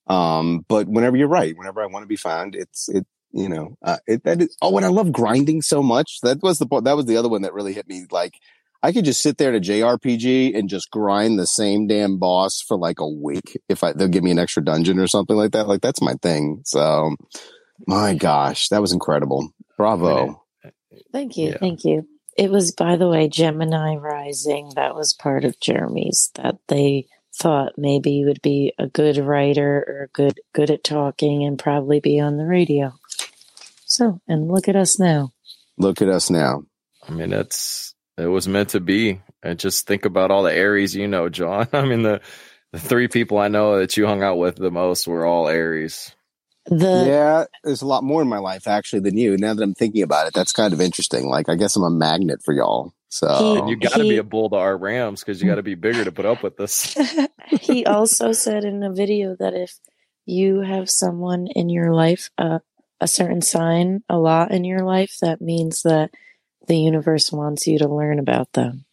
Um, 0.08 0.66
but 0.68 0.88
whenever 0.88 1.16
you're 1.16 1.28
right, 1.28 1.56
whenever 1.56 1.82
I 1.82 1.86
want 1.86 2.04
to 2.04 2.08
be 2.08 2.16
found, 2.16 2.56
it's 2.56 2.90
it. 2.90 3.06
You 3.36 3.50
know, 3.50 3.78
uh, 3.82 3.98
it 4.08 4.24
that 4.24 4.42
is. 4.42 4.56
Oh, 4.62 4.78
and 4.78 4.86
I 4.86 4.90
love 4.90 5.12
grinding 5.12 5.62
so 5.62 5.84
much. 5.84 6.20
That 6.24 6.42
was 6.42 6.58
the 6.58 6.66
part. 6.66 6.86
That 6.86 6.96
was 6.96 7.06
the 7.06 7.18
other 7.18 7.28
one 7.28 7.42
that 7.42 7.54
really 7.54 7.74
hit 7.74 7.86
me. 7.86 8.06
Like 8.10 8.40
I 8.82 8.94
could 8.94 9.04
just 9.04 9.22
sit 9.22 9.38
there 9.38 9.50
in 9.50 9.56
a 9.56 9.60
JRPG 9.60 10.58
and 10.58 10.70
just 10.70 10.90
grind 10.90 11.38
the 11.38 11.46
same 11.46 11.88
damn 11.88 12.18
boss 12.18 12.62
for 12.62 12.78
like 12.78 13.00
a 13.00 13.10
week 13.10 13.60
if 13.68 13.84
I 13.84 13.92
they'll 13.92 14.08
give 14.08 14.24
me 14.24 14.32
an 14.32 14.40
extra 14.40 14.64
dungeon 14.64 15.00
or 15.00 15.08
something 15.08 15.36
like 15.36 15.52
that. 15.52 15.68
Like 15.68 15.82
that's 15.82 16.02
my 16.02 16.14
thing. 16.22 16.62
So, 16.64 17.16
my 17.86 18.14
gosh, 18.14 18.70
that 18.70 18.82
was 18.82 18.94
incredible. 18.94 19.50
Bravo. 19.76 20.46
Thank 21.12 21.36
you. 21.36 21.50
Yeah. 21.50 21.58
Thank 21.58 21.84
you. 21.84 22.08
It 22.38 22.52
was, 22.52 22.72
by 22.72 22.96
the 22.96 23.10
way, 23.10 23.28
Gemini 23.28 23.96
Rising. 23.96 24.72
That 24.76 24.96
was 24.96 25.14
part 25.14 25.46
of 25.46 25.60
Jeremy's 25.60 26.32
that 26.36 26.58
they 26.68 27.08
thought 27.34 27.74
maybe 27.78 28.12
you 28.12 28.28
would 28.28 28.42
be 28.42 28.74
a 28.78 28.88
good 28.88 29.18
writer 29.18 29.84
or 29.88 30.10
good 30.14 30.40
good 30.54 30.70
at 30.70 30.84
talking 30.84 31.44
and 31.44 31.60
probably 31.60 32.00
be 32.00 32.20
on 32.20 32.38
the 32.38 32.46
radio. 32.46 32.94
So, 33.86 34.20
and 34.28 34.48
look 34.48 34.68
at 34.68 34.76
us 34.76 35.00
now. 35.00 35.32
Look 35.78 36.02
at 36.02 36.10
us 36.10 36.30
now. 36.30 36.64
I 37.08 37.12
mean, 37.12 37.32
it's 37.34 37.94
it 38.18 38.28
was 38.28 38.48
meant 38.48 38.70
to 38.70 38.80
be. 38.80 39.22
And 39.44 39.60
just 39.60 39.86
think 39.86 40.06
about 40.06 40.32
all 40.32 40.44
the 40.44 40.54
Aries 40.54 40.96
you 40.96 41.08
know, 41.08 41.30
John. 41.30 41.68
I 41.74 41.86
mean, 41.86 42.02
the 42.02 42.22
the 42.72 42.80
three 42.80 43.08
people 43.08 43.38
I 43.38 43.48
know 43.48 43.78
that 43.80 43.96
you 43.96 44.06
hung 44.06 44.24
out 44.24 44.38
with 44.38 44.56
the 44.56 44.72
most 44.72 45.08
were 45.08 45.26
all 45.26 45.48
Aries. 45.48 46.14
The 46.66 47.04
yeah, 47.06 47.46
there's 47.64 47.84
a 47.84 47.88
lot 47.88 48.04
more 48.04 48.24
in 48.24 48.28
my 48.28 48.40
life 48.40 48.68
actually 48.68 49.02
than 49.02 49.18
you. 49.18 49.38
Now 49.38 49.54
that 49.54 49.62
I'm 49.62 49.76
thinking 49.76 50.02
about 50.02 50.28
it, 50.28 50.34
that's 50.34 50.52
kind 50.52 50.74
of 50.74 50.82
interesting. 50.82 51.28
Like, 51.28 51.48
I 51.48 51.56
guess 51.56 51.76
I'm 51.76 51.84
a 51.84 51.92
magnet 51.92 52.42
for 52.44 52.56
y'all. 52.56 52.92
So 53.10 53.28
He- 53.38 53.60
And 53.60 53.70
you 53.70 53.76
got 53.78 53.94
to 53.98 54.04
be 54.04 54.18
a 54.18 54.24
bull 54.24 54.50
to 54.50 54.56
our 54.56 54.76
Rams 54.76 55.22
because 55.22 55.42
you 55.42 55.48
got 55.48 55.56
to 55.56 55.64
be 55.64 55.76
bigger 55.76 56.04
to 56.04 56.12
put 56.12 56.26
up 56.26 56.42
with 56.42 56.58
this. 56.58 56.98
he 57.62 57.86
also 57.86 58.32
said 58.32 58.66
in 58.66 58.82
a 58.82 58.92
video 58.92 59.36
that 59.38 59.54
if 59.54 59.78
you 60.26 60.62
have 60.62 60.90
someone 60.90 61.46
in 61.48 61.70
your 61.70 61.94
life, 61.94 62.32
uh, 62.40 62.60
a 63.02 63.08
certain 63.08 63.42
sign 63.42 64.04
a 64.10 64.18
lot 64.18 64.52
in 64.52 64.64
your 64.64 64.80
life, 64.82 65.18
that 65.22 65.42
means 65.42 65.82
that 65.84 66.12
the 66.68 66.78
universe 66.78 67.32
wants 67.32 67.68
you 67.68 67.78
to 67.80 67.88
learn 67.88 68.20
about 68.20 68.52
them. 68.54 68.86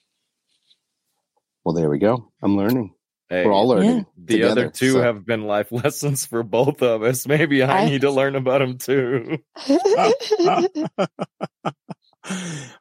well, 1.64 1.74
there 1.74 1.88
we 1.90 1.98
go. 1.98 2.30
I'm 2.42 2.56
learning. 2.56 2.94
Hey, 3.30 3.46
We're 3.46 3.52
all 3.52 3.68
learning. 3.68 3.96
Yeah. 3.98 4.02
the 4.18 4.34
together, 4.34 4.60
other 4.62 4.70
two 4.70 4.92
so- 4.92 5.02
have 5.02 5.24
been 5.24 5.44
life 5.46 5.72
lessons 5.72 6.26
for 6.26 6.42
both 6.42 6.82
of 6.82 7.02
us. 7.02 7.26
Maybe 7.26 7.62
I, 7.62 7.82
I- 7.84 7.86
need 7.88 8.02
to 8.02 8.10
learn 8.10 8.34
about 8.36 8.58
them 8.58 8.76
too. 8.76 9.38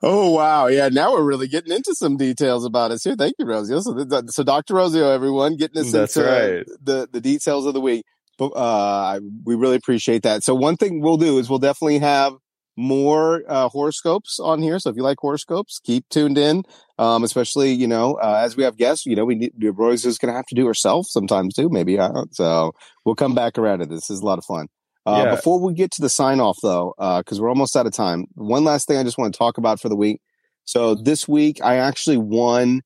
oh 0.04 0.32
wow, 0.32 0.68
yeah. 0.68 0.90
Now 0.90 1.14
we're 1.14 1.24
really 1.24 1.48
getting 1.48 1.74
into 1.74 1.94
some 1.96 2.18
details 2.18 2.66
about 2.66 2.92
us 2.92 3.04
here. 3.04 3.16
Thank 3.16 3.36
you, 3.40 3.46
Rosio. 3.46 3.82
So, 3.82 4.24
so 4.28 4.44
Dr. 4.44 4.76
Rosio, 4.76 5.14
everyone, 5.14 5.56
getting 5.58 5.82
us 5.82 5.92
That's 5.92 6.16
into 6.18 6.30
right. 6.30 6.66
the 6.84 7.08
the 7.12 7.22
details 7.22 7.66
of 7.66 7.74
the 7.74 7.82
week. 7.82 8.06
But 8.42 8.58
uh, 8.58 9.20
we 9.44 9.54
really 9.54 9.76
appreciate 9.76 10.24
that. 10.24 10.44
So 10.44 10.56
one 10.56 10.76
thing 10.76 11.00
we'll 11.00 11.18
do 11.18 11.38
is 11.38 11.48
we'll 11.48 11.60
definitely 11.60 12.00
have 12.00 12.34
more 12.76 13.44
uh, 13.48 13.70
horoscopes 13.70 14.40
on 14.40 14.64
here. 14.64 14.80
So 14.80 14.90
if 14.90 14.96
you 14.96 15.04
like 15.04 15.18
horoscopes, 15.22 15.80
keep 15.84 16.10
tuned 16.10 16.40
in. 16.40 16.64
Um, 16.98 17.24
especially 17.24 17.72
you 17.72 17.88
know 17.88 18.16
uh, 18.16 18.42
as 18.44 18.58
we 18.58 18.64
have 18.64 18.78
guests, 18.78 19.06
you 19.06 19.16
know 19.16 19.26
we 19.26 19.36
need 19.36 19.54
Rose 19.62 20.06
is 20.06 20.18
going 20.18 20.32
to 20.32 20.36
have 20.36 20.48
to 20.48 20.56
do 20.56 20.66
herself 20.66 21.06
sometimes 21.08 21.54
too. 21.54 21.70
Maybe 21.70 22.00
uh, 22.00 22.26
so 22.32 22.72
we'll 23.06 23.14
come 23.14 23.36
back 23.36 23.60
around 23.60 23.80
to 23.80 23.86
this. 23.86 24.08
This 24.08 24.10
is 24.10 24.22
a 24.22 24.26
lot 24.26 24.40
of 24.40 24.46
fun. 24.46 24.66
Uh, 25.06 25.22
Yeah. 25.26 25.36
Before 25.36 25.60
we 25.60 25.76
get 25.76 25.92
to 25.92 26.02
the 26.02 26.10
sign 26.10 26.40
off, 26.40 26.58
though, 26.64 26.96
because 26.98 27.40
we're 27.40 27.50
almost 27.50 27.76
out 27.76 27.86
of 27.86 27.94
time, 27.94 28.26
one 28.34 28.64
last 28.64 28.88
thing 28.88 28.98
I 28.98 29.04
just 29.04 29.20
want 29.20 29.36
to 29.36 29.38
talk 29.38 29.60
about 29.60 29.80
for 29.80 29.90
the 29.90 29.96
week. 29.96 30.20
So 30.64 30.96
this 30.96 31.28
week, 31.28 31.60
I 31.64 31.76
actually 31.76 32.18
won. 32.18 32.82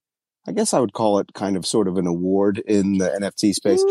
I 0.47 0.51
guess 0.51 0.73
I 0.73 0.79
would 0.79 0.93
call 0.93 1.19
it 1.19 1.33
kind 1.33 1.55
of 1.55 1.65
sort 1.65 1.87
of 1.87 1.97
an 1.97 2.07
award 2.07 2.61
in 2.67 2.97
the 2.97 3.07
NFT 3.07 3.53
space. 3.53 3.81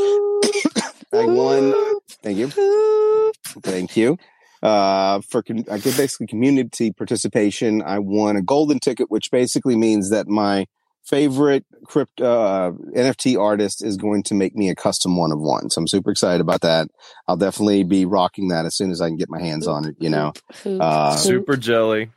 I 1.14 1.26
won. 1.26 1.74
Thank 2.22 2.38
you. 2.38 3.32
Thank 3.62 3.96
you. 3.96 4.18
Uh, 4.62 5.20
for 5.20 5.42
con- 5.42 5.64
I 5.70 5.78
get 5.78 5.96
basically 5.96 6.26
community 6.26 6.90
participation. 6.92 7.82
I 7.82 7.98
won 7.98 8.36
a 8.36 8.42
golden 8.42 8.78
ticket, 8.80 9.10
which 9.10 9.30
basically 9.30 9.76
means 9.76 10.10
that 10.10 10.26
my 10.26 10.66
favorite 11.04 11.66
crypto 11.84 12.24
uh, 12.24 12.70
NFT 12.96 13.38
artist 13.38 13.84
is 13.84 13.98
going 13.98 14.22
to 14.22 14.34
make 14.34 14.56
me 14.56 14.70
a 14.70 14.74
custom 14.74 15.18
one 15.18 15.32
of 15.32 15.38
one. 15.38 15.68
So 15.68 15.80
I'm 15.80 15.86
super 15.86 16.10
excited 16.10 16.40
about 16.40 16.62
that. 16.62 16.88
I'll 17.28 17.36
definitely 17.36 17.84
be 17.84 18.06
rocking 18.06 18.48
that 18.48 18.64
as 18.64 18.74
soon 18.74 18.90
as 18.90 19.02
I 19.02 19.08
can 19.08 19.18
get 19.18 19.28
my 19.28 19.40
hands 19.40 19.66
on 19.66 19.84
it. 19.84 19.96
You 19.98 20.08
know, 20.08 20.32
Uh. 20.64 21.14
Super 21.16 21.56
jelly. 21.58 22.10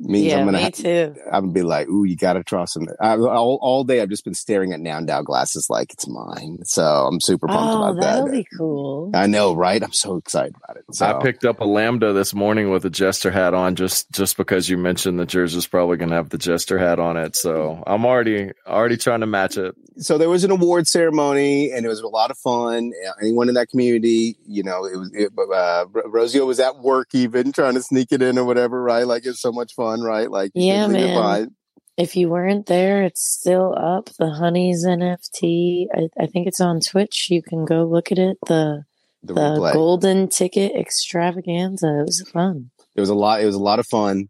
Means 0.00 0.26
yeah, 0.26 0.38
I'm 0.40 0.46
gonna 0.46 0.58
me 0.58 0.64
ha- 0.64 0.70
too. 0.70 1.14
I'm 1.32 1.42
gonna 1.44 1.52
be 1.52 1.62
like, 1.62 1.88
ooh, 1.88 2.02
you 2.04 2.16
gotta 2.16 2.42
trust 2.42 2.74
some. 2.74 2.88
I, 3.00 3.16
all, 3.16 3.58
all 3.62 3.84
day 3.84 4.00
I've 4.02 4.08
just 4.08 4.24
been 4.24 4.34
staring 4.34 4.72
at 4.72 4.80
Noun 4.80 5.06
DAO 5.06 5.24
glasses 5.24 5.68
like 5.70 5.92
it's 5.92 6.08
mine. 6.08 6.58
So 6.64 6.82
I'm 6.82 7.20
super 7.20 7.46
pumped 7.46 7.62
Oh, 7.74 7.82
about 7.92 8.00
that'll 8.00 8.24
that. 8.26 8.32
be 8.32 8.46
cool. 8.58 9.12
I 9.14 9.26
know, 9.28 9.54
right? 9.54 9.80
I'm 9.82 9.92
so 9.92 10.16
excited 10.16 10.54
about 10.62 10.78
it. 10.78 10.84
So 10.92 11.06
I 11.06 11.22
picked 11.22 11.44
up 11.44 11.60
a 11.60 11.64
lambda 11.64 12.12
this 12.12 12.34
morning 12.34 12.70
with 12.70 12.84
a 12.84 12.90
jester 12.90 13.30
hat 13.30 13.54
on, 13.54 13.76
just 13.76 14.10
just 14.10 14.36
because 14.36 14.68
you 14.68 14.76
mentioned 14.78 15.20
that 15.20 15.32
yours 15.32 15.54
is 15.54 15.66
probably 15.68 15.96
going 15.96 16.10
to 16.10 16.16
have 16.16 16.28
the 16.28 16.38
jester 16.38 16.76
hat 16.76 16.98
on 16.98 17.16
it. 17.16 17.36
So 17.36 17.80
I'm 17.86 18.04
already 18.04 18.50
already 18.66 18.96
trying 18.96 19.20
to 19.20 19.26
match 19.26 19.56
it. 19.56 19.76
so 19.98 20.18
there 20.18 20.28
was 20.28 20.42
an 20.42 20.50
award 20.50 20.88
ceremony 20.88 21.70
and 21.70 21.86
it 21.86 21.88
was 21.88 22.00
a 22.00 22.08
lot 22.08 22.32
of 22.32 22.38
fun. 22.38 22.92
Anyone 23.22 23.48
in 23.48 23.54
that 23.54 23.68
community, 23.68 24.36
you 24.44 24.64
know, 24.64 24.84
it 24.86 24.96
was, 24.96 25.10
it, 25.14 25.32
uh, 25.38 25.84
Rosio 26.08 26.46
was 26.46 26.58
at 26.58 26.78
work 26.80 27.14
even 27.14 27.52
trying 27.52 27.74
to 27.74 27.82
sneak 27.82 28.10
it 28.10 28.22
in 28.22 28.38
or 28.38 28.44
whatever, 28.44 28.82
right? 28.82 29.06
Like 29.06 29.24
it's 29.24 29.40
so 29.40 29.52
much 29.52 29.72
fun, 29.74 29.83
right? 30.02 30.30
Like, 30.30 30.52
you 30.54 30.66
Yeah, 30.72 30.86
can 30.86 30.96
it 30.96 31.14
man. 31.14 31.50
If 31.96 32.16
you 32.16 32.28
weren't 32.28 32.66
there, 32.66 33.04
it's 33.04 33.24
still 33.24 33.72
up. 33.78 34.10
The 34.18 34.30
Honeys 34.30 34.84
NFT. 34.84 35.86
I, 35.94 36.08
I 36.20 36.26
think 36.26 36.48
it's 36.48 36.60
on 36.60 36.80
Twitch. 36.80 37.28
You 37.30 37.40
can 37.40 37.64
go 37.64 37.84
look 37.84 38.10
at 38.10 38.18
it. 38.18 38.36
The 38.46 38.84
The 39.22 39.34
the 39.34 39.70
golden 39.72 40.28
ticket 40.28 40.74
extravaganza. 40.74 42.00
It 42.00 42.06
was 42.06 42.28
fun. 42.32 42.70
It 42.96 43.00
was 43.00 43.10
a 43.10 43.14
lot. 43.14 43.42
It 43.42 43.46
was 43.46 43.54
a 43.54 43.62
lot 43.62 43.78
of 43.78 43.86
fun. 43.86 44.28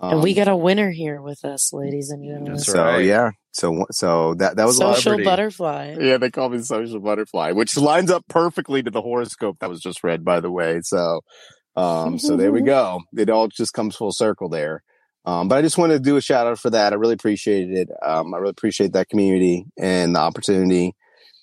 and 0.00 0.22
we 0.22 0.30
Um, 0.30 0.36
got 0.36 0.48
a 0.48 0.56
winner 0.56 0.90
here 0.90 1.20
with 1.20 1.44
us, 1.44 1.72
ladies 1.72 2.10
and 2.10 2.24
gentlemen. 2.24 2.52
That's 2.54 2.66
so 2.66 2.98
yeah. 2.98 3.30
So 3.52 3.86
so 3.90 4.34
that 4.34 4.56
that 4.56 4.66
was 4.66 4.78
a 4.78 4.84
lot 4.84 4.90
of 4.90 5.02
Social 5.02 5.24
butterfly. 5.24 5.96
Yeah, 5.98 6.18
they 6.18 6.30
call 6.30 6.48
me 6.48 6.62
social 6.62 7.00
butterfly, 7.00 7.50
which 7.52 7.76
lines 7.76 8.10
up 8.10 8.24
perfectly 8.28 8.82
to 8.84 8.90
the 8.90 9.02
horoscope 9.02 9.58
that 9.58 9.68
was 9.68 9.80
just 9.80 10.04
read, 10.04 10.24
by 10.24 10.38
the 10.38 10.50
way. 10.50 10.80
So, 10.84 11.22
um, 11.74 12.18
so 12.20 12.36
there 12.36 12.52
we 12.52 12.60
go. 12.76 13.00
It 13.16 13.28
all 13.30 13.48
just 13.48 13.72
comes 13.72 13.96
full 13.96 14.12
circle 14.12 14.48
there. 14.48 14.84
Um, 15.24 15.48
but 15.48 15.58
I 15.58 15.62
just 15.62 15.78
wanted 15.78 15.94
to 15.94 16.00
do 16.00 16.16
a 16.16 16.20
shout 16.22 16.46
out 16.46 16.58
for 16.58 16.70
that. 16.70 16.92
I 16.92 16.96
really 16.96 17.14
appreciated 17.14 17.76
it. 17.76 17.88
Um, 18.02 18.34
I 18.34 18.38
really 18.38 18.50
appreciate 18.50 18.92
that 18.94 19.08
community 19.08 19.66
and 19.78 20.14
the 20.14 20.20
opportunity 20.20 20.94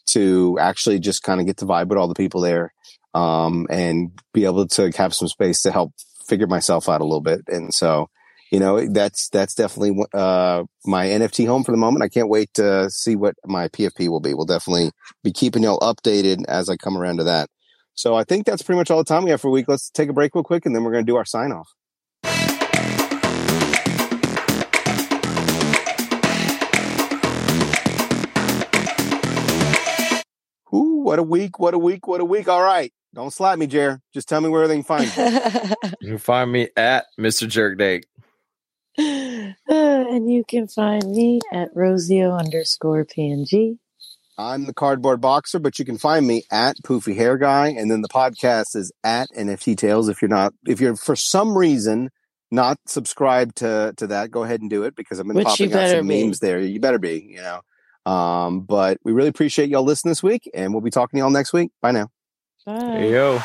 to 0.07 0.57
actually 0.59 0.99
just 0.99 1.23
kind 1.23 1.39
of 1.39 1.45
get 1.45 1.57
to 1.57 1.65
vibe 1.65 1.87
with 1.87 1.97
all 1.97 2.07
the 2.07 2.15
people 2.15 2.41
there, 2.41 2.73
um, 3.13 3.67
and 3.69 4.11
be 4.33 4.45
able 4.45 4.67
to 4.67 4.91
have 4.97 5.13
some 5.13 5.27
space 5.27 5.61
to 5.61 5.71
help 5.71 5.93
figure 6.27 6.47
myself 6.47 6.89
out 6.89 7.01
a 7.01 7.05
little 7.05 7.21
bit. 7.21 7.41
And 7.47 7.73
so, 7.73 8.09
you 8.51 8.59
know, 8.59 8.87
that's, 8.87 9.29
that's 9.29 9.53
definitely, 9.53 10.03
uh, 10.13 10.63
my 10.85 11.07
NFT 11.07 11.45
home 11.45 11.63
for 11.63 11.71
the 11.71 11.77
moment. 11.77 12.03
I 12.03 12.09
can't 12.09 12.29
wait 12.29 12.53
to 12.55 12.89
see 12.89 13.15
what 13.15 13.35
my 13.45 13.67
PFP 13.67 14.07
will 14.09 14.21
be. 14.21 14.33
We'll 14.33 14.45
definitely 14.45 14.91
be 15.23 15.31
keeping 15.31 15.63
y'all 15.63 15.79
updated 15.79 16.45
as 16.47 16.69
I 16.69 16.77
come 16.77 16.97
around 16.97 17.17
to 17.17 17.25
that. 17.25 17.49
So 17.93 18.15
I 18.15 18.23
think 18.23 18.45
that's 18.45 18.61
pretty 18.61 18.77
much 18.77 18.91
all 18.91 18.99
the 18.99 19.03
time 19.03 19.23
we 19.23 19.31
have 19.31 19.41
for 19.41 19.47
a 19.47 19.51
week. 19.51 19.65
Let's 19.67 19.89
take 19.89 20.09
a 20.09 20.13
break 20.13 20.35
real 20.35 20.43
quick 20.43 20.65
and 20.65 20.75
then 20.75 20.83
we're 20.83 20.91
going 20.91 21.05
to 21.05 21.11
do 21.11 21.17
our 21.17 21.25
sign 21.25 21.51
off. 21.51 21.67
Ooh, 30.77 31.01
what 31.03 31.19
a 31.19 31.23
week. 31.23 31.59
What 31.59 31.73
a 31.73 31.79
week. 31.79 32.07
What 32.07 32.21
a 32.21 32.25
week. 32.25 32.47
All 32.47 32.61
right. 32.63 32.91
Don't 33.13 33.31
slap 33.31 33.57
me, 33.57 33.67
Jer. 33.67 33.99
Just 34.13 34.27
tell 34.29 34.41
me 34.41 34.49
where 34.49 34.67
they 34.67 34.75
can 34.75 34.83
find 34.83 35.05
you. 35.05 35.91
You 36.01 36.07
can 36.13 36.17
find 36.19 36.51
me 36.51 36.69
at 36.77 37.05
Mr. 37.19 37.47
Jerk 37.47 37.77
Date. 37.77 38.05
Uh, 38.99 39.53
and 39.69 40.31
you 40.31 40.43
can 40.47 40.67
find 40.67 41.03
me 41.11 41.39
at 41.51 41.73
Rosio 41.75 42.37
underscore 42.37 43.05
PNG. 43.05 43.77
I'm 44.37 44.65
the 44.65 44.73
cardboard 44.73 45.19
boxer, 45.19 45.59
but 45.59 45.79
you 45.79 45.85
can 45.85 45.97
find 45.97 46.27
me 46.27 46.43
at 46.51 46.75
Poofy 46.83 47.15
Hair 47.15 47.37
Guy, 47.37 47.69
and 47.69 47.89
then 47.89 48.01
the 48.01 48.07
podcast 48.07 48.75
is 48.75 48.91
at 49.03 49.29
NFT 49.35 49.75
Tales. 49.77 50.09
If 50.09 50.21
you're 50.21 50.29
not, 50.29 50.53
if 50.67 50.79
you're 50.79 50.95
for 50.95 51.15
some 51.15 51.57
reason 51.57 52.11
not 52.51 52.77
subscribed 52.85 53.57
to 53.57 53.93
to 53.97 54.07
that, 54.07 54.29
go 54.29 54.43
ahead 54.43 54.61
and 54.61 54.69
do 54.69 54.83
it 54.83 54.95
because 54.95 55.19
I've 55.19 55.25
been 55.25 55.35
Which 55.35 55.47
popping 55.47 55.73
out 55.73 55.89
some 55.89 56.07
be. 56.07 56.23
memes 56.23 56.39
there. 56.39 56.59
You 56.59 56.79
better 56.79 56.99
be, 56.99 57.27
you 57.29 57.37
know. 57.41 57.61
Um, 58.07 58.61
but 58.61 58.99
we 59.03 59.11
really 59.11 59.27
appreciate 59.27 59.69
y'all 59.69 59.83
listening 59.83 60.11
this 60.11 60.23
week, 60.23 60.49
and 60.53 60.73
we'll 60.73 60.81
be 60.81 60.89
talking 60.89 61.17
to 61.17 61.21
y'all 61.21 61.29
next 61.29 61.51
week. 61.51 61.71
Bye 61.81 61.91
now. 61.91 62.07
Bye. 62.65 62.73
Hey, 62.73 63.11
yo. 63.11 63.41